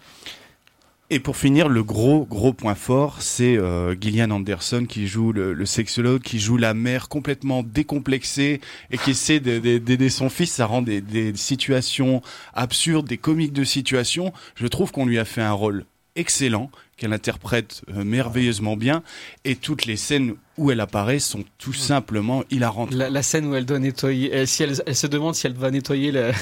Et 1.11 1.21
pour 1.21 1.39
finir, 1.39 1.71
le 1.71 1.83
gros 1.83 2.27
gros 2.27 2.53
point 2.53 2.75
fort, 2.75 3.23
c'est 3.23 3.57
euh, 3.57 3.97
Gillian 3.99 4.31
Anderson 4.31 4.85
qui 4.87 5.07
joue 5.07 5.33
le, 5.33 5.55
le 5.55 5.65
sexologue, 5.65 6.21
qui 6.21 6.39
joue 6.39 6.59
la 6.59 6.75
mère 6.75 7.09
complètement 7.09 7.63
décomplexée 7.63 8.61
et 8.91 8.99
qui 8.99 9.13
essaie 9.13 9.41
de- 9.41 9.59
de- 9.59 9.79
d'aider 9.79 10.11
son 10.11 10.29
fils. 10.29 10.53
Ça 10.53 10.67
rend 10.67 10.83
des, 10.83 11.01
des 11.01 11.35
situations 11.35 12.21
absurdes, 12.53 13.07
des 13.09 13.17
comiques 13.17 13.55
de 13.55 13.65
situations. 13.65 14.35
Je 14.55 14.67
trouve 14.67 14.93
qu'on 14.93 15.07
lui 15.07 15.19
a 15.19 15.25
fait 15.25 15.41
un 15.41 15.53
rôle 15.53 15.87
excellent, 16.15 16.71
qu'elle 16.99 17.13
interprète 17.15 17.83
euh, 17.97 18.05
merveilleusement 18.05 18.77
bien, 18.77 19.03
et 19.45 19.57
toutes 19.57 19.87
les 19.87 19.97
scènes 19.97 20.35
où 20.59 20.71
elle 20.73 20.81
apparaît 20.81 21.21
sont 21.21 21.45
tout 21.57 21.73
simplement 21.73 22.43
hilarantes. 22.51 22.93
La, 22.93 23.09
la 23.09 23.23
scène 23.23 23.47
où 23.47 23.55
elle 23.55 23.65
doit 23.65 23.79
nettoyer, 23.79 24.35
euh, 24.35 24.45
si 24.47 24.65
elle, 24.65 24.75
elle 24.85 24.97
se 24.97 25.07
demande 25.07 25.35
si 25.37 25.47
elle 25.47 25.55
va 25.55 25.71
nettoyer 25.71 26.11
la, 26.13 26.33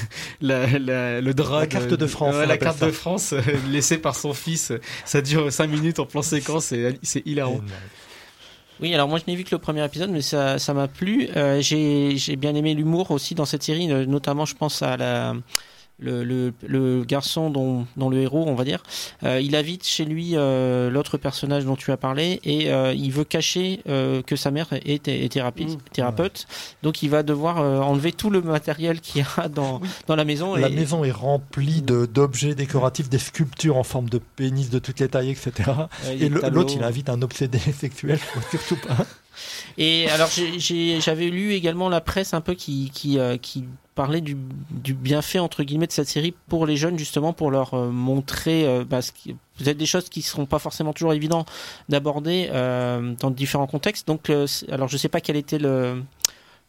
la, 0.40 0.66
la- 0.78 1.20
le 1.20 1.34
drap. 1.34 1.60
La 1.60 1.66
carte 1.66 1.94
de 1.94 2.06
France, 2.06 2.34
la 2.34 2.56
carte 2.58 2.78
ça. 2.78 2.86
de 2.86 2.90
France 2.92 3.32
euh, 3.34 3.40
laissée 3.70 3.98
par 3.98 4.16
son 4.16 4.32
fils. 4.32 4.72
Ça 5.04 5.20
dure 5.20 5.52
5 5.52 5.66
minutes 5.68 5.98
en 6.00 6.06
plan 6.06 6.22
séquence 6.22 6.72
et 6.72 6.98
c'est 7.02 7.22
hilarant. 7.26 7.60
Oui, 8.80 8.92
alors 8.94 9.08
moi 9.08 9.18
je 9.18 9.30
n'ai 9.30 9.36
vu 9.36 9.44
que 9.44 9.54
le 9.54 9.58
premier 9.58 9.82
épisode, 9.84 10.10
mais 10.10 10.20
ça 10.20 10.58
ça 10.58 10.74
m'a 10.74 10.86
plu. 10.86 11.28
Euh, 11.36 11.60
j'ai 11.62 12.16
j'ai 12.18 12.36
bien 12.36 12.54
aimé 12.54 12.74
l'humour 12.74 13.10
aussi 13.10 13.34
dans 13.34 13.46
cette 13.46 13.62
série, 13.62 13.90
euh, 13.90 14.04
notamment 14.04 14.44
je 14.44 14.54
pense 14.54 14.82
à 14.82 14.96
la 14.98 15.34
le, 15.98 16.24
le, 16.24 16.52
le 16.66 17.04
garçon 17.04 17.48
dont, 17.50 17.86
dont 17.96 18.10
le 18.10 18.18
héros, 18.20 18.44
on 18.46 18.54
va 18.54 18.64
dire, 18.64 18.82
euh, 19.24 19.40
il 19.40 19.56
invite 19.56 19.86
chez 19.86 20.04
lui 20.04 20.32
euh, 20.34 20.90
l'autre 20.90 21.16
personnage 21.16 21.64
dont 21.64 21.76
tu 21.76 21.90
as 21.92 21.96
parlé 21.96 22.38
et 22.44 22.70
euh, 22.70 22.92
il 22.92 23.10
veut 23.12 23.24
cacher 23.24 23.80
euh, 23.88 24.20
que 24.22 24.36
sa 24.36 24.50
mère 24.50 24.68
est, 24.72 25.08
est 25.08 25.36
Mmh. 25.36 25.76
thérapeute. 25.92 26.46
Donc 26.82 27.02
il 27.02 27.08
va 27.10 27.22
devoir 27.22 27.58
euh, 27.60 27.80
enlever 27.80 28.12
tout 28.12 28.30
le 28.30 28.42
matériel 28.42 29.00
qu'il 29.00 29.22
y 29.22 29.24
a 29.38 29.48
dans, 29.54 29.80
dans 30.06 30.16
la 30.16 30.24
maison. 30.24 30.54
La 30.54 30.68
et, 30.68 30.74
maison 30.74 31.02
est 31.04 31.10
remplie 31.10 31.82
de- 31.82 32.06
d'objets 32.06 32.54
décoratifs, 32.54 33.08
des 33.08 33.18
sculptures 33.18 33.76
en 33.76 33.82
forme 33.84 34.08
de 34.08 34.18
pénis 34.18 34.70
de 34.70 34.78
toutes 34.78 35.00
les 35.00 35.08
tailles, 35.08 35.30
etc. 35.30 35.70
Et 36.18 36.28
l'autre, 36.28 36.72
il 36.76 36.82
invite 36.82 37.08
un 37.08 37.22
obsédé 37.22 37.58
sexuel, 37.78 38.18
surtout 38.50 38.76
pas. 38.76 38.96
Et 39.78 40.08
alors 40.10 40.30
j'avais 40.98 41.26
lu 41.28 41.52
également 41.52 41.88
la 41.88 42.00
presse 42.00 42.34
un 42.34 42.40
peu 42.40 42.54
qui 42.54 42.90
qui, 42.92 43.18
euh, 43.18 43.36
qui 43.36 43.64
parlait 43.94 44.20
du, 44.20 44.36
du 44.70 44.92
bienfait 44.94 45.38
entre 45.38 45.62
guillemets 45.62 45.86
de 45.86 45.92
cette 45.92 46.08
série 46.08 46.34
pour 46.48 46.66
les 46.66 46.76
jeunes 46.76 46.98
justement 46.98 47.32
pour 47.32 47.50
leur 47.50 47.74
euh, 47.74 47.88
montrer 47.90 48.66
euh, 48.66 48.84
bah, 48.84 49.00
peut-être 49.58 49.78
des 49.78 49.86
choses 49.86 50.08
qui 50.10 50.20
seront 50.22 50.44
pas 50.46 50.58
forcément 50.58 50.92
toujours 50.92 51.12
évidentes 51.14 51.50
d'aborder 51.88 52.48
dans 52.52 53.30
différents 53.30 53.66
contextes. 53.66 54.06
Donc 54.06 54.30
alors 54.70 54.88
je 54.88 54.96
sais 54.96 55.08
pas 55.08 55.20
quel 55.20 55.36
était 55.36 55.58
le 55.58 56.02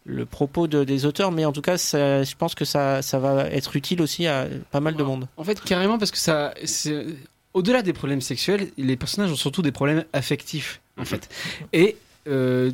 le 0.10 0.26
propos 0.26 0.68
de- 0.68 0.86
des 0.86 1.06
auteurs, 1.06 1.34
mais 1.34 1.44
en 1.44 1.52
tout 1.52 1.62
cas, 1.62 1.78
ça- 1.78 2.24
je 2.24 2.34
pense 2.36 2.56
que 2.56 2.64
ça, 2.64 3.02
ça 3.02 3.20
va 3.20 3.48
être 3.50 3.76
utile 3.76 4.02
aussi 4.02 4.26
à 4.26 4.48
pas 4.72 4.80
mal 4.80 4.96
de 4.96 5.04
monde. 5.04 5.28
En 5.36 5.44
fait, 5.44 5.60
carrément, 5.60 5.98
parce 5.98 6.12
que 6.12 6.18
ça, 6.18 6.54
au-delà 7.54 7.82
des 7.82 7.92
problèmes 7.92 8.22
sexuels, 8.22 8.72
les 8.78 8.96
personnages 8.96 9.30
ont 9.34 9.36
surtout 9.36 9.62
des 9.62 9.74
problèmes 9.74 10.06
affectifs, 10.14 10.80
en 10.98 11.04
fait. 11.04 11.28
Et 11.74 11.98
euh, 12.28 12.72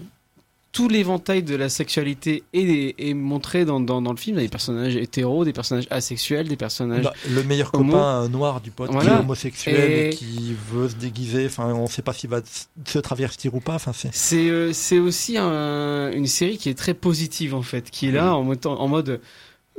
tout 0.71 0.89
l'éventail 0.89 1.43
de 1.43 1.55
la 1.55 1.69
sexualité 1.69 2.41
est, 2.51 2.95
est 2.97 3.13
montré 3.13 3.63
dans, 3.63 3.79
dans, 3.79 4.01
dans 4.01 4.09
le 4.11 4.17
film. 4.17 4.37
Il 4.37 4.39
y 4.39 4.43
a 4.43 4.47
des 4.47 4.51
personnages 4.51 4.95
hétéros, 4.95 5.45
des 5.45 5.53
personnages 5.53 5.85
asexuels, 5.91 6.47
des 6.47 6.55
personnages. 6.55 7.03
Bah, 7.03 7.13
le 7.29 7.43
meilleur 7.43 7.69
homo. 7.75 7.91
copain 7.91 8.23
euh, 8.23 8.27
noir 8.27 8.59
du 8.59 8.71
pote 8.71 8.89
qui 8.89 9.05
est 9.05 9.11
homosexuel 9.11 9.75
et, 9.91 10.07
Et- 10.07 10.09
qui 10.09 10.55
veut 10.71 10.89
se 10.89 10.95
déguiser. 10.95 11.45
Enfin, 11.45 11.71
on 11.73 11.83
ne 11.83 11.87
sait 11.87 12.01
pas 12.01 12.13
s'il 12.13 12.31
va 12.31 12.41
se 12.87 12.97
travestir 12.97 13.53
ou 13.53 13.59
pas. 13.59 13.75
Enfin, 13.75 13.91
c'est 13.93 14.09
C'est 14.13 14.49
euh, 14.49 14.71
aussi 15.03 15.37
un- 15.37 16.11
une 16.11 16.25
série 16.25 16.57
qui 16.57 16.69
est 16.69 16.77
très 16.77 16.95
positive 16.95 17.53
en 17.53 17.61
fait, 17.61 17.91
qui 17.91 18.07
est 18.07 18.11
là 18.11 18.35
en 18.35 18.41
mode, 18.43 18.65
en 18.65 18.87
mode 18.87 19.21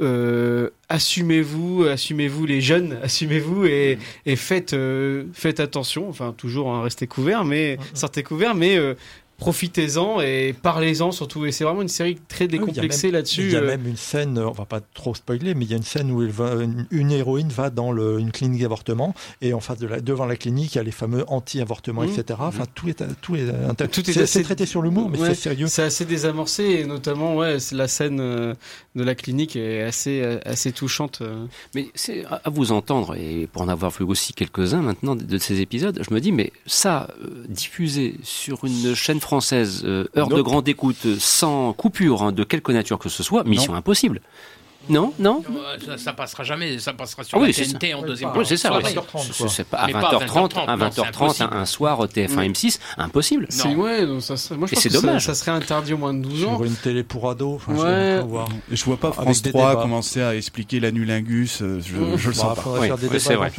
euh, 0.01 0.71
assumez-vous, 0.89 1.85
assumez-vous 1.85 2.47
les 2.47 2.61
jeunes, 2.61 2.99
assumez-vous 3.03 3.65
et, 3.67 3.99
et 4.27 4.37
faites 4.37 4.73
euh, 4.73 5.25
faites 5.33 5.61
attention. 5.61 6.09
Enfin 6.09 6.33
toujours 6.37 6.73
hein, 6.73 6.83
restez 6.83 7.07
couverts, 7.07 7.45
mais 7.45 7.79
sortez 7.95 8.23
couverts, 8.23 8.55
mais 8.55 8.77
euh, 8.77 8.95
profitez-en 9.39 10.21
et 10.21 10.55
parlez-en 10.61 11.13
surtout. 11.13 11.45
Et 11.47 11.53
c'est 11.53 11.65
vraiment 11.65 11.83
une 11.83 11.89
série 11.89 12.17
très 12.29 12.45
Ah 12.45 12.49
oui, 12.53 12.59
décomplexée 12.59 13.11
là-dessus. 13.11 13.43
Il 13.43 13.51
y 13.53 13.57
a 13.57 13.61
euh. 13.61 13.67
même 13.67 13.87
une 13.87 13.97
scène, 13.97 14.39
euh, 14.39 14.49
on 14.49 14.53
va 14.53 14.65
pas 14.65 14.81
trop 14.95 15.15
spoiler, 15.15 15.55
mais 15.55 15.65
il 15.65 15.71
y 15.71 15.75
a 15.75 15.77
une 15.77 15.83
scène 15.83 16.11
où 16.11 16.23
elle 16.23 16.31
va- 16.31 16.55
une, 16.63 16.87
une 16.91 17.11
héroïne 17.13 17.49
va 17.49 17.71
dans 17.71 17.93
le- 17.93 18.19
une 18.19 18.33
clinique 18.33 18.63
d'avortement 18.63 19.15
et 19.43 19.53
en 19.55 19.61
face 19.61 19.79
de 19.79 19.87
la, 19.87 20.01
devant 20.01 20.27
la 20.27 20.37
clinique, 20.37 20.75
il 20.75 20.79
y 20.79 20.81
a 20.81 20.85
les 20.85 20.91
fameux 20.91 21.25
anti-avortements, 21.29 22.03
Mhm. 22.03 22.09
etc. 22.11 22.39
Enfin, 22.43 22.65
tout 22.75 22.89
est, 22.89 23.03
tout 23.21 23.37
est, 23.37 23.47
Tout 23.89 24.11
est 24.11 24.13
c'est- 24.13 24.23
assez- 24.23 24.43
traité 24.43 24.67
sur 24.67 24.83
l'humour, 24.83 25.09
mais 25.11 25.19
Ouais, 25.19 25.29
c'est 25.29 25.35
sérieux. 25.43 25.67
C'est 25.67 25.83
assez 25.83 26.05
désamorcé 26.05 26.65
et 26.65 26.85
notamment 26.85 27.37
ouais, 27.37 27.59
c'est 27.59 27.75
la 27.77 27.89
scène 27.89 28.19
euh, 28.21 28.55
de 28.95 29.03
la 29.05 29.15
clinique 29.15 29.57
est 29.57 29.83
assez 29.83 30.21
euh, 30.23 30.39
assez 30.45 30.73
touchante. 30.73 31.19
euh. 31.23 31.47
Mais 31.75 31.89
c'est 31.95 32.25
à 32.27 32.51
vous 32.51 32.73
entendre, 32.73 33.15
et 33.17 33.47
pour 33.53 33.63
en 33.63 33.69
avoir 33.69 33.91
vu 33.91 34.05
aussi 34.05 34.33
quelques-uns 34.33 34.83
maintenant 34.83 35.17
de, 35.17 35.39
ces 35.39 35.61
épisodes, 35.61 36.01
je 36.09 36.15
me 36.15 36.21
dis, 36.21 36.33
mais 36.33 36.53
ça, 36.67 37.09
euh, 37.23 37.45
diffusé 37.49 38.15
sur 38.23 38.65
une 38.65 38.95
chaîne 38.95 39.21
française, 39.25 39.83
euh, 39.85 40.05
heure 40.17 40.29
de 40.29 40.43
grande 40.43 40.69
écoute, 40.69 41.19
sans 41.19 41.73
coupure 41.73 42.23
hein, 42.23 42.33
de 42.33 42.45
quelque 42.45 42.73
nature 42.73 42.99
que 42.99 43.09
ce 43.09 43.23
soit, 43.23 43.45
mission 43.45 43.75
impossible. 43.75 44.21
Non, 44.89 45.13
non 45.19 45.43
Euh, 45.51 45.79
Ça, 45.85 45.99
ça 45.99 46.13
passera 46.13 46.45
jamais, 46.45 46.79
ça 46.79 46.93
passera 46.93 47.25
sur 47.25 47.39
Ah 47.39 47.41
oui, 47.43 47.49
la 47.49 47.53
c'est 47.53 47.65
TNT 47.73 47.91
ça. 47.93 47.99
en 47.99 48.03
deuxième 48.03 48.31
Oui, 48.37 48.45
c'est 48.47 48.57
ça. 48.57 48.77
ouais. 48.77 48.83
20h30, 48.83 49.49
C'est- 49.49 49.65
pas 49.65 49.79
à 49.79 49.87
Mais 49.87 49.93
pas 49.93 49.99
à 49.99 50.19
20h30, 50.19 50.55
20h30, 50.55 50.69
à 50.69 50.77
non, 50.77 50.91
c'est 50.91 51.01
20h30, 51.03 51.49
un, 51.53 51.65
soir 51.67 52.07
TF1 52.09 52.43
M6, 52.51 52.79
impossible. 52.99 53.47
C'est 53.51 53.75
ouais, 53.75 54.07
donc 54.07 54.23
ça 54.23 54.37
serait- 54.37 54.57
moi 54.57 54.67
je 54.69 54.73
Et 54.73 54.75
pense 54.75 54.83
c'est 54.83 54.89
que 54.91 54.95
ça- 54.95 55.01
dommage. 55.01 55.25
Ça, 55.25 55.35
serait 55.35 55.51
interdit 55.53 55.93
au 55.95 55.99
moins 55.99 56.13
de 56.15 56.21
12 56.23 56.45
ans. 56.45 56.57
Sur 56.57 56.65
une 56.65 56.75
télé 56.75 57.03
pour 57.03 57.29
ados, 57.31 57.57
enfin, 57.57 57.73
Ouais. 57.75 58.19
pas 58.19 58.25
voir. 58.25 58.49
Et 58.71 58.77
je 58.77 58.85
vois 58.85 58.97
pas 58.97 59.13
France 59.13 59.43
des 59.43 59.51
3 59.51 59.71
débats. 59.71 59.83
commencer 59.83 60.23
à 60.23 60.35
expliquer 60.37 60.81
l'anulingus, 60.81 61.63
euh, 61.63 61.81
je, 61.81 61.95
Mmh. 61.97 62.17
je 62.19 62.29
le 62.29 62.35
Bah, 62.35 62.41
sens 62.41 62.55
pas. 62.57 62.63
faudrait 62.63 62.81
Oui, 62.81 62.87
faire 62.89 62.99
des 62.99 63.09
oui, 63.09 63.21
c'est 63.21 63.35
vrai. 63.35 63.53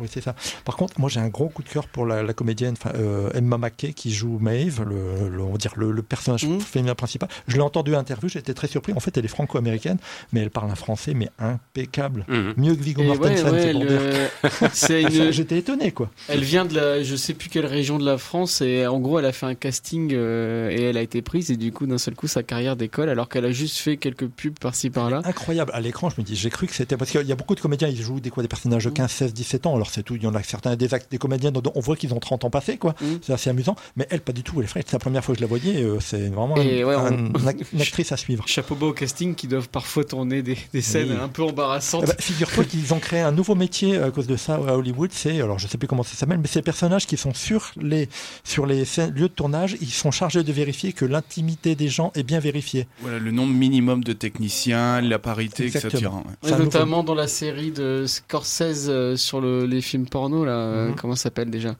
Oui, 0.00 0.08
ça. 0.22 0.34
Par 0.64 0.76
contre, 0.76 0.98
moi 0.98 1.08
j'ai 1.10 1.20
un 1.20 1.28
gros 1.28 1.48
coup 1.48 1.62
de 1.62 1.68
cœur 1.68 1.86
pour 1.88 2.06
la, 2.06 2.22
la 2.22 2.32
comédienne 2.32 2.74
euh, 2.94 3.30
Emma 3.34 3.58
Mackey 3.58 3.92
qui 3.92 4.12
joue 4.12 4.38
Maeve, 4.40 4.82
le, 4.88 5.28
le- 5.28 5.42
on 5.42 5.52
va 5.52 5.58
dire 5.58 5.72
le, 5.76 5.90
le 5.92 6.02
personnage 6.02 6.46
Mhm. 6.46 6.60
féminin 6.60 6.94
principal. 6.94 7.28
Je 7.48 7.56
l'ai 7.56 7.62
entendu 7.62 7.94
à 7.94 7.98
interview, 7.98 8.28
j'étais 8.28 8.54
très 8.54 8.66
surpris. 8.68 8.92
En 8.94 9.00
fait, 9.00 9.16
elle 9.16 9.24
est 9.24 9.28
franco-américaine, 9.28 9.98
mais 10.32 10.40
elle 10.40 10.50
parle 10.50 10.69
un 10.70 10.74
français 10.74 11.14
mais 11.14 11.28
impeccable, 11.38 12.24
Mhm. 12.28 12.54
mieux 12.56 12.74
que 12.74 12.82
Viggo 12.82 13.02
Et 13.02 13.08
ouais, 13.08 13.16
Mortensen. 13.16 13.50
ouais, 13.52 13.60
c'est 13.62 13.72
pour 13.72 13.84
le- 13.84 15.00
une- 15.26 15.32
J'étais 15.32 15.58
étonné 15.58 15.92
quoi. 15.92 16.10
Elle 16.28 16.42
vient 16.42 16.64
de 16.64 16.74
la, 16.74 17.02
je 17.02 17.16
sais 17.16 17.34
plus 17.34 17.48
quelle 17.48 17.66
région 17.66 17.98
de 17.98 18.04
la 18.04 18.18
France 18.18 18.60
et 18.60 18.86
en 18.86 18.98
gros 19.00 19.18
elle 19.18 19.24
a 19.26 19.32
fait 19.32 19.46
un 19.46 19.54
casting 19.54 20.12
euh, 20.14 20.70
et 20.70 20.82
elle 20.82 20.96
a 20.96 21.02
été 21.02 21.22
prise 21.22 21.50
et 21.50 21.56
du 21.56 21.72
coup 21.72 21.86
d'un 21.86 21.98
seul 21.98 22.14
coup 22.14 22.26
sa 22.26 22.42
carrière 22.42 22.76
décolle 22.76 23.08
alors 23.08 23.28
qu'elle 23.28 23.44
a 23.44 23.50
juste 23.52 23.78
fait 23.78 23.96
quelques 23.96 24.26
pubs 24.28 24.58
par-ci 24.58 24.90
par-là. 24.90 25.22
Incroyable. 25.24 25.70
À 25.74 25.80
l'écran, 25.80 26.10
je 26.10 26.20
me 26.20 26.24
dis, 26.26 26.36
j'ai 26.36 26.50
cru 26.50 26.66
que 26.66 26.74
c'était. 26.74 26.96
Parce 26.96 27.10
qu'il 27.10 27.26
y 27.26 27.32
a 27.32 27.36
beaucoup 27.36 27.54
de 27.54 27.60
comédiens, 27.60 27.88
ils 27.88 28.00
jouent 28.00 28.20
des, 28.20 28.30
quoi, 28.30 28.42
des 28.42 28.48
personnages 28.48 28.84
de 28.84 28.90
15, 28.90 29.10
16, 29.10 29.34
17 29.34 29.66
ans. 29.66 29.74
Alors 29.74 29.90
c'est 29.90 30.02
tout. 30.02 30.16
Il 30.16 30.22
y 30.22 30.26
en 30.26 30.34
a 30.34 30.42
certains, 30.42 30.76
des, 30.76 30.92
act- 30.94 31.10
des 31.10 31.18
comédiens 31.18 31.50
dont 31.52 31.62
on 31.74 31.80
voit 31.80 31.96
qu'ils 31.96 32.12
ont 32.14 32.18
30 32.20 32.44
ans 32.44 32.50
passés, 32.50 32.76
quoi. 32.78 32.94
Mm. 33.00 33.06
C'est 33.22 33.32
assez 33.32 33.50
amusant. 33.50 33.76
Mais 33.96 34.06
elle, 34.10 34.20
pas 34.20 34.32
du 34.32 34.42
tout. 34.42 34.54
Elle 34.58 34.64
est 34.64 34.68
fraîche. 34.68 34.84
C'est 34.86 34.92
la 34.94 34.98
première 34.98 35.24
fois 35.24 35.34
que 35.34 35.38
je 35.38 35.44
la 35.44 35.48
voyais. 35.48 35.82
euh, 35.82 35.98
c'est 36.00 36.28
vraiment 36.28 36.56
Et 36.56 36.82
un- 36.82 36.86
ouais, 36.86 36.94
on- 36.96 37.06
un- 37.46 37.54
une 37.72 37.80
actrice 37.80 38.12
à 38.12 38.16
suivre. 38.16 38.44
Chapeau 38.46 38.74
bas 38.74 38.86
au 38.86 38.92
casting 38.92 39.34
qui 39.34 39.46
doivent 39.48 39.68
parfois 39.68 40.04
tourner 40.04 40.42
des, 40.42 40.56
des 40.72 40.82
scènes 40.82 41.10
Oui. 41.10 41.16
un 41.20 41.28
peu 41.28 41.42
embarrassantes. 41.42 42.02
Eh 42.04 42.08
ben, 42.08 42.16
Figure-toi 42.18 42.64
qu'ils 42.64 42.92
ont 42.94 42.98
créé 42.98 43.20
un 43.20 43.32
nouveau 43.32 43.54
métier 43.54 43.98
à 43.98 44.10
cause 44.10 44.26
de 44.26 44.36
ça 44.36 44.54
à 44.54 44.74
Hollywood. 44.76 45.10
C'est, 45.12 45.40
alors 45.40 45.58
je 45.58 45.66
sais 45.66 45.78
plus 45.78 45.88
comment 45.88 46.02
ça 46.02 46.14
s'appelle, 46.14 46.38
mais 46.38 46.48
ces 46.48 46.62
personnages 46.62 47.06
qui 47.06 47.16
sont 47.16 47.34
sur 47.34 47.72
les, 47.80 48.08
sur 48.44 48.66
les 48.66 48.84
scènes- 48.84 49.12
lieux 49.14 49.28
de 49.28 49.34
tournage, 49.34 49.76
ils 49.80 49.90
sont 49.90 50.10
chargés 50.10 50.42
de 50.42 50.52
vérifier 50.52 50.92
que 50.92 51.04
l'intimité 51.04 51.74
des 51.74 51.88
gens 51.88 52.12
est 52.14 52.22
bien 52.22 52.40
vérifiée. 52.40 52.86
Voilà, 53.00 53.18
le 53.18 53.30
nombre 53.30 53.52
minimum 53.52 54.02
de 54.04 54.12
techniciens, 54.12 55.00
la 55.00 55.18
parité, 55.18 55.66
etc. 55.66 55.86
Exactement. 55.86 56.24
ouais. 56.42 56.50
Nouveau- 56.50 56.64
notamment 56.64 57.02
dans 57.04 57.14
la 57.14 57.28
série 57.28 57.70
de 57.70 58.04
Scorsese 58.06 58.86
euh, 58.88 59.16
sur 59.16 59.40
le- 59.40 59.66
les 59.66 59.80
films 59.80 60.06
porno 60.06 60.44
là, 60.44 60.52
euh, 60.52 60.88
Mhm. 60.88 60.94
comment 60.96 61.16
ça 61.16 61.24
s'appelle 61.24 61.50
déjà 61.50 61.76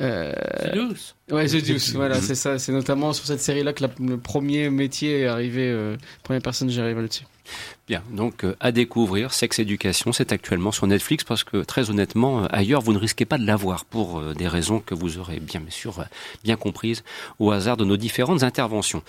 Euh, 0.00 0.32
C'est 0.62 0.74
douce. 0.74 1.14
Ouais, 1.30 1.46
The 1.46 1.50
The 1.50 1.52
Deuce, 1.56 1.66
Deuce. 1.68 1.92
voilà, 1.94 2.18
c'est 2.20 2.34
ça. 2.34 2.58
C'est 2.58 2.72
notamment 2.72 3.12
sur 3.12 3.26
cette 3.26 3.40
série-là 3.40 3.74
que 3.74 3.82
la- 3.84 3.90
le 4.00 4.16
premier 4.16 4.70
métier 4.70 5.20
est 5.20 5.26
arrivé, 5.26 5.68
euh, 5.68 5.96
première 6.22 6.40
personne 6.40 6.70
j'y 6.70 6.80
arrive 6.80 6.98
là-dessus. 6.98 7.24
Bien, 7.88 8.02
donc 8.10 8.44
euh, 8.44 8.56
à 8.60 8.72
découvrir, 8.72 9.32
Sex 9.32 9.58
Education, 9.58 10.12
c'est 10.12 10.32
actuellement 10.32 10.72
sur 10.72 10.86
Netflix 10.86 11.24
parce 11.24 11.44
que 11.44 11.58
très 11.58 11.90
honnêtement, 11.90 12.44
euh, 12.44 12.46
ailleurs, 12.50 12.80
vous 12.80 12.92
ne 12.92 12.98
risquez 12.98 13.24
pas 13.24 13.38
de 13.38 13.46
l'avoir 13.46 13.84
pour 13.84 14.18
euh, 14.18 14.34
des 14.34 14.48
raisons 14.48 14.80
que 14.80 14.94
vous 14.94 15.18
aurez 15.18 15.40
bien 15.40 15.60
sûr 15.68 16.04
bien 16.44 16.56
comprises 16.56 17.02
au 17.38 17.50
hasard 17.50 17.76
de 17.76 17.84
nos 17.84 17.96
différentes 17.96 18.42
interventions. 18.42 19.02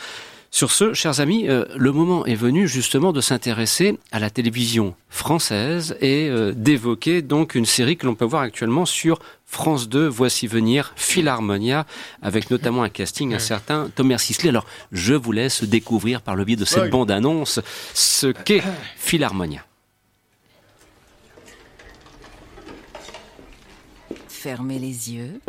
Sur 0.55 0.71
ce, 0.71 0.93
chers 0.93 1.19
amis, 1.19 1.49
euh, 1.49 1.65
le 1.75 1.91
moment 1.91 2.27
est 2.27 2.35
venu 2.35 2.67
justement 2.67 3.11
de 3.11 3.21
s'intéresser 3.21 3.97
à 4.11 4.19
la 4.19 4.29
télévision 4.29 4.93
française 5.09 5.97
et 5.99 6.29
euh, 6.29 6.51
d'évoquer 6.55 7.23
donc 7.23 7.55
une 7.55 7.65
série 7.65 7.97
que 7.97 8.05
l'on 8.05 8.13
peut 8.13 8.23
voir 8.23 8.43
actuellement 8.43 8.85
sur 8.85 9.17
France 9.47 9.89
2. 9.89 10.05
Voici 10.07 10.45
venir 10.45 10.93
Philharmonia, 10.95 11.87
avec 12.21 12.51
notamment 12.51 12.83
un 12.83 12.89
casting 12.89 13.33
un 13.33 13.39
certain 13.39 13.89
Thomas 13.95 14.19
Sisley. 14.19 14.49
Alors, 14.49 14.67
je 14.91 15.15
vous 15.15 15.31
laisse 15.31 15.63
découvrir 15.63 16.21
par 16.21 16.35
le 16.35 16.45
biais 16.45 16.55
de 16.55 16.65
cette 16.65 16.83
Oui. 16.83 16.89
bande-annonce 16.91 17.59
ce 17.95 18.27
qu'est 18.27 18.61
Philharmonia. 18.95 19.65
Fermez 24.27 24.77
les 24.77 25.13
yeux 25.13 25.41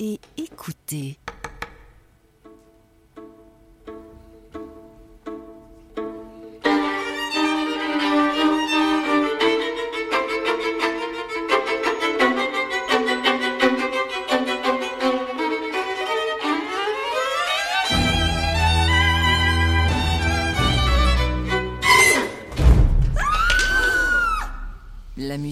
et 0.00 0.18
écoutez. 0.36 1.18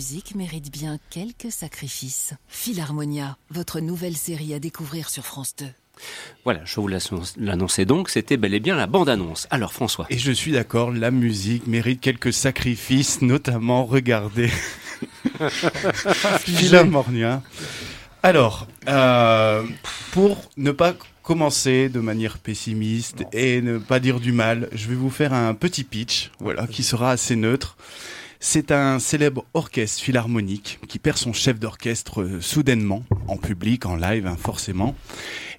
Musique 0.00 0.34
mérite 0.34 0.72
bien 0.72 0.96
quelques 1.10 1.52
sacrifices. 1.52 2.32
Philharmonia, 2.48 3.36
votre 3.50 3.80
nouvelle 3.80 4.16
série 4.16 4.54
à 4.54 4.58
découvrir 4.58 5.10
sur 5.10 5.26
France 5.26 5.54
2. 5.58 5.66
Voilà, 6.42 6.62
je 6.64 6.80
vous 6.80 6.88
l'annonçais 7.36 7.84
donc, 7.84 8.08
c'était 8.08 8.38
bel 8.38 8.54
et 8.54 8.60
bien 8.60 8.76
la 8.76 8.86
bande-annonce. 8.86 9.46
Alors 9.50 9.74
François. 9.74 10.06
Et 10.08 10.16
je 10.16 10.32
suis 10.32 10.52
d'accord, 10.52 10.90
la 10.90 11.10
musique 11.10 11.66
mérite 11.66 12.00
quelques 12.00 12.32
sacrifices, 12.32 13.20
notamment 13.20 13.84
regardez 13.84 14.48
Philharmonia. 16.46 17.42
Alors, 18.22 18.68
euh, 18.88 19.62
pour 20.12 20.50
ne 20.56 20.70
pas 20.70 20.94
commencer 21.22 21.90
de 21.90 22.00
manière 22.00 22.38
pessimiste 22.38 23.24
et 23.34 23.60
ne 23.60 23.76
pas 23.76 24.00
dire 24.00 24.18
du 24.18 24.32
mal, 24.32 24.70
je 24.72 24.88
vais 24.88 24.94
vous 24.94 25.10
faire 25.10 25.34
un 25.34 25.52
petit 25.52 25.84
pitch, 25.84 26.30
voilà, 26.40 26.66
qui 26.66 26.84
sera 26.84 27.10
assez 27.10 27.36
neutre. 27.36 27.76
C'est 28.42 28.72
un 28.72 28.98
célèbre 28.98 29.44
orchestre 29.52 30.00
philharmonique 30.00 30.78
qui 30.88 30.98
perd 30.98 31.18
son 31.18 31.34
chef 31.34 31.60
d'orchestre 31.60 32.22
euh, 32.22 32.40
soudainement, 32.40 33.04
en 33.28 33.36
public, 33.36 33.84
en 33.84 33.96
live, 33.96 34.26
hein, 34.26 34.38
forcément. 34.40 34.96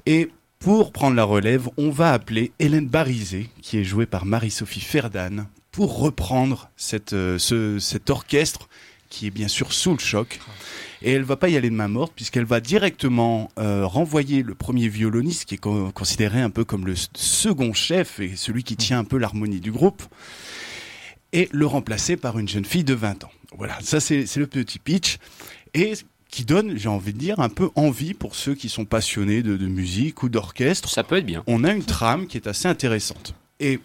Et 0.08 0.32
pour 0.58 0.92
prendre 0.92 1.16
la 1.16 1.24
relève, 1.24 1.70
on 1.78 1.92
va 1.92 2.12
appeler 2.12 2.54
Hélène 2.58 2.88
Barizé, 2.88 3.52
qui 3.62 3.78
est 3.78 3.84
jouée 3.84 4.08
par 4.08 4.26
Marie-Sophie 4.26 4.82
Ferdan, 4.82 5.46
pour 5.72 6.00
reprendre 6.00 6.72
euh, 7.14 7.38
ce, 7.38 7.78
cet 7.78 8.10
orchestre 8.10 8.68
qui 9.10 9.28
est 9.28 9.32
bien 9.32 9.48
sûr 9.48 9.74
sous 9.74 9.92
le 9.92 10.00
choc. 10.00 10.40
Et 11.04 11.12
elle 11.12 11.24
va 11.24 11.36
pas 11.36 11.50
y 11.50 11.58
aller 11.58 11.70
de 11.70 11.76
main 11.76 11.88
morte 11.88 12.14
puisqu'elle 12.16 12.46
va 12.46 12.62
directement 12.62 13.52
euh, 13.60 13.86
renvoyer 13.86 14.42
le 14.42 14.56
premier 14.56 14.88
violoniste 14.88 15.46
qui 15.46 15.56
est 15.56 15.92
considéré 15.94 16.42
un 16.42 16.50
peu 16.50 16.64
comme 16.64 16.88
le 16.88 16.96
second 17.14 17.74
chef 17.74 18.20
et 18.20 18.36
celui 18.36 18.64
qui 18.64 18.76
tient 18.76 18.98
un 18.98 19.04
peu 19.04 19.18
l'harmonie 19.18 19.60
du 19.60 19.72
groupe 19.72 20.02
et 21.34 21.50
le 21.52 21.66
remplacer 21.66 22.18
par 22.18 22.40
une 22.40 22.48
jeune 22.48 22.66
fille 22.66 22.84
de 22.84 22.94
20 22.94 23.24
ans. 23.24 23.32
Voilà, 23.58 23.78
ça 23.82 24.00
c'est 24.00 24.26
le 24.36 24.48
petit 24.48 24.80
pitch. 24.80 25.18
Et 25.74 25.94
qui 26.30 26.46
donne, 26.46 26.78
j'ai 26.78 26.90
envie 26.90 27.14
de 27.14 27.18
dire, 27.18 27.40
un 27.40 27.50
peu 27.50 27.70
envie 27.76 28.14
pour 28.14 28.36
ceux 28.36 28.56
qui 28.56 28.70
sont 28.70 28.86
passionnés 28.86 29.44
de, 29.44 29.68
musique 29.68 30.24
ou 30.24 30.30
d'orchestre. 30.30 30.90
Ça 30.90 31.04
peut 31.04 31.18
être 31.18 31.26
bien. 31.26 31.44
On 31.46 31.64
a 31.66 31.72
une 31.74 31.84
trame 31.84 32.26
qui 32.26 32.38
est 32.38 32.48
assez 32.48 32.68
intéressante. 32.68 33.36
Et 33.60 33.80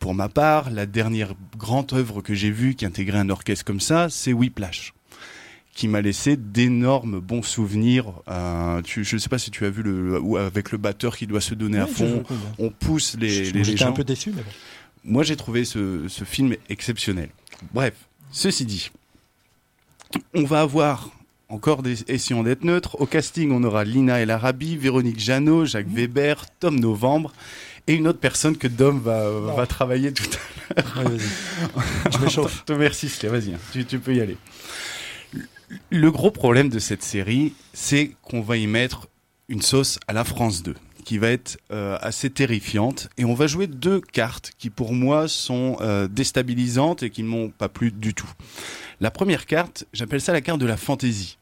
pour 0.00 0.12
ma 0.12 0.28
part, 0.28 0.70
la 0.70 0.84
dernière 0.84 1.34
grande 1.56 1.92
œuvre 1.92 2.22
que 2.22 2.34
j'ai 2.34 2.50
vue 2.50 2.74
qui 2.74 2.84
intégrait 2.84 3.18
un 3.18 3.30
orchestre 3.30 3.64
comme 3.64 3.80
ça, 3.80 4.08
c'est 4.10 4.32
Whiplash 4.32 4.92
qui 5.74 5.88
m'a 5.88 6.00
laissé 6.00 6.38
d'énormes 6.38 7.20
bons 7.20 7.42
souvenirs. 7.42 8.06
Euh, 8.28 8.80
tu, 8.80 9.04
je 9.04 9.16
ne 9.16 9.20
sais 9.20 9.28
pas 9.28 9.36
si 9.36 9.50
tu 9.50 9.66
as 9.66 9.70
vu 9.70 9.82
le, 9.82 10.18
ou 10.18 10.38
avec 10.38 10.72
le 10.72 10.78
batteur 10.78 11.14
qui 11.14 11.26
doit 11.26 11.42
se 11.42 11.54
donner 11.54 11.78
à 11.78 11.86
fond. 11.86 12.24
On 12.58 12.70
pousse 12.70 13.14
les, 13.20 13.52
les, 13.52 13.62
J'étais 13.62 13.84
un 13.84 13.92
peu 13.92 14.02
déçu, 14.02 14.32
mais 14.34 14.40
bon. 14.40 14.50
Moi, 15.06 15.22
j'ai 15.22 15.36
trouvé 15.36 15.64
ce, 15.64 16.08
film 16.24 16.56
exceptionnel. 16.68 17.30
Bref, 17.72 17.94
ceci 18.32 18.64
dit, 18.64 18.90
on 20.34 20.44
va 20.44 20.62
avoir 20.62 21.10
encore 21.48 21.82
des 21.82 22.02
essayons 22.08 22.42
d'être 22.42 22.64
neutres. 22.64 23.00
Au 23.00 23.06
casting, 23.06 23.52
on 23.52 23.62
aura 23.62 23.84
Lina 23.84 24.20
El 24.20 24.32
Arabi, 24.32 24.76
Véronique 24.76 25.20
Jeannot, 25.20 25.64
Jacques 25.64 25.88
Weber, 25.88 26.44
Tom 26.58 26.80
Novembre 26.80 27.32
et 27.86 27.94
une 27.94 28.08
autre 28.08 28.18
personne 28.18 28.56
que 28.56 28.66
Dom 28.66 28.98
va, 28.98 29.30
va 29.30 29.66
travailler 29.66 30.12
tout 30.12 30.28
à 30.76 30.82
l'heure. 30.82 31.12
Je 32.10 32.18
m'échauffe. 32.18 32.64
Merci, 32.68 33.08
vas-y, 33.28 33.54
hein. 33.54 33.58
tu, 33.72 33.84
tu 33.84 34.00
peux 34.00 34.14
y 34.14 34.20
aller. 34.20 34.36
Le 35.90 36.10
gros 36.10 36.32
problème 36.32 36.68
de 36.68 36.80
cette 36.80 37.04
série, 37.04 37.54
c'est 37.72 38.12
qu'on 38.22 38.40
va 38.40 38.56
y 38.56 38.66
mettre 38.66 39.06
une 39.48 39.62
sauce 39.62 40.00
à 40.08 40.12
la 40.12 40.24
France 40.24 40.64
2 40.64 40.74
qui 41.06 41.18
va 41.18 41.30
être 41.30 41.58
euh, 41.70 41.96
assez 42.02 42.30
terrifiante. 42.30 43.08
Et 43.16 43.24
on 43.24 43.32
va 43.32 43.46
jouer 43.46 43.68
deux 43.68 44.00
cartes 44.00 44.52
qui 44.58 44.70
pour 44.70 44.92
moi 44.92 45.28
sont 45.28 45.76
euh, 45.80 46.08
déstabilisantes 46.08 47.04
et 47.04 47.10
qui 47.10 47.22
ne 47.22 47.28
m'ont 47.28 47.48
pas 47.48 47.68
plu 47.68 47.92
du 47.92 48.12
tout. 48.12 48.28
La 49.00 49.12
première 49.12 49.46
carte, 49.46 49.86
j'appelle 49.92 50.20
ça 50.20 50.32
la 50.32 50.40
carte 50.40 50.60
de 50.60 50.66
la 50.66 50.76
fantaisie. 50.76 51.38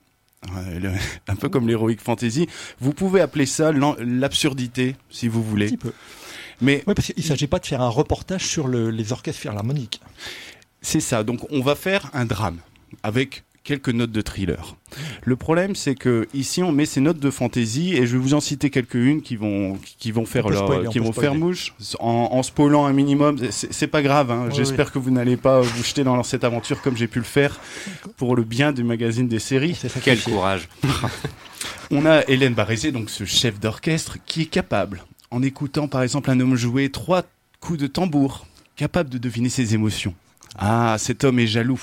un 1.29 1.37
peu 1.37 1.49
comme 1.49 1.67
l'héroïque 1.67 2.03
fantasy. 2.03 2.47
Vous 2.79 2.93
pouvez 2.93 3.23
appeler 3.23 3.47
ça 3.47 3.73
l'absurdité, 3.73 4.97
si 5.09 5.27
vous 5.27 5.43
voulez. 5.43 5.69
Un 5.69 5.71
petit 5.71 5.77
peu. 5.79 5.93
Mais 6.61 6.85
oui, 6.87 6.93
parce 6.93 7.07
qu'il 7.07 7.25
ne 7.25 7.29
s'agit 7.29 7.47
pas 7.47 7.59
de 7.59 7.65
faire 7.65 7.81
un 7.81 7.89
reportage 7.89 8.45
sur 8.47 8.69
les 8.69 9.13
orchestres 9.13 9.41
philharmoniques. 9.41 10.03
C'est 10.83 11.01
ça. 11.01 11.25
Donc 11.25 11.51
on 11.51 11.63
va 11.63 11.75
faire 11.75 12.11
un 12.13 12.27
drame 12.27 12.59
avec 13.03 13.45
quelques 13.65 13.89
notes 13.89 14.13
de 14.13 14.21
thriller. 14.21 14.77
Le 15.25 15.37
problème, 15.37 15.75
c'est 15.75 15.95
que 15.95 16.29
ici, 16.35 16.63
on 16.63 16.71
met 16.71 16.85
ces 16.85 17.01
notes 17.01 17.19
de 17.19 17.31
fantaisie 17.31 17.97
et 17.97 18.07
je 18.07 18.13
vais 18.13 18.23
vous 18.23 18.35
en 18.35 18.41
citer 18.41 18.71
quelques-unes 18.71 19.23
qui 19.23 19.37
vont 19.37 19.79
qui 19.99 20.13
vont 20.13 20.27
faire 20.27 20.49
leur, 20.51 20.89
qui 20.91 20.99
vont 20.99 21.13
faire 21.13 21.35
mouche 21.35 21.75
en, 21.99 22.29
en 22.31 22.43
spoilant 22.43 22.85
un 22.85 22.93
minimum. 22.93 23.39
C'est 23.51 23.87
pas 23.89 24.03
grave. 24.03 24.31
Hein. 24.31 24.49
J'espère 24.53 24.93
que 24.93 24.99
vous 24.99 25.11
n'allez 25.11 25.39
pas 25.39 25.63
vous 25.63 25.83
jeter 25.83 26.05
dans 26.05 26.23
cette 26.23 26.45
aventure 26.45 26.83
comme 26.83 26.97
j'ai 26.97 27.09
pu 27.09 27.19
le 27.19 27.25
faire 27.25 27.59
pour 28.19 28.37
le 28.37 28.45
bien 28.45 28.73
du 28.73 28.85
magazine 28.85 29.27
des 29.27 29.41
séries. 29.41 29.81
Quel 30.03 30.21
courage. 30.21 30.69
on 31.91 32.05
a 32.05 32.21
Hélène 32.29 32.55
Barézé, 32.55 32.93
donc 32.93 33.09
ce 33.09 33.25
chef 33.25 33.59
d'orchestre, 33.59 34.19
qui 34.27 34.43
est 34.43 34.47
capable, 34.47 35.05
en 35.31 35.43
écoutant 35.43 35.89
par 35.89 36.03
exemple 36.03 36.31
un 36.31 36.39
homme 36.39 36.55
jouer 36.55 36.91
trois 36.91 37.23
coups 37.61 37.79
de 37.79 37.87
tambour, 37.87 38.47
capable 38.77 39.09
de 39.09 39.17
deviner 39.17 39.49
ses 39.49 39.75
émotions. 39.75 40.15
Ah, 40.57 40.97
cet 40.99 41.25
homme 41.25 41.39
est 41.39 41.47
jaloux. 41.47 41.81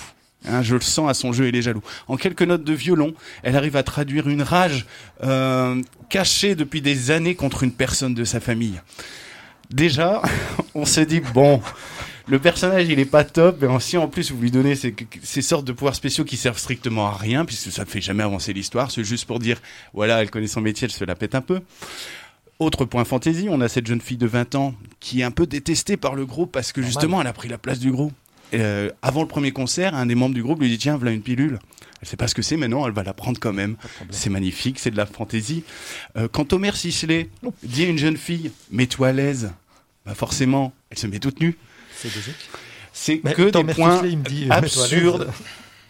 Hein, 0.47 0.63
je 0.63 0.73
le 0.73 0.81
sens 0.81 1.09
à 1.09 1.13
son 1.13 1.33
jeu, 1.33 1.47
il 1.47 1.55
est 1.55 1.61
jaloux. 1.61 1.83
En 2.07 2.17
quelques 2.17 2.41
notes 2.41 2.63
de 2.63 2.73
violon, 2.73 3.13
elle 3.43 3.55
arrive 3.55 3.75
à 3.75 3.83
traduire 3.83 4.27
une 4.27 4.41
rage 4.41 4.85
euh, 5.23 5.81
cachée 6.09 6.55
depuis 6.55 6.81
des 6.81 7.11
années 7.11 7.35
contre 7.35 7.63
une 7.63 7.71
personne 7.71 8.15
de 8.15 8.23
sa 8.23 8.39
famille. 8.39 8.81
Déjà, 9.69 10.21
on 10.75 10.85
se 10.85 11.01
dit 11.01 11.21
bon, 11.33 11.61
le 12.27 12.39
personnage 12.39 12.87
il 12.89 12.99
est 12.99 13.05
pas 13.05 13.23
top, 13.23 13.61
mais 13.61 13.67
si 13.79 13.97
en 13.97 14.07
plus 14.07 14.31
vous 14.31 14.41
lui 14.41 14.49
donnez 14.49 14.75
ces, 14.75 14.95
ces, 15.21 15.41
sortes 15.43 15.65
de 15.65 15.73
pouvoirs 15.73 15.95
spéciaux 15.95 16.25
qui 16.25 16.37
servent 16.37 16.57
strictement 16.57 17.07
à 17.07 17.15
rien, 17.15 17.45
puisque 17.45 17.71
ça 17.71 17.83
ne 17.83 17.89
fait 17.89 18.01
jamais 18.01 18.23
avancer 18.23 18.51
l'histoire, 18.51 18.89
c'est 18.89 19.03
juste 19.03 19.25
pour 19.25 19.39
dire 19.39 19.61
voilà, 19.93 20.21
elle 20.21 20.31
connaît 20.31 20.47
son 20.47 20.61
métier, 20.61 20.85
elle 20.85 20.91
se 20.91 21.05
la 21.05 21.15
pète 21.15 21.35
un 21.35 21.41
peu. 21.41 21.61
Autre 22.57 22.85
point 22.85 23.05
fantaisie, 23.05 23.47
on 23.49 23.61
a 23.61 23.67
cette 23.67 23.87
jeune 23.87 24.01
fille 24.01 24.17
de 24.17 24.27
20 24.27 24.55
ans 24.55 24.75
qui 24.99 25.21
est 25.21 25.23
un 25.23 25.31
peu 25.31 25.45
détestée 25.45 25.97
par 25.97 26.15
le 26.15 26.25
groupe 26.25 26.51
parce 26.51 26.71
que 26.71 26.81
justement 26.81 27.21
elle 27.21 27.27
a 27.27 27.33
pris 27.33 27.47
la 27.47 27.57
place 27.57 27.79
du 27.79 27.91
groupe. 27.91 28.13
Euh, 28.53 28.89
avant 29.01 29.21
le 29.21 29.27
premier 29.27 29.51
concert, 29.51 29.95
un 29.95 30.05
des 30.05 30.15
membres 30.15 30.35
du 30.35 30.43
groupe 30.43 30.59
lui 30.61 30.69
dit 30.69 30.77
tiens, 30.77 30.97
voilà 30.97 31.11
une 31.11 31.21
pilule. 31.21 31.59
Elle 32.01 32.07
sait 32.07 32.17
pas 32.17 32.27
ce 32.27 32.35
que 32.35 32.41
c'est, 32.41 32.57
mais 32.57 32.67
non, 32.67 32.85
elle 32.87 32.93
va 32.93 33.03
la 33.03 33.13
prendre 33.13 33.39
quand 33.39 33.53
même. 33.53 33.75
C'est 34.09 34.29
magnifique, 34.29 34.79
c'est 34.79 34.91
de 34.91 34.97
la 34.97 35.05
fantaisie. 35.05 35.63
Euh, 36.17 36.27
quand 36.31 36.51
Omer 36.53 36.75
Sisley 36.75 37.29
dit 37.63 37.83
à 37.83 37.87
une 37.87 37.97
jeune 37.97 38.17
fille 38.17 38.51
mets-toi 38.71 39.09
à 39.09 39.11
l'aise, 39.11 39.51
bah 40.05 40.15
forcément, 40.15 40.73
elle 40.89 40.97
se 40.97 41.07
met 41.07 41.19
toute 41.19 41.39
nue. 41.39 41.57
C'est 42.93 43.19
que 43.19 43.49
des 43.51 43.73
points 43.73 44.03
euh, 44.03 44.49
absurdes 44.49 45.31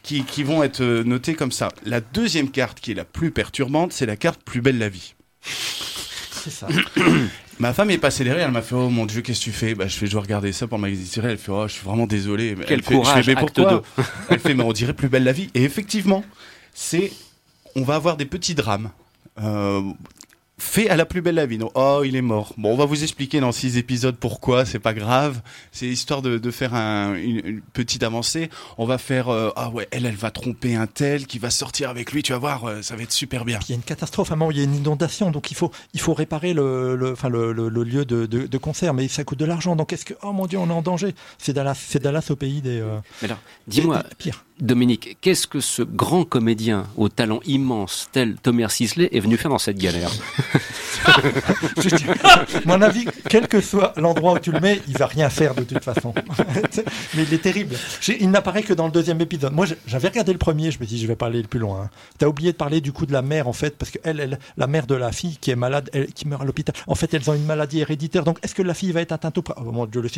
qui, 0.04 0.24
qui 0.24 0.44
vont 0.44 0.64
être 0.64 0.84
notés 0.84 1.36
comme 1.36 1.52
ça. 1.52 1.70
La 1.86 2.02
deuxième 2.02 2.52
carte 2.52 2.80
qui 2.80 2.92
est 2.92 2.96
la 2.96 3.06
plus 3.06 3.32
perturbante, 3.32 3.94
c'est 3.94 4.06
la 4.06 4.18
carte 4.18 4.42
Plus 4.44 4.62
belle 4.62 4.78
la 4.78 4.90
vie. 4.90 5.16
C'est 5.42 6.52
ça. 6.52 6.68
Ma 7.62 7.74
femme 7.74 7.92
est 7.92 8.00
passée 8.00 8.24
derrière, 8.24 8.48
elle 8.48 8.54
m'a 8.54 8.64
fait 8.64 8.74
Oh 8.74 8.90
mon 8.90 9.06
dieu, 9.06 9.22
qu'est-ce 9.22 9.40
que 9.40 9.44
tu 9.44 9.52
fais? 9.52 9.76
Bah, 9.76 9.86
Je 9.86 9.96
fais 9.96 10.08
Je 10.08 10.12
dois 10.14 10.22
regarder 10.22 10.52
ça 10.52 10.66
pour 10.66 10.80
ma 10.80 10.90
Elle 10.90 10.98
fait 10.98 11.52
Oh, 11.52 11.68
je 11.68 11.74
suis 11.74 11.86
vraiment 11.86 12.08
désolé. 12.08 12.56
Quel 12.66 12.80
elle 12.80 12.82
courage, 12.84 13.24
fait, 13.24 13.36
pourquoi? 13.36 13.84
Elle 14.30 14.40
fait 14.40 14.56
Mais 14.56 14.64
on 14.64 14.74
dirait 14.74 14.96
plus 14.96 15.10
belle 15.10 15.24
la 15.24 15.32
vie. 15.32 15.52
Et 15.54 15.64
effectivement, 15.64 16.24
c'est. 16.74 17.12
On 17.76 17.84
va 17.84 17.94
avoir 17.94 18.18
des 18.18 18.26
petits 18.26 18.56
drames. 18.56 18.90
Euh, 19.40 19.84
fait 20.62 20.90
à 20.90 20.96
la 20.96 21.06
plus 21.06 21.22
belle 21.22 21.36
la 21.36 21.46
vie. 21.46 21.58
Non, 21.58 21.72
oh, 21.74 22.04
il 22.06 22.16
est 22.16 22.22
mort. 22.22 22.54
Bon, 22.58 22.72
on 22.72 22.78
va 22.78 22.86
vous 22.86 23.02
expliquer 23.04 23.40
dans 23.40 23.52
six 23.52 23.78
épisodes 23.78 24.16
pourquoi, 24.16 24.64
c'est 24.64 24.80
pas 24.80 24.94
grave. 24.94 25.42
C'est 25.72 25.88
histoire 25.88 26.22
de, 26.22 26.38
de 26.38 26.52
faire 26.52 26.76
un, 26.76 27.16
une, 27.16 27.62
petite 27.74 28.04
avancée. 28.04 28.50
On 28.78 28.86
va 28.86 28.98
faire, 28.98 29.30
euh, 29.30 29.50
ah 29.56 29.70
ouais, 29.70 29.88
elle, 29.92 30.06
elle 30.06 30.16
va 30.16 30.30
tromper 30.30 30.76
un 30.76 30.88
tel 30.88 31.26
qui 31.26 31.40
va 31.40 31.50
sortir 31.50 31.90
avec 31.90 32.12
lui, 32.12 32.22
tu 32.22 32.32
vas 32.32 32.38
voir, 32.38 32.66
euh, 32.66 32.82
ça 32.84 32.96
va 32.96 33.04
être 33.04 33.12
super 33.12 33.44
bien. 33.44 33.60
il 33.68 33.70
y 33.72 33.74
a 33.74 33.76
une 33.76 33.82
catastrophe, 33.82 34.32
à 34.32 34.36
un 34.36 34.38
moment, 34.38 34.52
il 34.52 34.58
y 34.58 34.62
a 34.62 34.64
une 34.64 34.76
inondation, 34.76 35.32
donc 35.32 35.50
il 35.52 35.56
faut, 35.56 35.72
il 35.94 36.00
faut 36.00 36.14
réparer 36.14 36.54
le, 36.54 36.96
le, 36.96 37.12
enfin, 37.12 37.30
le, 37.30 37.52
le, 37.52 37.70
lieu 37.84 38.06
de, 38.06 38.28
de, 38.28 38.46
de, 38.46 38.58
concert, 38.58 38.94
mais 38.94 39.08
ça 39.08 39.24
coûte 39.24 39.40
de 39.40 39.46
l'argent. 39.46 39.76
Donc 39.76 39.94
est-ce 39.94 40.06
que, 40.06 40.14
oh 40.22 40.32
mon 40.32 40.46
dieu, 40.46 40.60
on 40.60 40.70
est 40.70 40.74
en 40.74 40.84
danger 40.84 41.16
C'est 41.40 41.54
Dallas, 41.54 41.76
c'est 41.76 42.02
Dallas 42.02 42.28
au 42.30 42.36
pays 42.36 42.62
des. 42.62 42.80
Euh, 42.80 43.00
alors, 43.24 43.40
dis-moi, 43.68 44.04
pire. 44.20 44.46
Dominique, 44.62 45.18
qu'est-ce 45.22 45.48
que 45.48 45.60
ce 45.60 45.82
grand 45.82 46.24
comédien 46.24 46.86
au 46.96 47.10
talent 47.10 47.40
immense 47.46 48.10
tel 48.12 48.36
Thomas 48.36 48.70
Sisley 48.70 49.10
est 49.12 49.20
venu 49.20 49.36
faire 49.36 49.50
dans 49.50 49.58
cette 49.58 49.80
galère 49.80 50.12
Mon 52.68 52.80
avis, 52.84 53.06
quel 53.28 53.48
que 53.48 53.60
soit 53.60 53.94
l'endroit 53.98 54.34
où 54.34 54.40
tu 54.40 54.52
le 54.52 54.60
mets, 54.60 54.80
il 54.88 54.96
va 54.96 55.08
rien 55.08 55.32
faire 55.32 55.56
de 55.56 55.64
toute 55.64 55.84
façon. 55.84 56.14
Mais 57.16 57.24
il 57.24 57.34
est 57.34 57.42
terrible. 57.42 57.76
Il 58.20 58.30
n'apparaît 58.30 58.62
que 58.62 58.74
dans 58.74 58.86
le 58.86 58.92
deuxième 58.92 59.20
épisode. 59.20 59.52
Moi, 59.52 59.66
j'avais 59.88 60.10
regardé 60.10 60.32
le 60.32 60.38
premier, 60.38 60.70
je 60.70 60.80
me 60.80 60.86
dis, 60.86 61.00
je 61.00 61.08
vais 61.08 61.16
pas 61.16 61.26
aller 61.26 61.42
le 61.42 61.48
plus 61.48 61.60
loin. 61.60 61.86
Hein. 61.86 61.90
Tu 62.20 62.26
as 62.26 62.30
oublié 62.30 62.52
de 62.52 62.58
parler 62.58 62.82
du 62.82 62.92
coup 62.92 63.08
de 63.08 63.14
la 63.14 63.24
mère, 63.24 63.48
en 63.48 63.54
fait, 63.54 63.76
parce 63.76 63.90
que 63.90 63.98
elle, 64.04 64.38
la 64.58 64.68
mère 64.68 64.86
de 64.86 64.94
la 64.94 65.12
fille 65.12 65.38
qui 65.38 65.50
est 65.50 65.56
malade, 65.56 65.90
qui 66.14 66.28
meurt 66.28 66.44
à 66.44 66.46
l'hôpital. 66.46 66.76
En 66.86 66.94
fait, 66.94 67.12
elles 67.16 67.28
ont 67.32 67.34
une 67.34 67.46
maladie 67.46 67.80
héréditaire. 67.80 68.24
Donc, 68.24 68.38
est-ce 68.44 68.54
que 68.54 68.62
la 68.62 68.76
fille 68.76 68.92
va 68.92 69.02
être 69.02 69.12
atteinte 69.12 69.40
au... 69.40 69.44
Oh 69.58 69.72
mon 69.72 69.88
Dieu, 69.88 70.02
le 70.02 70.10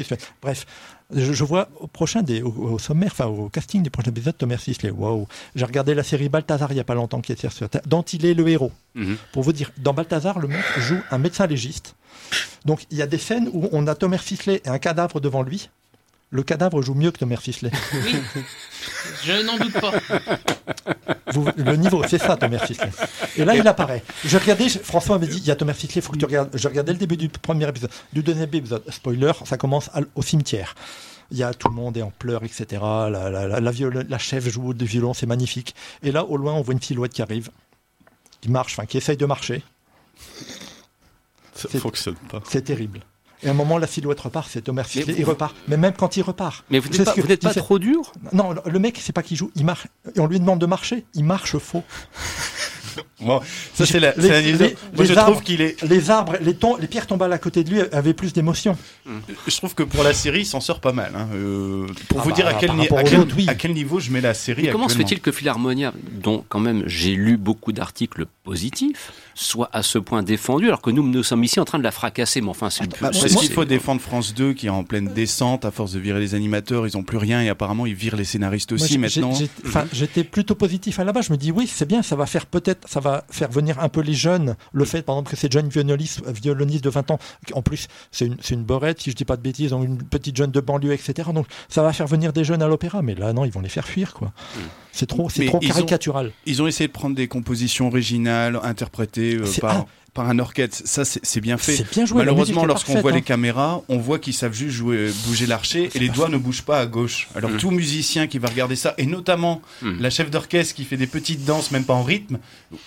Bref, 0.42 0.66
je, 1.16 1.44
vois 1.44 1.70
au 1.80 1.88
prochain, 1.88 2.24
au, 2.44 2.80
sommaire, 2.80 3.12
enfin 3.12 3.26
au 3.26 3.50
casting 3.50 3.84
des 3.84 3.90
prochains 3.90 4.12
épisodes, 4.34 4.38
Thomas 4.38 4.58
Sisley. 4.58 4.92
Waouh 4.92 5.28
J'ai 5.56 5.66
regardé 5.66 5.94
la 5.96 6.04
série 6.04 6.30
Balthazar 6.30 6.72
il 6.72 6.78
y 6.78 6.80
a 6.80 6.84
pas 6.84 6.96
longtemps 6.96 7.22
qui 7.22 7.32
est 7.32 7.50
sur 7.50 7.68
dont 7.86 8.02
il 8.04 8.26
est 8.26 8.34
le 8.34 8.48
héros. 8.48 8.72
Mhm. 8.96 9.18
Pour 9.32 9.44
vous 9.44 9.54
dire, 9.54 9.72
dans 9.78 9.94
Balthazar, 9.94 10.40
le 10.40 10.48
mec 10.48 10.64
joue 10.78 11.00
un 11.12 11.18
médecin 11.18 11.46
légiste. 11.48 11.96
Donc 12.66 12.86
il 12.92 12.98
y 12.98 13.02
a 13.02 13.08
des 13.08 13.18
scènes 13.18 13.50
où 13.54 13.70
on 13.72 13.88
a 13.88 13.96
Thomas 13.96 14.18
Sisley 14.18 14.62
et 14.66 14.70
un 14.70 14.80
cadavre 14.80 15.20
devant 15.20 15.42
lui. 15.44 15.70
Le 16.32 16.42
cadavre 16.42 16.82
joue 16.82 16.96
mieux 16.96 17.12
que 17.12 17.20
Thomas 17.20 17.36
Sisley. 17.40 17.70
Oui, 17.94 18.16
je 19.24 19.34
n'en 19.46 19.58
doute 19.58 19.74
pas. 19.80 19.92
Vous- 21.32 21.48
le 21.56 21.76
niveau, 21.76 22.04
c'est 22.08 22.18
ça, 22.18 22.36
Thomas 22.38 22.66
Sisley. 22.66 22.90
Et 23.38 23.46
là, 23.46 23.56
il 23.56 23.68
apparaît. 23.68 24.04
Je 24.26 24.36
regardais, 24.40 24.68
je- 24.68 24.80
François 24.80 25.20
m'avait 25.20 25.32
dit, 25.32 25.38
il 25.38 25.46
y 25.46 25.52
a 25.52 25.56
Thomas 25.56 25.74
Sisley, 25.76 25.98
il 25.98 26.02
faut 26.02 26.12
que 26.14 26.18
tu 26.18 26.26
regardes. 26.26 26.50
Je 26.58 26.68
regardais 26.68 26.94
le 26.94 26.98
début 26.98 27.18
du 27.18 27.30
premier 27.30 27.68
épisode. 27.70 27.92
Du 28.12 28.24
deuxième 28.24 28.50
épisode, 28.52 28.82
spoiler, 28.92 29.32
ça 29.46 29.58
commence 29.58 29.90
à- 29.94 30.02
au 30.16 30.24
cimetière. 30.24 30.74
Il 31.32 31.38
y 31.38 31.44
a 31.44 31.54
tout 31.54 31.68
le 31.70 31.74
monde 31.76 31.98
est 31.98 32.02
en 32.02 32.12
pleurs, 32.12 32.44
etc. 32.44 32.66
La, 32.82 33.10
la, 33.10 33.30
la, 33.48 33.60
la, 33.60 33.72
viol- 33.72 34.06
la 34.08 34.18
chef 34.18 34.48
joue 34.50 34.74
du 34.74 34.86
violon, 34.86 35.14
c'est 35.14 35.26
magnifique. 35.26 35.74
Et 36.04 36.12
là, 36.12 36.26
au 36.26 36.38
loin, 36.38 36.54
on 36.54 36.62
voit 36.62 36.74
une 36.74 36.82
silhouette 36.82 37.14
qui 37.14 37.22
arrive, 37.22 37.50
qui 38.42 38.50
marche, 38.52 38.74
enfin, 38.74 38.86
qui 38.86 38.98
essaye 38.98 39.18
de 39.18 39.26
marcher. 39.26 39.64
Ça 41.56 41.68
C'est- 41.72 41.80
fonctionne 41.80 42.16
pas. 42.30 42.42
C'est 42.48 42.64
terrible. 42.64 43.02
Et 43.42 43.48
à 43.48 43.52
un 43.52 43.56
moment, 43.56 43.78
la 43.78 43.88
silhouette 43.88 44.20
repart, 44.22 44.48
c'est 44.50 44.62
Thomas 44.62 44.84
Sisley, 44.86 45.14
vous- 45.14 45.20
il 45.20 45.26
repart. 45.26 45.54
Mais 45.68 45.76
même 45.76 45.94
quand 45.94 46.16
il 46.16 46.22
repart. 46.22 46.64
Mais 46.70 46.80
vous 46.80 46.88
c'est 46.92 47.00
n'êtes 47.00 47.10
ce 47.10 47.38
pas, 47.44 47.52
vous 47.52 47.60
trop 47.60 47.78
dur? 47.78 48.14
Non, 48.32 48.52
le- 48.54 48.62
le 48.66 48.80
mec, 48.80 48.98
c'est 49.02 49.12
pas 49.12 49.22
qu'il 49.24 49.36
joue, 49.38 49.52
il 49.56 49.66
marche. 49.66 49.88
Et 50.16 50.20
on 50.22 50.28
lui 50.28 50.40
demande 50.40 50.60
de 50.60 50.66
marcher, 50.66 51.06
il 51.14 51.26
marche 51.26 51.58
faux. 51.58 51.84
Bon, 53.22 53.40
ça 53.74 53.86
c'est 53.86 54.00
la, 54.00 54.14
Les- 54.16 54.22
c'est 54.22 54.30
la 54.30 54.42
news. 54.42 54.58
les- 54.58 54.58
Moi, 54.58 54.76
les 54.98 55.06
je 55.06 55.14
arbres- 55.14 55.32
trouve 55.32 55.44
qu'il 55.44 55.62
est. 55.62 55.82
Les 55.84 56.10
arbres, 56.10 56.36
les, 56.42 56.56
tons- 56.56 56.78
les 56.78 56.88
pierres 56.88 57.08
tombales 57.08 57.32
à 57.34 57.38
côté 57.38 57.64
de 57.64 57.70
lui 57.70 57.82
avaient 57.92 58.14
plus 58.14 58.34
d'émotion. 58.34 58.78
Je 59.48 59.56
trouve 59.58 59.74
que 59.76 59.84
pour 59.84 60.04
la 60.04 60.14
série, 60.14 60.42
il 60.42 60.46
s'en 60.46 60.60
sort 60.60 60.80
pas 60.82 60.92
mal. 60.94 61.12
hein. 61.16 61.28
Euh, 61.34 61.88
pour 62.10 62.20
Ah 62.20 62.24
vous 62.24 62.30
bah, 62.30 62.36
dire 62.36 62.48
à 62.48 62.54
quel, 62.56 62.72
à, 62.72 63.04
quel, 63.04 63.20
autres, 63.20 63.36
oui. 63.38 63.46
à 63.48 63.56
quel 63.56 63.74
niveau 63.74 64.00
je 64.00 64.12
mets 64.12 64.22
la 64.22 64.34
série 64.34 64.64
Mais 64.64 64.72
comment 64.72 64.90
se 64.90 64.98
fait-il 64.98 65.20
que 65.22 65.32
Philharmonia, 65.32 65.94
dont 66.12 66.44
quand 66.50 66.60
même 66.60 66.84
j'ai 66.88 67.16
lu 67.16 67.38
beaucoup 67.38 67.72
d'articles 67.72 68.26
positifs, 68.44 69.12
soit 69.36 69.70
à 69.74 69.82
ce 69.84 69.98
point 69.98 70.24
défendu, 70.24 70.68
alors 70.68 70.82
que 70.82 70.92
nous, 70.92 71.08
nous 71.08 71.24
sommes 71.24 71.44
ici 71.44 71.60
en 71.60 71.66
train 71.66 71.78
de 71.80 71.84
la 71.84 71.92
fracasser 71.92 72.42
Mais 72.42 72.50
enfin, 72.50 72.70
c'est 72.70 72.84
Bah, 72.90 72.98
Parce 73.12 73.32
moi- 73.32 73.42
qu'il 73.42 73.52
faut 73.52 73.66
défendre 73.66 74.02
France 74.02 74.34
2 74.34 74.54
qui 74.54 74.68
est 74.68 74.70
en 74.70 74.84
pleine 74.84 75.08
descente 75.08 75.66
à 75.66 75.72
force 75.72 75.92
de 75.94 76.00
virer 76.00 76.20
les 76.20 76.36
animateurs, 76.36 76.86
ils 76.88 76.98
ont 76.98 77.04
plus 77.04 77.18
rien 77.18 77.42
et 77.42 77.50
apparemment 77.50 77.86
ils 77.86 77.94
virent 77.96 78.16
les 78.16 78.26
scénaristes 78.26 78.72
Moi, 78.72 78.82
aussi 78.82 78.94
j'ai- 78.94 79.00
maintenant. 79.00 79.34
j'ai- 79.34 79.50
enfin, 79.66 79.86
J'étais 79.94 80.24
plutôt 80.24 80.56
positif 80.56 81.00
à 81.00 81.04
la 81.04 81.12
base. 81.14 81.28
Je 81.28 81.32
me 81.32 81.38
dis 81.38 81.52
oui, 81.52 81.68
c'est 81.68 81.88
bien, 81.88 82.02
ça 82.02 82.16
va 82.16 82.26
faire 82.26 82.46
peut-être, 82.46 82.88
ça 82.88 83.00
va 83.00 83.24
faire 83.30 83.50
venir 83.50 83.80
un 83.80 83.90
peu 83.90 84.02
les 84.02 84.14
jeunes. 84.14 84.56
Le 84.72 84.86
fait, 84.86 85.02
par 85.02 85.16
exemple, 85.16 85.32
que 85.32 85.36
ces 85.38 85.50
jeunes 85.52 85.70
violonistes, 85.70 86.22
violonistes 86.28 86.84
de 86.84 86.90
20 86.90 87.10
ans, 87.12 87.20
en 87.54 87.62
plus, 87.62 87.88
c'est 88.12 88.26
une, 88.28 88.38
c'est 88.42 88.54
une 88.54 88.64
borette, 88.64 89.02
si 89.02 89.12
je 89.12 89.16
dis 89.16 89.26
pas 89.26 89.38
de 89.38 89.42
bêtises, 89.42 89.72
donc 89.72 89.86
une 89.86 89.98
petite 90.04 90.36
jeune 90.38 90.52
de 90.52 90.60
banlieue, 90.60 90.94
etc. 90.94 91.30
Donc 91.34 91.48
ça 91.70 91.82
va 91.84 91.94
faire 91.94 92.08
venir 92.08 92.34
des 92.34 92.44
jeunes 92.44 92.62
à 92.62 92.68
l'opéra. 92.68 93.02
Mais 93.02 93.16
là, 93.16 93.34
non, 93.34 93.46
ils 93.46 93.52
vont 93.52 93.62
les 93.62 93.70
faire 93.70 93.88
fuir, 93.88 94.14
quoi. 94.14 94.32
C'est 94.96 95.08
trop, 95.08 95.28
c'est 95.30 95.46
trop 95.48 95.58
ils 95.62 95.72
ont- 95.72 95.74
caricatural. 95.74 96.32
Ils 96.46 96.62
ont 96.62 96.68
essayé 96.68 96.88
de 96.88 96.94
prendre 96.94 97.16
des 97.16 97.28
compositions 97.28 97.88
originales, 97.88 98.60
interprétées 98.62 99.23
euh, 99.36 99.46
par, 99.62 99.76
ah. 99.78 99.86
par 100.14 100.30
un 100.30 100.40
orchestre. 100.40 100.82
Ça, 100.86 101.04
c'est 101.06 101.42
bien 101.42 101.58
fait. 101.58 101.86
Bien 101.92 102.06
joué. 102.06 102.20
Malheureusement, 102.20 102.66
lorsqu'on 102.66 103.00
voit 103.02 103.12
hein. 103.12 103.16
les 103.16 103.22
caméras, 103.22 103.82
on 103.90 103.98
voit 103.98 104.20
qu'ils 104.20 104.34
savent 104.34 104.54
juste 104.54 104.76
jouer, 104.76 105.10
bouger 105.26 105.46
l'archer 105.48 105.90
et 105.96 106.00
les 106.00 106.10
doigts 106.10 106.30
ne 106.30 106.38
bougent 106.38 106.62
pas 106.64 106.80
à 106.80 106.86
gauche. 106.86 107.28
Alors 107.36 107.50
Mm. 107.52 107.58
tout 107.58 107.72
musicien 107.72 108.28
qui 108.28 108.38
va 108.40 108.48
regarder 108.50 108.76
ça, 108.76 108.94
et 108.98 109.06
notamment 109.06 109.62
Mm. 109.82 110.00
la 110.02 110.10
chef 110.10 110.30
d'orchestre 110.30 110.76
qui 110.76 110.84
fait 110.84 110.98
des 110.98 111.08
petites 111.08 111.46
danses, 111.46 111.72
même 111.72 111.84
pas 111.86 111.94
en 111.96 112.04
rythme, 112.04 112.38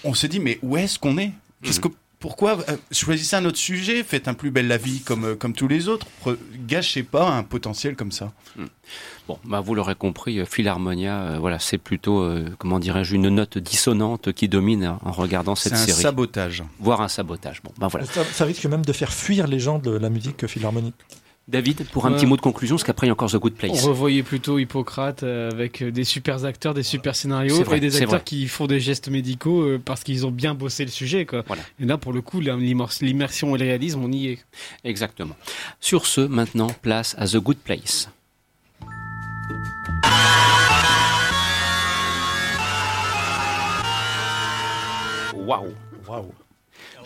on 0.05 0.15
se 0.15 0.27
dit 0.27 0.41
mais 0.41 0.59
où 0.63 0.77
est-ce 0.77 0.99
qu'on 0.99 1.19
est? 1.19 1.33
Qu'est-ce 1.63 1.81
que 1.81 1.89
pourquoi 2.19 2.59
euh, 2.69 2.77
choisissez 2.91 3.37
un 3.37 3.45
autre 3.45 3.59
sujet 3.59 4.03
Faites 4.03 4.27
un 4.29 4.35
plus 4.35 4.51
belle 4.51 4.69
la 4.69 4.79
vie 4.79 5.01
comme, 5.01 5.25
euh, 5.25 5.35
comme 5.35 5.53
tous 5.53 5.69
les 5.69 5.89
autres. 5.89 6.07
Pre- 6.25 6.37
Gâchez 6.67 7.03
pas 7.03 7.29
un 7.31 7.43
potentiel 7.43 7.95
comme 7.97 8.13
ça. 8.13 8.33
Bon, 9.29 9.39
bah, 9.45 9.61
vous 9.61 9.75
l'aurez 9.75 9.95
compris, 9.97 10.39
euh, 10.39 10.45
Philharmonia, 10.47 11.21
euh, 11.23 11.39
voilà, 11.39 11.59
c'est 11.59 11.79
plutôt, 11.79 12.21
euh, 12.21 12.49
comment 12.59 12.79
dirais-je, 12.79 13.15
une 13.17 13.29
note 13.29 13.59
dissonante 13.59 14.33
qui 14.33 14.49
domine 14.49 14.97
en 15.05 15.13
regardant 15.13 15.55
C'est 15.55 15.71
cette 15.71 15.79
un 15.79 15.87
série. 15.87 16.03
sabotage. 16.03 16.63
Voire 16.79 17.01
un 17.01 17.09
sabotage. 17.09 17.61
Bon, 17.63 17.73
ben 17.79 17.89
voilà. 17.89 18.07
Ça, 18.07 18.25
ça 18.25 18.45
risque 18.45 18.65
même 18.67 18.85
de 18.85 18.93
faire 18.93 19.13
fuir 19.13 19.47
les 19.47 19.59
gens 19.59 19.79
de 19.79 19.91
la 19.91 20.09
musique 20.09 20.47
philharmonique. 20.47 20.95
David, 21.49 21.85
pour 21.91 22.07
un 22.07 22.11
Ouais. 22.11 22.17
petit 22.17 22.27
mot 22.27 22.35
de 22.37 22.41
conclusion, 22.41 22.75
parce 22.75 22.83
qu'après 22.83 23.07
il 23.07 23.09
y 23.09 23.11
a 23.11 23.13
encore 23.13 23.31
The 23.31 23.37
Good 23.37 23.53
On 23.53 23.57
Place. 23.57 23.85
revoyait 23.85 24.25
plutôt 24.25 24.59
Hippocrate 24.59 25.23
euh, 25.23 25.49
avec 25.53 25.81
euh, 25.81 25.93
des 25.93 26.03
super 26.03 26.45
acteurs, 26.45 26.75
des 26.75 26.83
super 26.83 27.15
scénarios 27.15 27.63
vrai, 27.63 27.77
et 27.77 27.81
des 27.81 27.95
acteurs 27.95 28.11
vrai. 28.11 28.23
qui 28.25 28.49
font 28.49 28.67
des 28.67 28.81
gestes 28.81 29.09
médicaux 29.09 29.61
euh, 29.63 29.81
parce 29.83 30.03
qu'ils 30.03 30.27
ont 30.27 30.33
bien 30.33 30.55
bossé 30.55 30.85
le 30.85 30.91
sujet. 30.91 31.25
Quoi. 31.25 31.45
Voilà. 31.47 31.63
Et 31.79 31.85
là, 31.85 31.99
pour 31.99 32.13
le 32.13 32.21
coup, 32.21 32.41
l'immersion 32.41 33.55
et 33.55 33.59
le 33.61 33.65
réalisme, 33.65 34.03
on 34.03 34.11
y 34.11 34.27
est. 34.27 34.39
Exactement. 34.83 35.37
Sur 35.79 36.07
ce, 36.07 36.21
maintenant, 36.21 36.67
place 36.83 37.15
à 37.17 37.29
The 37.29 37.37
Good 37.37 37.59
Place. 37.59 38.09
Waouh 45.35 45.75
Waouh. 46.09 46.33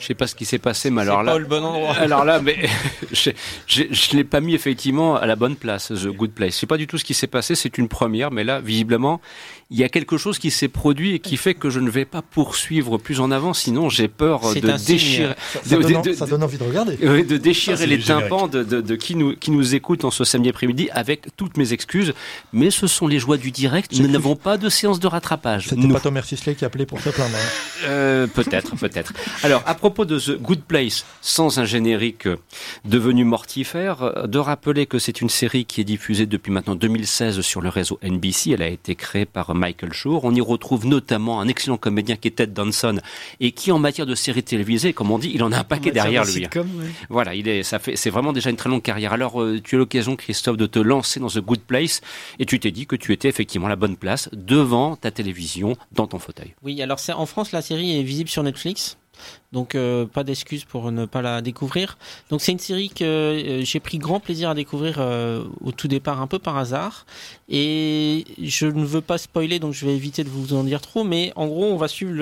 Je 0.01 0.07
sais 0.07 0.15
pas 0.15 0.27
ce 0.27 0.35
qui 0.35 0.45
s'est 0.47 0.59
passé, 0.59 0.91
mais 0.91 1.03
alors 1.03 1.19
C'est 1.21 1.27
là, 1.27 1.33
pas 1.33 1.39
le 1.39 1.45
bon 1.45 1.63
endroit. 1.63 1.95
alors 1.95 2.25
là, 2.25 2.41
mais 2.41 2.57
je, 3.13 3.31
je, 3.67 3.83
je 3.91 4.17
l'ai 4.17 4.25
pas 4.25 4.41
mis 4.41 4.55
effectivement 4.55 5.17
à 5.17 5.27
la 5.27 5.37
bonne 5.37 5.57
place, 5.57 5.89
The 5.89 6.07
Good 6.09 6.31
Place. 6.33 6.55
Je 6.55 6.59
sais 6.61 6.67
pas 6.67 6.79
du 6.79 6.87
tout 6.87 6.97
ce 6.99 7.05
qui 7.05 7.15
s'est 7.15 7.27
passé, 7.27 7.55
c'est 7.55 7.77
une 7.79 7.89
première, 7.89 8.31
mais 8.31 8.43
là, 8.43 8.61
visiblement, 8.61 9.21
il 9.71 9.79
y 9.79 9.85
a 9.85 9.89
quelque 9.89 10.17
chose 10.17 10.39
qui 10.39 10.51
s'est 10.51 10.69
produit 10.69 11.15
et 11.15 11.19
qui 11.21 11.37
fait 11.37 11.55
que 11.55 11.71
je 11.71 11.79
ne 11.81 11.91
vais 11.91 12.05
pas 12.07 12.23
poursuivre 12.23 12.99
plus 12.99 13.21
en 13.21 13.31
avant, 13.31 13.53
sinon 13.55 13.89
j'ai 13.89 14.09
peur 14.09 14.41
de 14.55 14.77
déchirer, 14.87 15.35
Ça, 15.53 15.61
ça 15.65 15.77
de- 15.77 15.83
donne, 15.83 16.03
de- 16.03 16.13
ça 16.15 16.25
de- 16.25 16.31
donne 16.31 16.43
envie 16.43 16.59
de 16.59 16.65
regarder. 16.65 16.97
de 16.97 17.37
déchirer 17.37 17.87
les 17.87 17.99
tympans 18.01 18.49
de, 18.49 18.65
de- 18.65 18.81
de 18.81 18.97
qui, 18.97 19.15
nous, 19.15 19.37
qui 19.37 19.51
nous 19.51 19.75
écoute 19.75 20.05
en 20.05 20.11
ce 20.11 20.25
samedi 20.25 20.49
après-midi 20.49 20.89
avec 20.93 21.27
toutes 21.37 21.57
mes 21.59 21.73
excuses. 21.73 22.15
Mais 22.53 22.71
ce 22.71 22.87
sont 22.87 23.07
les 23.07 23.19
joies 23.19 23.37
du 23.37 23.51
direct. 23.51 23.93
Nous 23.99 24.09
n'avons 24.09 24.35
pas 24.35 24.57
de 24.57 24.69
séance 24.71 24.99
de 24.99 25.07
rattrapage. 25.07 25.67
C'était 25.69 25.87
pas 25.89 26.01
Thomas 26.01 26.23
Sisley 26.23 26.55
qui 26.55 26.65
appelait 26.65 26.87
pour 26.87 27.01
se 27.01 27.11
plaindre. 27.11 27.35
hein. 27.37 27.85
Euh, 27.87 28.27
peut-être, 28.27 28.75
peut-être. 28.77 29.13
Alors, 29.43 29.63
à 29.67 29.75
propos 29.75 29.90
de 29.91 30.19
The 30.19 30.41
Good 30.41 30.63
Place, 30.63 31.05
sans 31.21 31.59
un 31.59 31.65
générique 31.65 32.27
euh, 32.27 32.37
devenu 32.85 33.25
mortifère, 33.25 34.03
euh, 34.03 34.27
de 34.27 34.39
rappeler 34.39 34.87
que 34.87 34.99
c'est 34.99 35.21
une 35.21 35.29
série 35.29 35.65
qui 35.65 35.81
est 35.81 35.85
diffusée 35.85 36.27
depuis 36.27 36.51
maintenant 36.53 36.75
2016 36.75 37.41
sur 37.41 37.61
le 37.61 37.69
réseau 37.69 37.99
NBC. 38.03 38.51
Elle 38.53 38.63
a 38.63 38.69
été 38.69 38.95
créée 38.95 39.27
par 39.27 39.55
Michael 39.55 39.93
Schur. 39.93 40.25
On 40.25 40.35
y 40.35 40.41
retrouve 40.41 40.87
notamment 40.87 41.41
un 41.41 41.49
excellent 41.49 41.77
comédien 41.77 42.17
qui 42.17 42.29
est 42.29 42.33
Ted 42.33 42.53
Danson 42.53 42.99
et 43.41 43.53
qui, 43.53 43.73
en 43.73 43.79
matière 43.79 44.07
de 44.07 44.15
séries 44.15 44.43
télévisées, 44.43 44.93
comme 44.93 45.11
on 45.11 45.19
dit, 45.19 45.31
il 45.35 45.43
en 45.43 45.53
a 45.53 45.59
un 45.59 45.65
paquet 45.65 45.91
derrière 45.91 46.25
lui. 46.25 46.31
hein. 46.45 46.49
Sitcom, 46.53 46.69
ouais. 46.79 46.87
Voilà, 47.09 47.35
il 47.35 47.49
est, 47.49 47.63
ça 47.63 47.79
fait, 47.79 47.97
c'est 47.97 48.11
vraiment 48.11 48.33
déjà 48.33 48.51
une 48.51 48.57
très 48.57 48.69
longue 48.71 48.83
carrière. 48.83 49.13
Alors, 49.13 49.43
euh, 49.43 49.61
tu 49.63 49.75
as 49.75 49.79
l'occasion, 49.79 50.17
Christophe, 50.17 50.57
de 50.57 50.67
te 50.67 50.79
lancer 50.79 51.21
dans 51.21 51.29
The 51.29 51.39
Good 51.41 51.61
Place, 51.63 52.01
et 52.39 52.47
tu 52.47 52.59
t'es 52.61 52.71
dit 52.71 52.87
que 52.87 52.97
tu 52.97 53.13
étais 53.13 53.29
effectivement 53.29 53.67
à 53.67 53.71
la 53.71 53.77
bonne 53.77 53.97
place, 53.97 54.29
devant 54.33 54.97
ta 54.97 55.11
télévision, 55.11 55.77
dans 55.93 56.07
ton 56.07 56.19
fauteuil. 56.19 56.55
Oui, 56.63 56.81
alors 56.83 56.99
c'est 56.99 57.13
en 57.13 57.27
France, 57.27 57.53
la 57.53 57.63
série 57.63 57.99
est 57.99 58.03
visible 58.03 58.29
sur 58.29 58.43
Netflix. 58.43 58.97
Donc 59.53 59.75
euh, 59.75 60.07
pas 60.07 60.25
d'excuse 60.25 60.65
pour 60.65 60.93
ne 60.93 61.05
pas 61.05 61.23
la 61.23 61.43
découvrir. 61.43 61.99
Donc 62.31 62.41
c'est 62.41 62.53
une 62.53 62.59
série 62.59 62.89
que 62.89 63.05
euh, 63.05 63.65
j'ai 63.65 63.81
pris 63.81 63.99
grand 63.99 64.21
plaisir 64.21 64.51
à 64.51 64.55
découvrir 64.55 64.97
euh, 64.99 65.45
au 65.61 65.73
tout 65.73 65.89
départ 65.89 66.21
un 66.21 66.27
peu 66.27 66.39
par 66.39 66.57
hasard 66.57 67.05
et 67.49 68.25
je 68.41 68.67
ne 68.67 68.85
veux 68.85 69.01
pas 69.01 69.19
spoiler 69.19 69.59
donc 69.59 69.75
je 69.75 69.85
vais 69.87 69.95
éviter 69.95 70.25
de 70.25 70.29
vous 70.29 70.55
en 70.55 70.65
dire 70.65 70.81
trop 70.81 71.05
mais 71.05 71.33
en 71.37 71.47
gros 71.49 71.65
on 71.65 71.77
va 71.77 71.89
suivre 71.89 72.13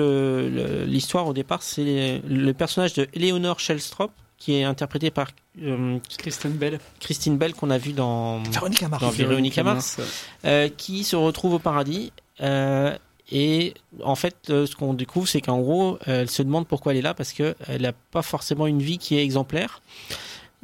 l'histoire 0.85 1.27
au 1.27 1.33
départ 1.33 1.61
c'est 1.61 2.21
le 2.27 2.51
personnage 2.53 2.93
de 2.93 3.07
Eleanor 3.13 3.59
Shellstrop 3.59 4.11
qui 4.39 4.55
est 4.55 4.63
interprétée 4.63 5.11
par 5.11 5.27
euh, 5.61 5.99
Kristen 6.17 6.53
Bell. 6.53 6.79
Christine 6.99 7.37
Bell 7.37 7.53
qu'on 7.53 7.69
a 7.69 7.77
vu 7.77 7.91
dans 7.91 8.41
Véronique 8.43 8.81
Mars. 8.83 9.03
dans 9.03 9.09
Véronica 9.09 9.63
Mars 9.63 9.99
euh, 10.45 10.69
qui 10.69 11.03
se 11.03 11.15
retrouve 11.15 11.55
au 11.55 11.59
paradis. 11.59 12.11
euh, 12.41 12.97
et 13.31 13.73
en 14.03 14.15
fait, 14.15 14.35
euh, 14.49 14.65
ce 14.65 14.75
qu'on 14.75 14.93
découvre, 14.93 15.27
c'est 15.27 15.41
qu'en 15.41 15.59
gros, 15.59 15.99
elle 16.05 16.29
se 16.29 16.41
demande 16.41 16.67
pourquoi 16.67 16.93
elle 16.93 16.99
est 16.99 17.03
là 17.03 17.13
parce 17.13 17.33
que 17.33 17.55
elle 17.67 17.83
n'a 17.83 17.93
pas 17.93 18.21
forcément 18.21 18.67
une 18.67 18.81
vie 18.81 18.97
qui 18.97 19.17
est 19.17 19.23
exemplaire. 19.23 19.81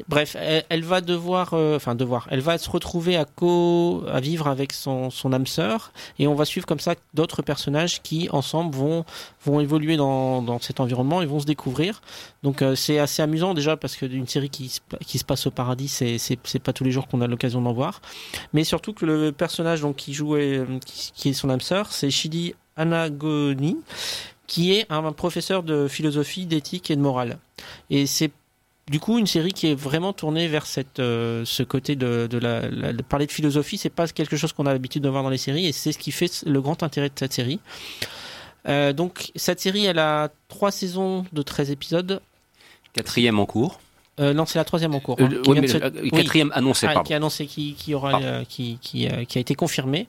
Bref, 0.09 0.35
elle, 0.37 0.83
va 0.83 0.99
devoir, 0.99 1.53
euh, 1.53 1.77
enfin 1.77 1.95
devoir, 1.95 2.27
elle 2.29 2.41
va 2.41 2.57
se 2.57 2.69
retrouver 2.69 3.15
à 3.15 3.23
co, 3.23 4.03
à 4.11 4.19
vivre 4.19 4.47
avec 4.47 4.73
son, 4.73 5.09
son 5.09 5.31
âme 5.31 5.47
sœur, 5.47 5.93
et 6.19 6.27
on 6.27 6.35
va 6.35 6.43
suivre 6.43 6.65
comme 6.65 6.81
ça 6.81 6.95
d'autres 7.13 7.41
personnages 7.41 8.01
qui 8.01 8.29
ensemble 8.29 8.75
vont 8.75 9.05
vont 9.45 9.61
évoluer 9.61 9.95
dans, 9.95 10.41
dans 10.41 10.59
cet 10.59 10.81
environnement 10.81 11.21
et 11.21 11.25
vont 11.25 11.39
se 11.39 11.45
découvrir. 11.45 12.01
Donc 12.43 12.61
euh, 12.61 12.75
c'est 12.75 12.99
assez 12.99 13.21
amusant 13.21 13.53
déjà 13.53 13.77
parce 13.77 13.95
que 13.95 14.05
d'une 14.05 14.27
série 14.27 14.49
qui 14.49 14.67
se, 14.67 14.81
qui 15.05 15.17
se 15.17 15.23
passe 15.23 15.47
au 15.47 15.51
paradis, 15.51 15.87
c'est 15.87 16.17
c'est 16.17 16.59
pas 16.59 16.73
tous 16.73 16.83
les 16.83 16.91
jours 16.91 17.07
qu'on 17.07 17.21
a 17.21 17.27
l'occasion 17.27 17.61
d'en 17.61 17.73
voir. 17.73 18.01
Mais 18.51 18.65
surtout 18.65 18.91
que 18.91 19.05
le 19.05 19.31
personnage 19.31 19.79
donc 19.79 19.95
qui 19.95 20.13
jouait, 20.13 20.57
euh, 20.57 20.79
qui, 20.85 21.29
est 21.29 21.33
son 21.33 21.49
âme 21.49 21.61
sœur, 21.61 21.93
c'est 21.93 22.09
Shidi 22.11 22.53
Anagoni, 22.75 23.77
qui 24.47 24.73
est 24.73 24.85
un, 24.89 25.11
professeur 25.13 25.63
de 25.63 25.87
philosophie, 25.87 26.45
d'éthique 26.45 26.91
et 26.91 26.95
de 26.95 27.01
morale. 27.01 27.37
Et 27.89 28.05
c'est 28.05 28.31
du 28.89 28.99
coup 28.99 29.17
une 29.17 29.27
série 29.27 29.51
qui 29.53 29.67
est 29.67 29.75
vraiment 29.75 30.13
tournée 30.13 30.47
vers 30.47 30.65
cette, 30.65 30.99
euh, 30.99 31.43
ce 31.45 31.63
côté 31.63 31.95
de, 31.95 32.27
de, 32.29 32.37
la, 32.37 32.67
la- 32.69 32.93
de 32.93 33.01
parler 33.01 33.25
de 33.25 33.31
philosophie. 33.31 33.77
C'est 33.77 33.89
pas 33.89 34.07
quelque 34.07 34.37
chose 34.37 34.53
qu'on 34.53 34.65
a 34.65 34.73
l'habitude 34.73 35.03
de 35.03 35.09
voir 35.09 35.23
dans 35.23 35.29
les 35.29 35.37
séries, 35.39 35.65
et 35.67 35.71
c'est 35.71 35.91
ce 35.91 35.97
qui 35.97 36.11
fait 36.11 36.43
le 36.45 36.61
grand 36.61 36.83
intérêt 36.83 37.09
de 37.09 37.15
cette 37.17 37.33
série. 37.33 37.59
Euh, 38.67 38.93
donc 38.93 39.31
cette 39.35 39.59
série, 39.59 39.85
elle 39.85 39.99
a 39.99 40.29
trois 40.47 40.71
saisons 40.71 41.25
de 41.33 41.41
13 41.41 41.71
épisodes. 41.71 42.21
Quatrième 42.93 43.39
en 43.39 43.45
cours. 43.45 43.79
Euh, 44.19 44.33
non, 44.33 44.45
c'est 44.45 44.57
la 44.57 44.63
troisième 44.63 44.95
en 44.95 45.01
cours. 45.01 45.17
Hein, 45.19 45.27
qui 45.27 45.35
oui, 45.35 45.41
vient 45.43 45.55
de 45.55 45.59
mais 45.61 45.67
se- 45.67 45.77
le- 45.77 45.85
euh, 45.85 46.01
oui. 46.03 46.09
quatrième 46.11 46.51
annoncé, 46.55 46.87
Ah, 46.89 47.01
qui 47.03 47.11
est 47.11 47.15
annoncé, 47.17 47.47
qui, 47.47 47.73
qui 47.73 47.93
aura, 47.93 48.21
euh, 48.21 48.43
qui, 48.47 48.77
qui, 48.81 49.07
euh, 49.07 49.25
qui 49.25 49.37
a 49.37 49.41
été 49.41 49.55
confirmé. 49.55 50.07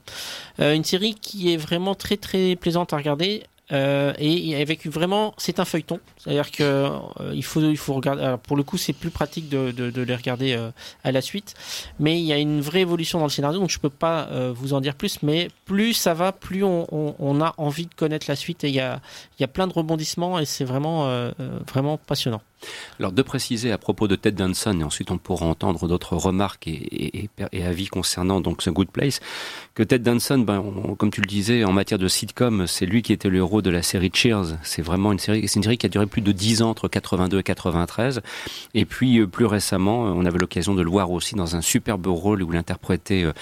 Une 0.59 0.85
série 0.85 1.13
qui 1.15 1.51
est 1.53 1.57
vraiment 1.57 1.93
très 1.93 2.15
très 2.15 2.55
plaisante 2.55 2.93
à 2.93 2.97
regarder. 2.97 3.43
Euh, 3.73 4.13
et 4.17 4.55
avec 4.61 4.87
vraiment, 4.87 5.33
c'est 5.37 5.59
un 5.59 5.65
feuilleton, 5.65 5.99
c'est-à-dire 6.17 6.51
que 6.51 6.63
euh, 6.63 7.33
il 7.33 7.43
faut 7.43 7.59
il 7.61 7.77
faut 7.77 7.93
regarder. 7.93 8.23
alors, 8.23 8.39
pour 8.39 8.55
le 8.55 8.63
coup, 8.63 8.77
c'est 8.77 8.93
plus 8.93 9.09
pratique 9.09 9.49
de, 9.49 9.71
de, 9.71 9.89
de 9.89 10.01
les 10.01 10.15
regarder 10.15 10.53
euh, 10.53 10.71
à 11.03 11.11
la 11.11 11.21
suite, 11.21 11.53
mais 11.99 12.17
il 12.17 12.25
y 12.25 12.31
a 12.31 12.37
une 12.37 12.61
vraie 12.61 12.81
évolution 12.81 13.19
dans 13.19 13.25
le 13.25 13.31
scénario, 13.31 13.59
donc 13.59 13.69
je 13.69 13.79
peux 13.79 13.89
pas 13.89 14.29
euh, 14.31 14.53
vous 14.55 14.73
en 14.73 14.79
dire 14.79 14.95
plus. 14.95 15.21
Mais 15.21 15.49
plus 15.65 15.93
ça 15.93 16.13
va, 16.13 16.31
plus 16.31 16.63
on, 16.63 16.87
on, 16.93 17.15
on 17.19 17.41
a 17.41 17.53
envie 17.57 17.87
de 17.87 17.93
connaître 17.93 18.27
la 18.29 18.37
suite 18.37 18.63
et 18.63 18.69
il 18.69 18.75
y 18.75 18.79
a 18.79 19.01
il 19.37 19.41
y 19.41 19.43
a 19.43 19.47
plein 19.47 19.67
de 19.67 19.73
rebondissements 19.73 20.39
et 20.39 20.45
c'est 20.45 20.63
vraiment 20.65 21.07
euh, 21.07 21.31
euh, 21.39 21.59
vraiment 21.71 21.97
passionnant. 21.97 22.41
Alors 22.99 23.11
de 23.11 23.21
préciser 23.21 23.71
à 23.71 23.77
propos 23.77 24.07
de 24.07 24.15
Ted 24.15 24.35
Danson, 24.37 24.79
et 24.79 24.83
ensuite 24.83 25.11
on 25.11 25.17
pourra 25.17 25.45
entendre 25.45 25.87
d'autres 25.87 26.15
remarques 26.15 26.67
et, 26.67 26.71
et, 26.71 27.17
et, 27.23 27.29
et 27.53 27.63
avis 27.63 27.87
concernant 27.87 28.41
donc 28.41 28.61
ce 28.61 28.69
Good 28.69 28.89
Place, 28.89 29.19
que 29.75 29.83
Ted 29.83 30.03
Danson, 30.03 30.39
ben, 30.39 30.59
on- 30.59 30.95
comme 30.95 31.11
tu 31.11 31.21
le 31.21 31.27
disais, 31.27 31.63
en 31.63 31.71
matière 31.73 31.99
de 31.99 32.07
sitcom, 32.07 32.65
c'est 32.67 32.85
lui 32.85 33.01
qui 33.01 33.13
était 33.13 33.29
le 33.29 33.37
héros 33.37 33.61
de 33.61 33.69
la 33.69 33.81
série 33.83 34.09
Cheers. 34.13 34.57
C'est 34.63 34.81
vraiment 34.81 35.11
une 35.11 35.19
série, 35.19 35.41
une 35.41 35.63
série 35.63 35.77
qui 35.77 35.85
a 35.85 35.89
duré 35.89 36.05
plus 36.07 36.21
de 36.21 36.31
10 36.31 36.61
ans 36.61 36.69
entre 36.71 36.87
82 36.87 37.39
et 37.39 37.43
93. 37.43 38.21
Et 38.73 38.85
puis 38.85 39.19
euh, 39.19 39.27
plus 39.27 39.45
récemment, 39.45 40.07
euh, 40.07 40.11
on 40.11 40.25
avait 40.25 40.39
l'occasion 40.39 40.73
de 40.75 40.81
le 40.81 40.89
voir 40.89 41.11
aussi 41.11 41.35
dans 41.35 41.55
un 41.55 41.61
superbe 41.61 42.07
rôle 42.07 42.41
où 42.43 42.51
il 42.53 42.57
interprétait 42.57 43.23
euh, 43.23 43.33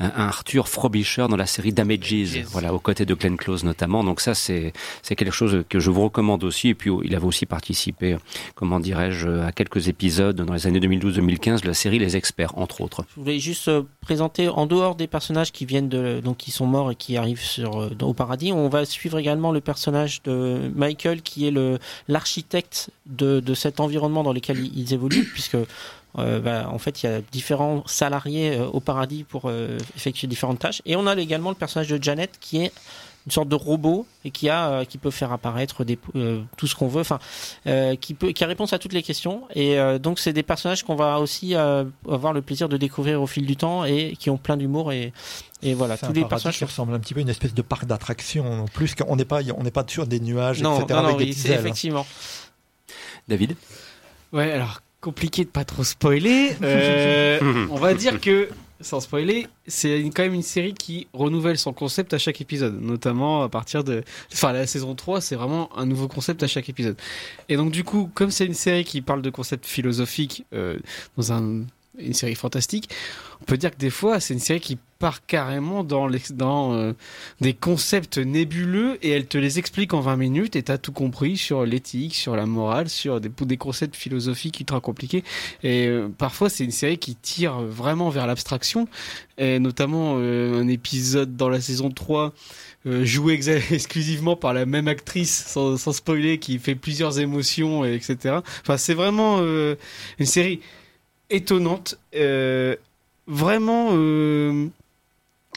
un, 0.00 0.06
un 0.06 0.26
Arthur 0.28 0.68
Frobisher 0.68 1.26
dans 1.28 1.36
la 1.36 1.46
série 1.46 1.72
Damages, 1.72 2.44
voilà, 2.50 2.72
aux 2.74 2.78
côtés 2.78 3.06
de 3.06 3.14
Glenn 3.14 3.36
Close 3.36 3.64
notamment. 3.64 4.04
Donc 4.04 4.20
ça, 4.20 4.34
c'est 4.34 4.72
c'est 5.02 5.16
quelque 5.16 5.32
chose 5.34 5.64
que 5.68 5.78
je 5.80 5.90
vous 5.90 6.02
recommande 6.04 6.44
aussi. 6.44 6.68
Et 6.68 6.74
puis, 6.74 6.90
oh, 6.90 7.00
il 7.04 7.14
avait 7.14 7.24
aussi 7.26 7.46
participé, 7.46 8.16
comment 8.60 8.78
dirais-je, 8.78 9.26
à 9.40 9.52
quelques 9.52 9.88
épisodes 9.88 10.36
dans 10.36 10.52
les 10.52 10.66
années 10.66 10.80
2012-2015 10.80 11.62
de 11.62 11.68
la 11.68 11.72
série 11.72 11.98
Les 11.98 12.18
Experts, 12.18 12.58
entre 12.58 12.82
autres. 12.82 13.06
Je 13.08 13.20
voulais 13.20 13.38
juste 13.38 13.68
euh, 13.68 13.84
présenter 14.02 14.50
en 14.50 14.66
dehors 14.66 14.96
des 14.96 15.06
personnages 15.06 15.50
qui 15.50 15.64
viennent 15.64 15.88
donc 15.88 16.36
qui 16.36 16.50
sont 16.50 16.66
morts 16.66 16.90
et 16.90 16.94
qui 16.94 17.16
arrivent 17.16 17.40
euh, 17.58 17.88
au 18.02 18.12
paradis, 18.12 18.52
on 18.52 18.68
va 18.68 18.84
suivre 18.84 19.18
également 19.18 19.50
le 19.50 19.62
personnage 19.62 20.22
de 20.24 20.70
Michael 20.74 21.22
qui 21.22 21.48
est 21.48 21.50
le 21.50 21.78
l'architecte 22.06 22.90
de, 23.06 23.40
de 23.40 23.54
cet 23.54 23.80
environnement 23.80 24.22
dans 24.22 24.34
lequel 24.34 24.58
ils, 24.58 24.92
évoluent 24.92 25.24
puisque 25.32 25.56
euh, 26.18 26.40
bah, 26.40 26.68
en 26.70 26.78
fait, 26.78 27.02
il 27.02 27.06
y 27.06 27.08
a 27.08 27.20
différents 27.20 27.82
salariés 27.86 28.58
euh, 28.58 28.66
au 28.66 28.80
paradis 28.80 29.24
pour 29.24 29.42
euh, 29.46 29.78
effectuer 29.96 30.26
différentes 30.26 30.58
tâches. 30.58 30.82
Et 30.84 30.96
on 30.96 31.06
a 31.06 31.16
également 31.16 31.50
le 31.50 31.56
personnage 31.56 31.88
de 31.88 32.02
Janet 32.02 32.32
qui 32.40 32.64
est 32.64 32.72
une 33.26 33.32
sorte 33.32 33.48
de 33.48 33.54
robot 33.54 34.06
et 34.24 34.30
qui 34.30 34.48
a 34.48 34.70
euh, 34.70 34.84
qui 34.84 34.96
peut 34.96 35.10
faire 35.10 35.30
apparaître 35.30 35.84
des, 35.84 35.98
euh, 36.16 36.40
tout 36.56 36.66
ce 36.66 36.74
qu'on 36.74 36.88
veut, 36.88 37.02
enfin 37.02 37.18
euh, 37.66 37.94
qui 37.96 38.14
peut 38.14 38.32
qui 38.32 38.42
a 38.44 38.46
réponse 38.46 38.72
à 38.72 38.78
toutes 38.78 38.94
les 38.94 39.02
questions. 39.02 39.42
Et 39.54 39.78
euh, 39.78 39.98
donc 39.98 40.18
c'est 40.18 40.32
des 40.32 40.42
personnages 40.42 40.82
qu'on 40.84 40.96
va 40.96 41.20
aussi 41.20 41.54
euh, 41.54 41.84
avoir 42.10 42.32
le 42.32 42.40
plaisir 42.42 42.68
de 42.68 42.76
découvrir 42.78 43.20
au 43.20 43.26
fil 43.26 43.44
du 43.46 43.56
temps 43.56 43.84
et 43.84 44.14
qui 44.18 44.30
ont 44.30 44.38
plein 44.38 44.56
d'humour 44.56 44.92
et 44.92 45.12
et 45.62 45.74
voilà 45.74 45.98
tous 45.98 46.12
les 46.14 46.24
personnages. 46.24 46.56
qui 46.58 46.64
ressemble 46.64 46.94
un 46.94 46.98
petit 46.98 47.12
peu 47.12 47.20
à 47.20 47.22
une 47.22 47.28
espèce 47.28 47.52
de 47.52 47.60
parc 47.62 47.84
d'attractions. 47.84 48.64
Plus 48.72 48.94
qu'on 48.94 49.16
n'est 49.16 49.26
pas, 49.26 49.40
on 49.56 49.62
n'est 49.62 49.70
pas 49.70 49.84
sur 49.86 50.06
des 50.06 50.18
nuages, 50.20 50.62
Non, 50.62 50.76
etc. 50.80 50.86
non, 50.90 51.02
non, 51.02 51.08
avec 51.14 51.18
des 51.18 51.24
oui, 51.26 51.32
c'est 51.34 51.50
ailes. 51.50 51.60
effectivement. 51.60 52.06
David? 53.28 53.56
Ouais, 54.32 54.50
alors 54.52 54.80
compliqué 55.00 55.44
de 55.44 55.50
pas 55.50 55.64
trop 55.64 55.84
spoiler. 55.84 56.56
Euh, 56.62 57.66
on 57.70 57.76
va 57.76 57.94
dire 57.94 58.20
que, 58.20 58.48
sans 58.80 59.00
spoiler, 59.00 59.46
c'est 59.66 60.02
quand 60.14 60.22
même 60.22 60.34
une 60.34 60.42
série 60.42 60.74
qui 60.74 61.06
renouvelle 61.12 61.58
son 61.58 61.72
concept 61.72 62.14
à 62.14 62.18
chaque 62.18 62.40
épisode, 62.40 62.80
notamment 62.80 63.42
à 63.42 63.48
partir 63.48 63.84
de, 63.84 64.02
enfin 64.32 64.52
la 64.52 64.66
saison 64.66 64.94
3, 64.94 65.20
c'est 65.20 65.36
vraiment 65.36 65.76
un 65.76 65.86
nouveau 65.86 66.08
concept 66.08 66.42
à 66.42 66.46
chaque 66.46 66.68
épisode. 66.68 66.96
Et 67.48 67.56
donc 67.56 67.70
du 67.70 67.84
coup, 67.84 68.10
comme 68.14 68.30
c'est 68.30 68.46
une 68.46 68.54
série 68.54 68.84
qui 68.84 69.02
parle 69.02 69.22
de 69.22 69.30
concepts 69.30 69.66
philosophiques 69.66 70.44
euh, 70.52 70.78
dans 71.16 71.32
un, 71.32 71.64
une 71.98 72.14
série 72.14 72.34
fantastique, 72.34 72.90
on 73.40 73.44
peut 73.44 73.56
dire 73.56 73.70
que 73.70 73.78
des 73.78 73.90
fois 73.90 74.20
c'est 74.20 74.34
une 74.34 74.40
série 74.40 74.60
qui 74.60 74.78
part 75.00 75.26
carrément 75.26 75.82
dans, 75.82 76.06
l'ex- 76.06 76.30
dans 76.32 76.74
euh, 76.74 76.92
des 77.40 77.54
concepts 77.54 78.18
nébuleux 78.18 78.98
et 79.02 79.10
elle 79.10 79.26
te 79.26 79.38
les 79.38 79.58
explique 79.58 79.94
en 79.94 80.00
20 80.00 80.16
minutes 80.16 80.54
et 80.56 80.62
t'as 80.62 80.78
tout 80.78 80.92
compris 80.92 81.36
sur 81.36 81.64
l'éthique, 81.64 82.14
sur 82.14 82.36
la 82.36 82.46
morale, 82.46 82.88
sur 82.88 83.20
des, 83.20 83.30
des 83.30 83.56
concepts 83.56 83.96
philosophiques 83.96 84.60
ultra 84.60 84.80
compliqués. 84.80 85.24
Et 85.64 85.86
euh, 85.88 86.08
parfois 86.16 86.48
c'est 86.50 86.62
une 86.64 86.70
série 86.70 86.98
qui 86.98 87.16
tire 87.16 87.60
vraiment 87.62 88.10
vers 88.10 88.26
l'abstraction, 88.28 88.86
et 89.38 89.58
notamment 89.58 90.16
euh, 90.18 90.60
un 90.60 90.68
épisode 90.68 91.36
dans 91.36 91.48
la 91.48 91.60
saison 91.60 91.90
3 91.90 92.32
euh, 92.86 93.04
joué 93.04 93.34
exclusivement 93.72 94.36
par 94.36 94.52
la 94.54 94.66
même 94.66 94.86
actrice, 94.86 95.44
sans, 95.46 95.76
sans 95.78 95.92
spoiler, 95.92 96.38
qui 96.38 96.58
fait 96.58 96.74
plusieurs 96.74 97.18
émotions, 97.18 97.84
et 97.84 97.94
etc. 97.94 98.36
Enfin, 98.62 98.76
c'est 98.76 98.94
vraiment 98.94 99.38
euh, 99.40 99.76
une 100.18 100.26
série 100.26 100.60
étonnante, 101.30 101.98
euh, 102.14 102.76
vraiment 103.26 103.90
euh, 103.92 104.66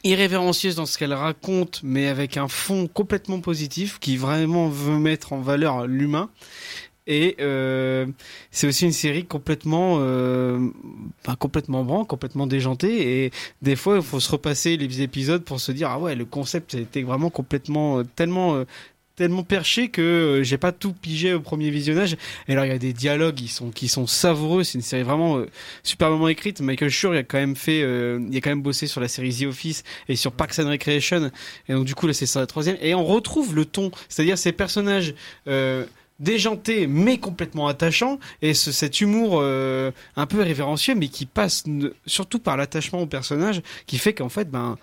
irrévérencieuse 0.04 0.76
dans 0.76 0.86
ce 0.86 0.98
qu'elle 0.98 1.14
raconte, 1.14 1.82
mais 1.84 2.08
avec 2.08 2.38
un 2.38 2.48
fond 2.48 2.88
complètement 2.88 3.40
positif, 3.40 4.00
qui 4.00 4.18
vraiment 4.18 4.70
veut 4.70 5.00
mettre 5.00 5.34
en 5.34 5.40
valeur 5.40 5.88
l'humain. 5.88 6.30
Et 7.06 7.36
euh, 7.42 8.06
c'est 8.52 8.66
aussi 8.68 8.86
une 8.86 8.94
série 8.94 9.26
complètement, 9.26 9.98
euh, 10.00 10.70
pas 11.24 11.36
complètement 11.36 11.84
branle, 11.84 12.06
complètement 12.08 12.48
déjantée. 12.48 13.26
Et 13.26 13.32
des 13.62 13.76
fois, 13.76 13.98
il 13.98 14.02
faut 14.02 14.22
se 14.22 14.32
repasser 14.32 14.78
les 14.78 15.02
épisodes 15.02 15.44
pour 15.44 15.60
se 15.60 15.72
dire 15.74 15.90
ah 15.90 16.00
ouais, 16.00 16.16
le 16.16 16.26
concept 16.26 16.76
était 16.76 17.04
vraiment 17.04 17.30
complètement, 17.30 18.04
tellement, 18.16 18.56
euh, 18.56 18.64
tellement 19.16 19.44
perché 19.44 19.90
que 19.90 20.02
euh, 20.02 20.44
j'ai 20.44 20.58
pas 20.58 20.72
tout 20.72 20.94
pigé 20.94 21.34
au 21.34 21.40
premier 21.40 21.70
visionnage. 21.70 22.18
Et 22.48 22.54
alors 22.54 22.66
il 22.66 22.70
y 22.70 22.76
a 22.76 22.80
des 22.80 22.94
dialogues 22.94 23.40
qui 23.76 23.88
sont 23.88 24.08
savoureux. 24.08 24.64
C'est 24.64 24.78
une 24.78 24.84
série 24.84 25.04
vraiment 25.04 25.38
euh, 25.38 25.48
superbement 25.84 26.28
écrite. 26.28 26.62
Michael 26.62 26.90
Schur 26.90 27.12
a 27.12 27.24
quand 27.24 27.38
même 27.38 27.56
fait, 27.56 27.82
euh, 27.84 28.20
il 28.30 28.38
a 28.38 28.42
quand 28.42 28.50
même 28.50 28.62
bossé 28.62 28.88
sur 28.88 29.02
la 29.02 29.08
série 29.08 29.34
The 29.34 29.44
Office 29.44 29.84
et 30.10 30.16
sur 30.16 30.32
Parks 30.32 30.60
and 30.60 30.70
Recreation. 30.70 31.32
Et 31.70 31.74
donc 31.74 31.86
du 31.86 31.96
coup 31.96 32.08
là 32.08 32.14
c'est 32.14 32.26
sur 32.26 32.40
la 32.40 32.48
troisième. 32.48 32.78
Et 32.82 32.96
on 32.96 33.06
retrouve 33.06 33.56
le 33.56 33.66
ton, 33.66 33.92
c'est-à-dire 34.10 34.38
ces 34.38 34.52
personnages. 34.52 35.14
Euh, 35.48 35.86
déjanté 36.20 36.86
mais 36.86 37.18
complètement 37.18 37.68
attachant 37.68 38.20
et 38.44 38.54
ce, 38.54 38.72
cet 38.72 39.02
humour 39.02 39.42
un 39.42 40.26
peu 40.28 40.42
révérencieux 40.42 40.94
mais 40.94 41.08
qui 41.08 41.26
passe 41.26 41.64
surtout 42.06 42.38
par 42.38 42.56
l'attachement 42.56 43.02
au 43.02 43.08
personnage 43.08 43.62
qui 43.88 43.98
fait 43.98 44.14
qu'en 44.14 44.30
fait 44.30 44.50
ben 44.50 44.78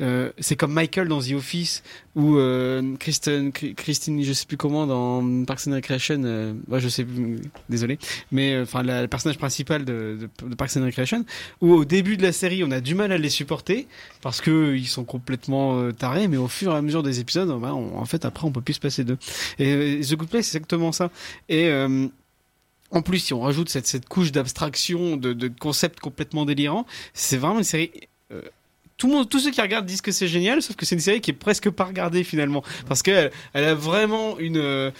euh, 0.00 0.30
c'est 0.38 0.56
comme 0.56 0.72
Michael 0.72 1.08
dans 1.08 1.20
The 1.20 1.32
Office 1.32 1.82
ou 2.14 2.36
euh, 2.36 2.96
Kristen 2.98 3.50
Christine 3.52 4.22
je 4.22 4.32
sais 4.32 4.44
plus 4.46 4.56
comment 4.56 4.86
dans 4.86 5.44
Parks 5.46 5.66
and 5.68 5.72
Recreation 5.72 6.22
euh, 6.24 6.52
ouais, 6.68 6.80
je 6.80 6.88
sais 6.88 7.04
plus 7.04 7.38
désolé 7.68 7.98
mais 8.30 8.54
euh, 8.54 8.62
enfin 8.64 8.82
la- 8.82 9.02
le 9.02 9.08
personnage 9.08 9.38
principal 9.38 9.84
de, 9.84 10.28
Parks 10.58 10.76
and 10.76 10.84
Recreation 10.84 11.24
où 11.62 11.72
au 11.72 11.84
début 11.84 12.16
de 12.16 12.22
la 12.22 12.32
série 12.32 12.62
on 12.64 12.70
a 12.70 12.80
du 12.80 12.94
mal 12.94 13.10
à 13.12 13.18
les 13.18 13.30
supporter 13.30 13.86
parce 14.20 14.40
que 14.40 14.74
ils 14.76 14.86
sont 14.88 15.04
complètement 15.04 15.78
euh, 15.80 15.92
tarés 15.92 16.28
mais 16.28 16.36
au 16.36 16.48
fur 16.48 16.72
et 16.72 16.76
à 16.76 16.82
mesure 16.82 17.02
des 17.02 17.20
épisodes 17.20 17.48
ben, 17.60 17.72
on- 17.72 17.98
en 17.98 18.04
fait 18.04 18.24
après 18.24 18.46
on 18.46 18.52
peut 18.52 18.60
plus 18.60 18.74
se 18.74 18.80
passer 18.80 19.04
d'eux 19.04 19.18
et 19.58 20.00
The 20.02 20.14
Good 20.14 20.28
Place 20.28 20.46
c'est 20.48 20.58
exactement 20.58 20.92
ça 20.92 21.10
et 21.48 21.70
en 22.92 23.02
plus, 23.02 23.18
si 23.18 23.34
on 23.34 23.40
rajoute 23.40 23.68
cette, 23.68 23.88
cette 23.88 24.08
couche 24.08 24.30
d'abstraction, 24.30 25.16
de, 25.16 25.32
de 25.32 25.48
concepts 25.48 25.98
complètement 25.98 26.44
délirants, 26.44 26.86
c'est 27.14 27.36
vraiment 27.36 27.58
une 27.58 27.64
série. 27.64 27.90
euh, 28.32 28.42
tout 28.96 29.08
le 29.08 29.14
monde, 29.14 29.28
tous 29.28 29.40
ceux 29.40 29.50
qui 29.50 29.60
regardent 29.60 29.86
disent 29.86 30.00
que 30.02 30.12
c'est 30.12 30.28
génial, 30.28 30.62
sauf 30.62 30.76
que 30.76 30.86
c'est 30.86 30.94
une 30.94 31.00
série 31.00 31.20
qui 31.20 31.30
est 31.30 31.34
presque 31.34 31.70
pas 31.70 31.84
regardée 31.84 32.24
finalement, 32.24 32.62
parce 32.88 33.02
qu'elle 33.02 33.30
elle 33.52 33.64
a 33.64 33.74
vraiment 33.74 34.38
une. 34.38 34.56
euh, 34.58 34.90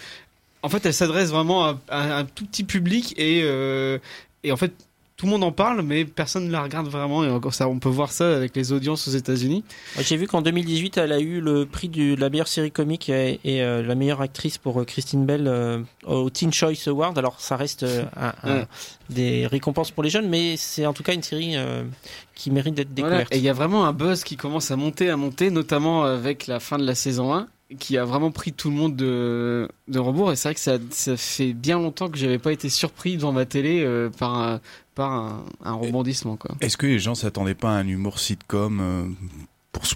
en 0.63 0.69
fait, 0.69 0.85
elle 0.85 0.93
s'adresse 0.93 1.29
vraiment 1.29 1.65
à, 1.65 1.79
à 1.89 2.17
un 2.19 2.25
tout 2.25 2.45
petit 2.45 2.63
public 2.63 3.13
et 3.17 3.41
euh, 3.43 3.99
et 4.43 4.51
en 4.51 4.57
fait. 4.57 4.73
Tout 5.17 5.25
le 5.25 5.31
monde 5.31 5.43
en 5.43 5.51
parle, 5.51 5.81
mais 5.81 6.05
personne 6.05 6.45
ne 6.45 6.51
la 6.51 6.61
regarde 6.61 6.87
vraiment. 6.89 7.23
Et 7.23 7.29
encore 7.31 7.55
ça, 7.55 7.67
on 7.67 7.79
peut 7.79 7.89
voir 7.89 8.11
ça 8.11 8.35
avec 8.35 8.55
les 8.55 8.71
audiences 8.71 9.07
aux 9.07 9.11
États-Unis. 9.11 9.63
J'ai 9.99 10.15
vu 10.15 10.27
qu'en 10.27 10.43
2018, 10.43 10.97
elle 10.97 11.11
a 11.11 11.19
eu 11.19 11.41
le 11.41 11.65
prix 11.65 11.89
de 11.89 12.13
la 12.15 12.29
meilleure 12.29 12.47
série 12.47 12.71
comique 12.71 13.09
et, 13.09 13.39
et, 13.43 13.63
euh, 13.63 13.81
la 13.81 13.95
meilleure 13.95 14.21
actrice 14.21 14.59
pour 14.59 14.79
euh, 14.79 14.85
Christine 14.85 15.25
Bell 15.25 15.47
euh, 15.47 15.81
au 16.05 16.29
Teen 16.29 16.53
Choice 16.53 16.85
Award. 16.87 17.17
Alors, 17.17 17.39
ça 17.41 17.55
reste 17.55 17.81
euh, 17.81 18.03
un- 18.15 18.33
un- 18.43 18.55
Ouais. 18.59 18.65
des 19.09 19.47
récompenses 19.47 19.89
pour 19.89 20.03
les 20.03 20.11
jeunes, 20.11 20.29
mais 20.29 20.55
c'est 20.55 20.85
en 20.85 20.93
tout 20.93 21.01
cas 21.01 21.13
une 21.15 21.23
série 21.23 21.55
qui 22.35 22.51
mérite 22.51 22.75
d'être 22.75 22.89
Voilà. 22.95 23.09
découverte. 23.09 23.33
Et 23.33 23.37
il 23.39 23.43
y 23.43 23.49
a 23.49 23.53
vraiment 23.53 23.85
un 23.85 23.93
buzz 23.93 24.23
qui 24.23 24.37
commence 24.37 24.69
à 24.69 24.75
monter, 24.75 25.09
à 25.09 25.17
monter, 25.17 25.49
notamment 25.49 26.03
avec 26.03 26.45
la 26.45 26.59
fin 26.59 26.77
de 26.77 26.85
la 26.85 26.93
saison 26.93 27.33
1, 27.33 27.47
qui 27.79 27.97
a 27.97 28.05
vraiment 28.05 28.29
pris 28.29 28.53
tout 28.53 28.69
le 28.69 28.75
monde 28.75 28.95
de, 28.95 29.67
de 29.87 29.97
rebours. 29.99 30.31
Et 30.31 30.35
c'est 30.35 30.49
vrai 30.49 30.53
que 30.53 30.61
ça, 30.61 30.77
ça 30.91 31.17
fait 31.17 31.53
bien 31.53 31.77
longtemps 31.79 32.07
que 32.07 32.17
j'avais 32.19 32.37
pas 32.37 32.51
été 32.53 32.69
surpris 32.69 33.15
devant 33.17 33.31
ma 33.31 33.45
télé 33.45 33.83
euh, 33.83 34.09
par, 34.11 34.35
un, 34.35 34.61
par 34.97 35.11
un, 35.11 35.45
un 35.63 35.73
rebondissement. 35.73 36.35
Quoi. 36.37 36.55
Est-ce 36.59 36.75
que 36.75 36.87
les 36.87 36.97
gens 36.99 37.13
s'attendaient 37.15 37.53
pas 37.55 37.69
à 37.69 37.73
un 37.79 37.87
humour 37.87 38.19
sitcom 38.19 38.79
euh, 38.81 39.05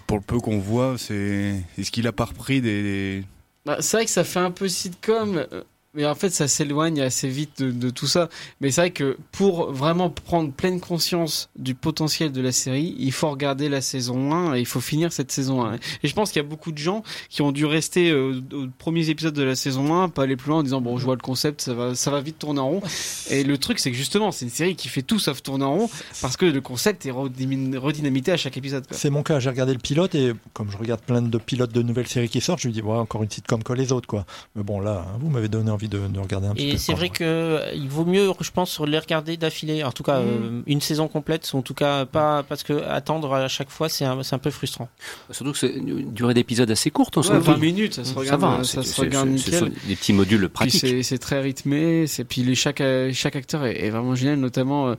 pour, 0.05 0.17
le 0.17 0.21
peu 0.23 0.39
qu'on 0.39 0.59
voit, 0.59 0.97
c'est 0.99 1.55
est-ce 1.77 1.89
qu'il 1.91 2.05
a 2.07 2.11
pas 2.11 2.25
repris 2.25 2.61
des, 2.61 2.83
des- 2.83 3.23
Bah, 3.65 3.77
c'est 3.79 3.97
vrai 3.97 4.05
que 4.05 4.11
ça 4.11 4.23
fait 4.23 4.39
un 4.39 4.51
peu 4.51 4.69
sitcom. 4.69 5.45
Mais 5.93 6.05
en 6.05 6.15
fait, 6.15 6.29
ça 6.29 6.47
s'éloigne 6.47 7.01
assez 7.01 7.27
vite 7.27 7.61
de, 7.61 7.71
de, 7.71 7.89
tout 7.89 8.07
ça. 8.07 8.29
Mais 8.61 8.71
c'est 8.71 8.81
vrai 8.81 8.91
que 8.91 9.17
pour 9.31 9.71
vraiment 9.71 10.09
prendre 10.09 10.51
pleine 10.51 10.79
conscience 10.79 11.49
du 11.57 11.75
potentiel 11.75 12.31
de 12.31 12.41
la 12.41 12.51
série, 12.51 12.95
il 12.97 13.11
faut 13.11 13.29
regarder 13.29 13.67
la 13.67 13.81
saison 13.81 14.31
1 14.31 14.55
et 14.55 14.59
il 14.59 14.65
faut 14.65 14.79
finir 14.79 15.11
cette 15.11 15.31
saison 15.31 15.65
1. 15.65 15.75
Et 16.03 16.07
je 16.07 16.13
pense 16.13 16.31
qu'il 16.31 16.41
y 16.41 16.45
a 16.45 16.47
beaucoup 16.47 16.71
de 16.71 16.77
gens 16.77 17.03
qui 17.29 17.41
ont 17.41 17.51
dû 17.51 17.65
rester 17.65 18.09
euh, 18.11 18.41
aux 18.53 18.67
premiers 18.77 19.09
épisodes 19.09 19.33
de 19.33 19.43
la 19.43 19.55
saison 19.55 20.01
1, 20.01 20.09
pas 20.09 20.23
aller 20.23 20.37
plus 20.37 20.49
loin 20.49 20.59
en 20.59 20.63
disant 20.63 20.79
bon, 20.79 20.97
je 20.97 21.03
vois 21.03 21.15
le 21.15 21.21
concept, 21.21 21.61
ça 21.61 21.73
va, 21.73 21.93
ça 21.93 22.09
va 22.09 22.21
vite 22.21 22.39
tourner 22.39 22.61
en 22.61 22.69
rond. 22.69 22.81
Et 23.29 23.43
le 23.43 23.57
truc, 23.57 23.79
c'est 23.79 23.91
que 23.91 23.97
justement, 23.97 24.31
c'est 24.31 24.45
une 24.45 24.51
série 24.51 24.75
qui 24.75 24.87
fait 24.87 25.01
tout 25.01 25.19
sauf 25.19 25.41
tourner 25.43 25.65
en 25.65 25.73
rond 25.73 25.89
parce 26.21 26.37
que 26.37 26.45
le 26.45 26.61
concept 26.61 27.05
est 27.05 27.11
redynamité 27.11 28.31
à 28.31 28.37
chaque 28.37 28.55
épisode. 28.57 28.85
C'est 28.91 29.09
mon 29.09 29.23
cas. 29.23 29.39
J'ai 29.39 29.49
regardé 29.49 29.73
le 29.73 29.79
pilote 29.79 30.15
et 30.15 30.33
comme 30.53 30.71
je 30.71 30.77
regarde 30.77 31.01
plein 31.01 31.21
de 31.21 31.37
pilotes 31.37 31.73
de 31.73 31.81
nouvelles 31.81 32.07
séries 32.07 32.29
qui 32.29 32.39
sortent, 32.39 32.61
je 32.61 32.67
me 32.69 32.73
dis 32.73 32.81
ouais, 32.81 32.97
encore 32.97 33.23
une 33.23 33.29
sitcom 33.29 33.61
comme 33.63 33.75
les 33.75 33.91
autres 33.91 34.07
quoi. 34.07 34.25
Mais 34.55 34.63
bon 34.63 34.79
là, 34.79 35.05
hein, 35.07 35.17
vous 35.19 35.29
m'avez 35.29 35.49
donné 35.49 35.69
envie 35.71 35.80
de, 35.87 35.99
de 36.07 36.19
regarder 36.19 36.47
un 36.47 36.53
petit 36.53 36.65
et 36.65 36.69
peu. 36.69 36.75
Et 36.75 36.77
c'est 36.77 36.93
vrai 36.93 37.09
qu'il 37.09 37.25
euh, 37.25 37.73
vaut 37.87 38.05
mieux, 38.05 38.31
je 38.39 38.51
pense, 38.51 38.79
les 38.81 38.99
regarder 38.99 39.37
d'affilée. 39.37 39.83
En 39.83 39.91
tout 39.91 40.03
cas, 40.03 40.19
mm. 40.19 40.25
euh, 40.25 40.61
une 40.67 40.81
saison 40.81 41.07
complète, 41.07 41.49
en 41.53 41.61
tout 41.61 41.73
cas 41.73 42.05
pas 42.05 42.43
parce 42.43 42.63
que 42.63 42.83
attendre 42.83 43.33
à 43.33 43.47
chaque 43.47 43.69
fois, 43.69 43.89
c'est 43.89 44.05
un, 44.05 44.19
un, 44.19 44.37
peu 44.37 44.51
frustrant. 44.51 44.89
Surtout 45.29 45.51
que 45.51 45.57
c'est 45.57 45.73
une 45.73 46.11
durée 46.13 46.33
d'épisode 46.33 46.69
assez 46.71 46.91
courte. 46.91 47.17
En 47.17 47.21
ouais, 47.21 47.39
20 47.39 47.57
minutes, 47.57 47.93
ça 47.95 48.05
se 48.05 48.13
regarde. 48.13 48.41
Ça, 48.41 48.47
va, 48.47 48.63
ça 48.63 48.83
se 48.83 49.01
regarde 49.01 49.29
nickel. 49.29 49.71
des 49.87 49.95
petits 49.95 50.13
modules 50.13 50.49
pratiques. 50.49 51.03
C'est 51.03 51.17
très 51.19 51.41
rythmé. 51.41 52.05
Puis 52.27 52.43
les, 52.43 52.55
chaque 52.55 52.83
chaque 53.13 53.35
acteur 53.35 53.65
est, 53.65 53.85
est 53.85 53.89
vraiment 53.89 54.15
génial, 54.15 54.39
notamment 54.39 54.89
euh, 54.89 54.95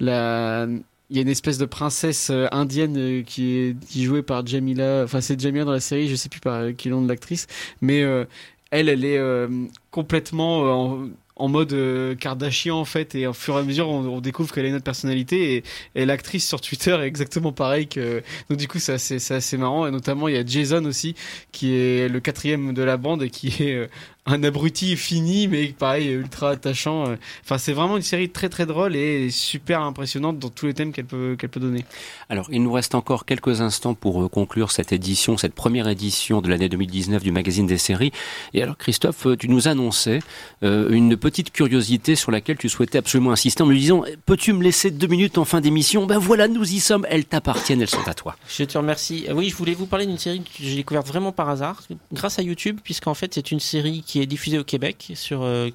la 0.00 0.66
il 1.08 1.16
y 1.16 1.18
a 1.20 1.22
une 1.22 1.28
espèce 1.28 1.56
de 1.58 1.66
princesse 1.66 2.32
indienne 2.50 3.22
qui 3.24 3.56
est 3.56 3.76
qui 3.86 4.02
est 4.02 4.04
jouée 4.06 4.22
par 4.22 4.44
Jamila 4.44 5.02
enfin 5.04 5.20
c'est 5.20 5.40
Jamila 5.40 5.64
dans 5.64 5.72
la 5.72 5.80
série 5.80 6.08
je 6.08 6.16
sais 6.16 6.28
plus 6.28 6.40
par 6.40 6.64
quel 6.76 6.92
nom 6.92 7.02
de 7.02 7.08
l'actrice 7.08 7.46
mais 7.80 8.02
euh, 8.02 8.24
elle, 8.70 8.88
elle 8.88 9.04
est 9.04 9.18
euh, 9.18 9.48
complètement 9.90 10.64
euh, 10.64 10.70
en, 10.70 11.08
en 11.36 11.48
mode 11.48 11.72
euh, 11.72 12.14
Kardashian 12.14 12.78
en 12.78 12.84
fait 12.84 13.14
et 13.14 13.26
au 13.26 13.32
fur 13.32 13.56
et 13.56 13.60
à 13.60 13.62
mesure 13.62 13.88
on, 13.88 14.06
on 14.06 14.20
découvre 14.20 14.52
qu'elle 14.52 14.64
a 14.64 14.68
une 14.68 14.74
autre 14.74 14.84
personnalité 14.84 15.56
et, 15.56 15.64
et 15.94 16.06
l'actrice 16.06 16.46
sur 16.46 16.60
Twitter 16.60 16.96
est 17.00 17.06
exactement 17.06 17.52
pareil 17.52 17.86
que 17.86 18.22
donc 18.50 18.58
du 18.58 18.68
coup 18.68 18.78
c'est 18.78 18.94
assez, 18.94 19.32
assez 19.32 19.56
marrant 19.56 19.86
et 19.86 19.90
notamment 19.90 20.28
il 20.28 20.34
y 20.34 20.38
a 20.38 20.44
Jason 20.44 20.84
aussi 20.84 21.14
qui 21.52 21.74
est 21.74 22.08
le 22.08 22.20
quatrième 22.20 22.74
de 22.74 22.82
la 22.82 22.96
bande 22.96 23.22
et 23.22 23.30
qui 23.30 23.48
est 23.62 23.88
un 24.26 24.42
abruti 24.42 24.96
fini 24.96 25.48
mais 25.48 25.68
pareil 25.68 26.08
ultra 26.08 26.50
attachant 26.50 27.14
enfin 27.44 27.58
c'est 27.58 27.72
vraiment 27.72 27.96
une 27.96 28.02
série 28.02 28.28
très 28.28 28.48
très 28.48 28.66
drôle 28.66 28.96
et 28.96 29.30
super 29.30 29.82
impressionnante 29.82 30.38
dans 30.38 30.48
tous 30.48 30.66
les 30.66 30.74
thèmes 30.74 30.92
qu'elle 30.92 31.04
peut 31.04 31.36
qu'elle 31.38 31.50
peut 31.50 31.60
donner. 31.60 31.84
Alors 32.28 32.48
il 32.50 32.62
nous 32.62 32.72
reste 32.72 32.94
encore 32.94 33.24
quelques 33.24 33.60
instants 33.60 33.94
pour 33.94 34.22
euh, 34.22 34.28
conclure 34.28 34.70
cette 34.72 34.92
édition 34.92 35.36
cette 35.36 35.54
première 35.54 35.88
édition 35.88 36.40
de 36.40 36.48
l'année 36.48 36.68
2019 36.68 37.22
du 37.22 37.32
magazine 37.32 37.66
des 37.66 37.78
séries. 37.78 38.12
Et 38.54 38.62
alors 38.62 38.76
Christophe 38.76 39.26
tu 39.38 39.48
nous 39.48 39.68
annonçais 39.68 40.18
euh, 40.62 40.90
une 40.90 41.16
petite 41.16 41.52
curiosité 41.52 42.16
sur 42.16 42.30
laquelle 42.30 42.56
tu 42.56 42.68
souhaitais 42.68 42.98
absolument 42.98 43.32
insister 43.32 43.62
en 43.62 43.66
me 43.66 43.74
disant 43.74 44.04
peux-tu 44.26 44.52
me 44.52 44.62
laisser 44.62 44.90
deux 44.90 45.06
minutes 45.06 45.38
en 45.38 45.44
fin 45.44 45.60
d'émission? 45.60 46.06
Ben 46.06 46.18
voilà 46.18 46.48
nous 46.48 46.72
y 46.72 46.80
sommes. 46.80 47.06
Elles 47.08 47.24
t'appartiennent 47.24 47.80
elles 47.80 47.88
sont 47.88 48.06
à 48.08 48.14
toi. 48.14 48.36
Je 48.48 48.64
te 48.64 48.76
remercie. 48.76 49.26
Oui 49.32 49.50
je 49.50 49.56
voulais 49.56 49.74
vous 49.74 49.86
parler 49.86 50.06
d'une 50.06 50.18
série 50.18 50.40
que 50.40 50.50
j'ai 50.60 50.76
découverte 50.76 51.06
vraiment 51.06 51.32
par 51.32 51.48
hasard 51.48 51.82
grâce 52.12 52.38
à 52.38 52.42
YouTube 52.42 52.80
puisqu'en 52.82 53.14
fait 53.14 53.34
c'est 53.34 53.52
une 53.52 53.60
série 53.60 54.02
qui 54.06 54.15
est 54.20 54.26
diffusée 54.26 54.58
au 54.58 54.64
Québec 54.64 55.12
sur 55.14 55.42
euh, 55.42 55.70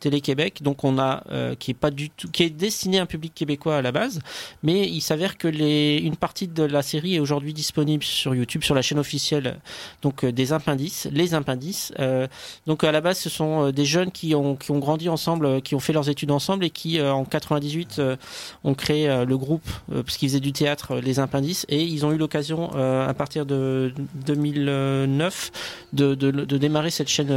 Télé 0.00 0.20
Québec, 0.20 0.62
donc 0.62 0.84
on 0.84 0.98
a 0.98 1.24
euh, 1.30 1.54
qui 1.54 1.70
est 1.70 1.74
pas 1.74 1.90
du 1.90 2.10
tout, 2.10 2.28
qui 2.28 2.42
est 2.42 2.50
destiné 2.50 2.98
à 2.98 3.02
un 3.02 3.06
public 3.06 3.34
québécois 3.34 3.76
à 3.76 3.82
la 3.82 3.92
base, 3.92 4.20
mais 4.62 4.88
il 4.88 5.00
s'avère 5.00 5.36
que 5.38 5.48
les 5.48 6.00
une 6.02 6.16
partie 6.16 6.48
de 6.48 6.62
la 6.62 6.82
série 6.82 7.14
est 7.14 7.18
aujourd'hui 7.18 7.52
disponible 7.52 8.04
sur 8.04 8.34
YouTube 8.34 8.62
sur 8.62 8.74
la 8.74 8.82
chaîne 8.82 8.98
officielle 8.98 9.58
donc 10.02 10.24
euh, 10.24 10.32
des 10.32 10.52
Impendices, 10.52 11.08
les 11.10 11.34
Impendices. 11.34 11.92
Donc 12.66 12.84
à 12.84 12.92
la 12.92 13.00
base 13.00 13.18
ce 13.18 13.30
sont 13.30 13.70
des 13.70 13.84
jeunes 13.84 14.10
qui 14.10 14.34
ont 14.34 14.56
qui 14.56 14.70
ont 14.70 14.78
grandi 14.78 15.08
ensemble, 15.08 15.62
qui 15.62 15.74
ont 15.74 15.80
fait 15.80 15.92
leurs 15.92 16.08
études 16.08 16.30
ensemble 16.30 16.64
et 16.64 16.70
qui 16.70 17.00
en 17.00 17.24
98 17.24 18.00
ont 18.64 18.74
créé 18.74 19.24
le 19.26 19.38
groupe 19.38 19.68
parce 19.88 20.16
qu'ils 20.16 20.28
faisaient 20.28 20.40
du 20.40 20.52
théâtre 20.52 20.96
les 20.96 21.18
Impendices. 21.18 21.66
Et 21.68 21.82
ils 21.82 22.04
ont 22.04 22.12
eu 22.12 22.16
l'occasion 22.16 22.70
à 22.74 23.12
partir 23.14 23.46
de 23.46 23.92
2009 24.26 25.50
de, 25.92 26.14
de, 26.14 26.30
de 26.30 26.58
démarrer 26.58 26.90
cette 26.90 27.08
chaîne 27.08 27.32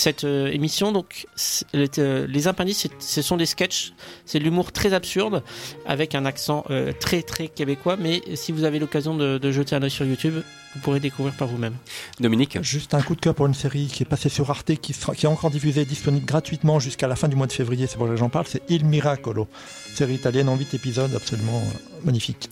cette 0.00 0.24
euh, 0.24 0.50
émission. 0.50 0.92
Donc, 0.92 1.26
les, 1.72 1.88
euh, 1.98 2.26
les 2.26 2.48
Impendices, 2.48 2.88
ce 2.98 3.22
sont 3.22 3.36
des 3.36 3.46
sketchs, 3.46 3.92
c'est 4.24 4.38
de 4.38 4.44
l'humour 4.44 4.72
très 4.72 4.92
absurde, 4.92 5.42
avec 5.86 6.14
un 6.14 6.24
accent 6.24 6.64
euh, 6.70 6.92
très 6.98 7.22
très 7.22 7.48
québécois. 7.48 7.96
Mais 7.96 8.22
si 8.34 8.50
vous 8.52 8.64
avez 8.64 8.78
l'occasion 8.78 9.14
de, 9.14 9.38
de 9.38 9.52
jeter 9.52 9.76
un 9.76 9.82
œil 9.82 9.90
sur 9.90 10.04
YouTube, 10.04 10.34
vous 10.74 10.80
pourrez 10.80 11.00
découvrir 11.00 11.34
par 11.34 11.48
vous-même. 11.48 11.74
Dominique 12.20 12.62
Juste 12.62 12.94
un 12.94 13.02
coup 13.02 13.14
de 13.14 13.20
cœur 13.20 13.34
pour 13.34 13.46
une 13.46 13.54
série 13.54 13.86
qui 13.86 14.02
est 14.02 14.06
passée 14.06 14.28
sur 14.28 14.50
Arte, 14.50 14.76
qui, 14.76 14.92
sera, 14.92 15.14
qui 15.14 15.26
est 15.26 15.28
encore 15.28 15.50
diffusée, 15.50 15.84
disponible 15.84 16.24
gratuitement 16.24 16.78
jusqu'à 16.78 17.08
la 17.08 17.16
fin 17.16 17.28
du 17.28 17.36
mois 17.36 17.46
de 17.46 17.52
février, 17.52 17.86
c'est 17.86 17.96
pour 17.96 18.06
ça 18.06 18.12
que 18.12 18.18
j'en 18.18 18.28
parle, 18.28 18.46
c'est 18.48 18.62
Il 18.68 18.84
Miracolo. 18.84 19.48
Série 19.94 20.14
italienne 20.14 20.48
en 20.48 20.56
8 20.56 20.74
épisodes, 20.74 21.12
absolument 21.14 21.62
magnifique. 22.04 22.48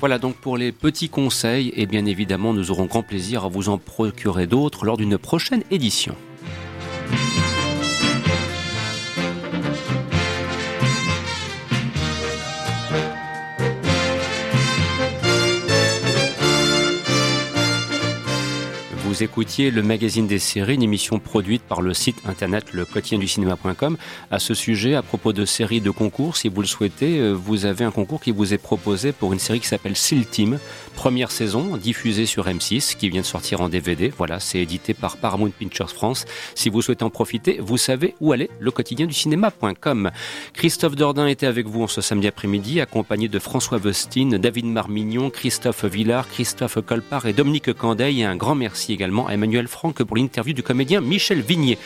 Voilà 0.00 0.18
donc 0.18 0.36
pour 0.36 0.56
les 0.56 0.72
petits 0.72 1.08
conseils, 1.08 1.72
et 1.76 1.86
bien 1.86 2.04
évidemment 2.06 2.52
nous 2.52 2.70
aurons 2.70 2.86
grand 2.86 3.02
plaisir 3.02 3.44
à 3.44 3.48
vous 3.48 3.68
en 3.68 3.78
procurer 3.78 4.46
d'autres 4.46 4.84
lors 4.84 4.96
d'une 4.96 5.16
prochaine 5.16 5.62
édition. 5.70 6.16
Thank 7.10 7.44
you. 7.44 7.49
Vous 19.10 19.24
écoutiez 19.24 19.72
le 19.72 19.82
magazine 19.82 20.28
des 20.28 20.38
séries, 20.38 20.76
une 20.76 20.84
émission 20.84 21.18
produite 21.18 21.62
par 21.62 21.82
le 21.82 21.94
site 21.94 22.18
internet 22.28 22.66
le 22.72 22.84
quotidien 22.84 23.18
du 23.18 23.26
cinéma.com. 23.26 23.96
À 24.30 24.38
ce 24.38 24.54
sujet, 24.54 24.94
à 24.94 25.02
propos 25.02 25.32
de 25.32 25.44
séries 25.44 25.80
de 25.80 25.90
concours, 25.90 26.36
si 26.36 26.48
vous 26.48 26.60
le 26.60 26.68
souhaitez, 26.68 27.18
euh, 27.18 27.32
vous 27.32 27.64
avez 27.64 27.84
un 27.84 27.90
concours 27.90 28.20
qui 28.20 28.30
vous 28.30 28.54
est 28.54 28.58
proposé 28.58 29.10
pour 29.10 29.32
une 29.32 29.40
série 29.40 29.58
qui 29.58 29.66
s'appelle 29.66 29.96
Seal 29.96 30.26
Team, 30.26 30.60
première 30.94 31.32
saison, 31.32 31.76
diffusée 31.76 32.24
sur 32.24 32.46
M6, 32.46 32.96
qui 32.96 33.08
vient 33.08 33.22
de 33.22 33.26
sortir 33.26 33.62
en 33.62 33.68
DVD. 33.68 34.12
Voilà, 34.16 34.38
c'est 34.38 34.60
édité 34.60 34.94
par 34.94 35.16
Paramount 35.16 35.50
Pictures 35.50 35.90
France. 35.90 36.24
Si 36.54 36.68
vous 36.68 36.80
souhaitez 36.80 37.02
en 37.02 37.10
profiter, 37.10 37.58
vous 37.60 37.78
savez 37.78 38.14
où 38.20 38.30
aller, 38.30 38.48
le 38.60 38.70
quotidien 38.70 39.06
du 39.06 39.14
cinéma.com. 39.14 40.12
Christophe 40.52 40.94
Dordain 40.94 41.26
était 41.26 41.46
avec 41.46 41.66
vous 41.66 41.82
en 41.82 41.88
ce 41.88 42.00
samedi 42.00 42.28
après-midi, 42.28 42.80
accompagné 42.80 43.26
de 43.26 43.40
François 43.40 43.78
Vestine, 43.78 44.38
David 44.38 44.66
Marmignon, 44.66 45.30
Christophe 45.30 45.84
Villard, 45.84 46.28
Christophe 46.28 46.78
Colpart 46.86 47.26
et 47.26 47.32
Dominique 47.32 47.72
Candeil. 47.72 48.22
Un 48.22 48.36
grand 48.36 48.54
merci 48.54 48.99
également 49.00 49.28
à 49.28 49.32
Emmanuel 49.32 49.66
Franck 49.66 50.02
pour 50.02 50.14
l'interview 50.18 50.52
du 50.52 50.62
comédien 50.62 51.00
Michel 51.00 51.40
Vignier. 51.40 51.78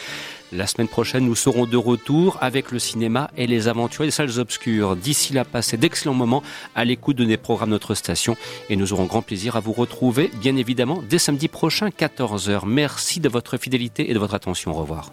La 0.51 0.67
semaine 0.67 0.89
prochaine, 0.89 1.25
nous 1.25 1.37
serons 1.37 1.65
de 1.65 1.77
retour 1.77 2.39
avec 2.41 2.73
le 2.73 2.81
cinéma 2.81 3.31
et 3.37 3.47
les 3.47 3.69
aventures 3.69 4.05
des 4.05 4.11
salles 4.11 4.41
obscures. 4.41 4.97
D'ici 4.97 5.33
là, 5.33 5.45
passez 5.45 5.77
d'excellents 5.77 6.15
moments 6.15 6.43
à 6.75 6.85
l'écoute 6.85 7.17
de 7.17 7.25
nos 7.25 7.37
programmes 7.37 7.71
de 7.71 7.75
notre 7.75 7.95
station 7.95 8.37
et 8.69 8.75
nous 8.75 8.93
aurons 8.93 9.05
grand 9.05 9.23
plaisir 9.23 9.55
à 9.55 9.61
vous 9.61 9.73
retrouver, 9.73 10.29
bien 10.41 10.57
évidemment, 10.57 11.03
dès 11.09 11.19
samedi 11.19 11.47
prochain, 11.47 11.89
14h. 11.89 12.67
Merci 12.67 13.21
de 13.21 13.29
votre 13.29 13.59
fidélité 13.59 14.11
et 14.11 14.15
de 14.15 14.19
votre 14.19 14.35
attention. 14.35 14.73
Au 14.73 14.75
revoir. 14.75 15.13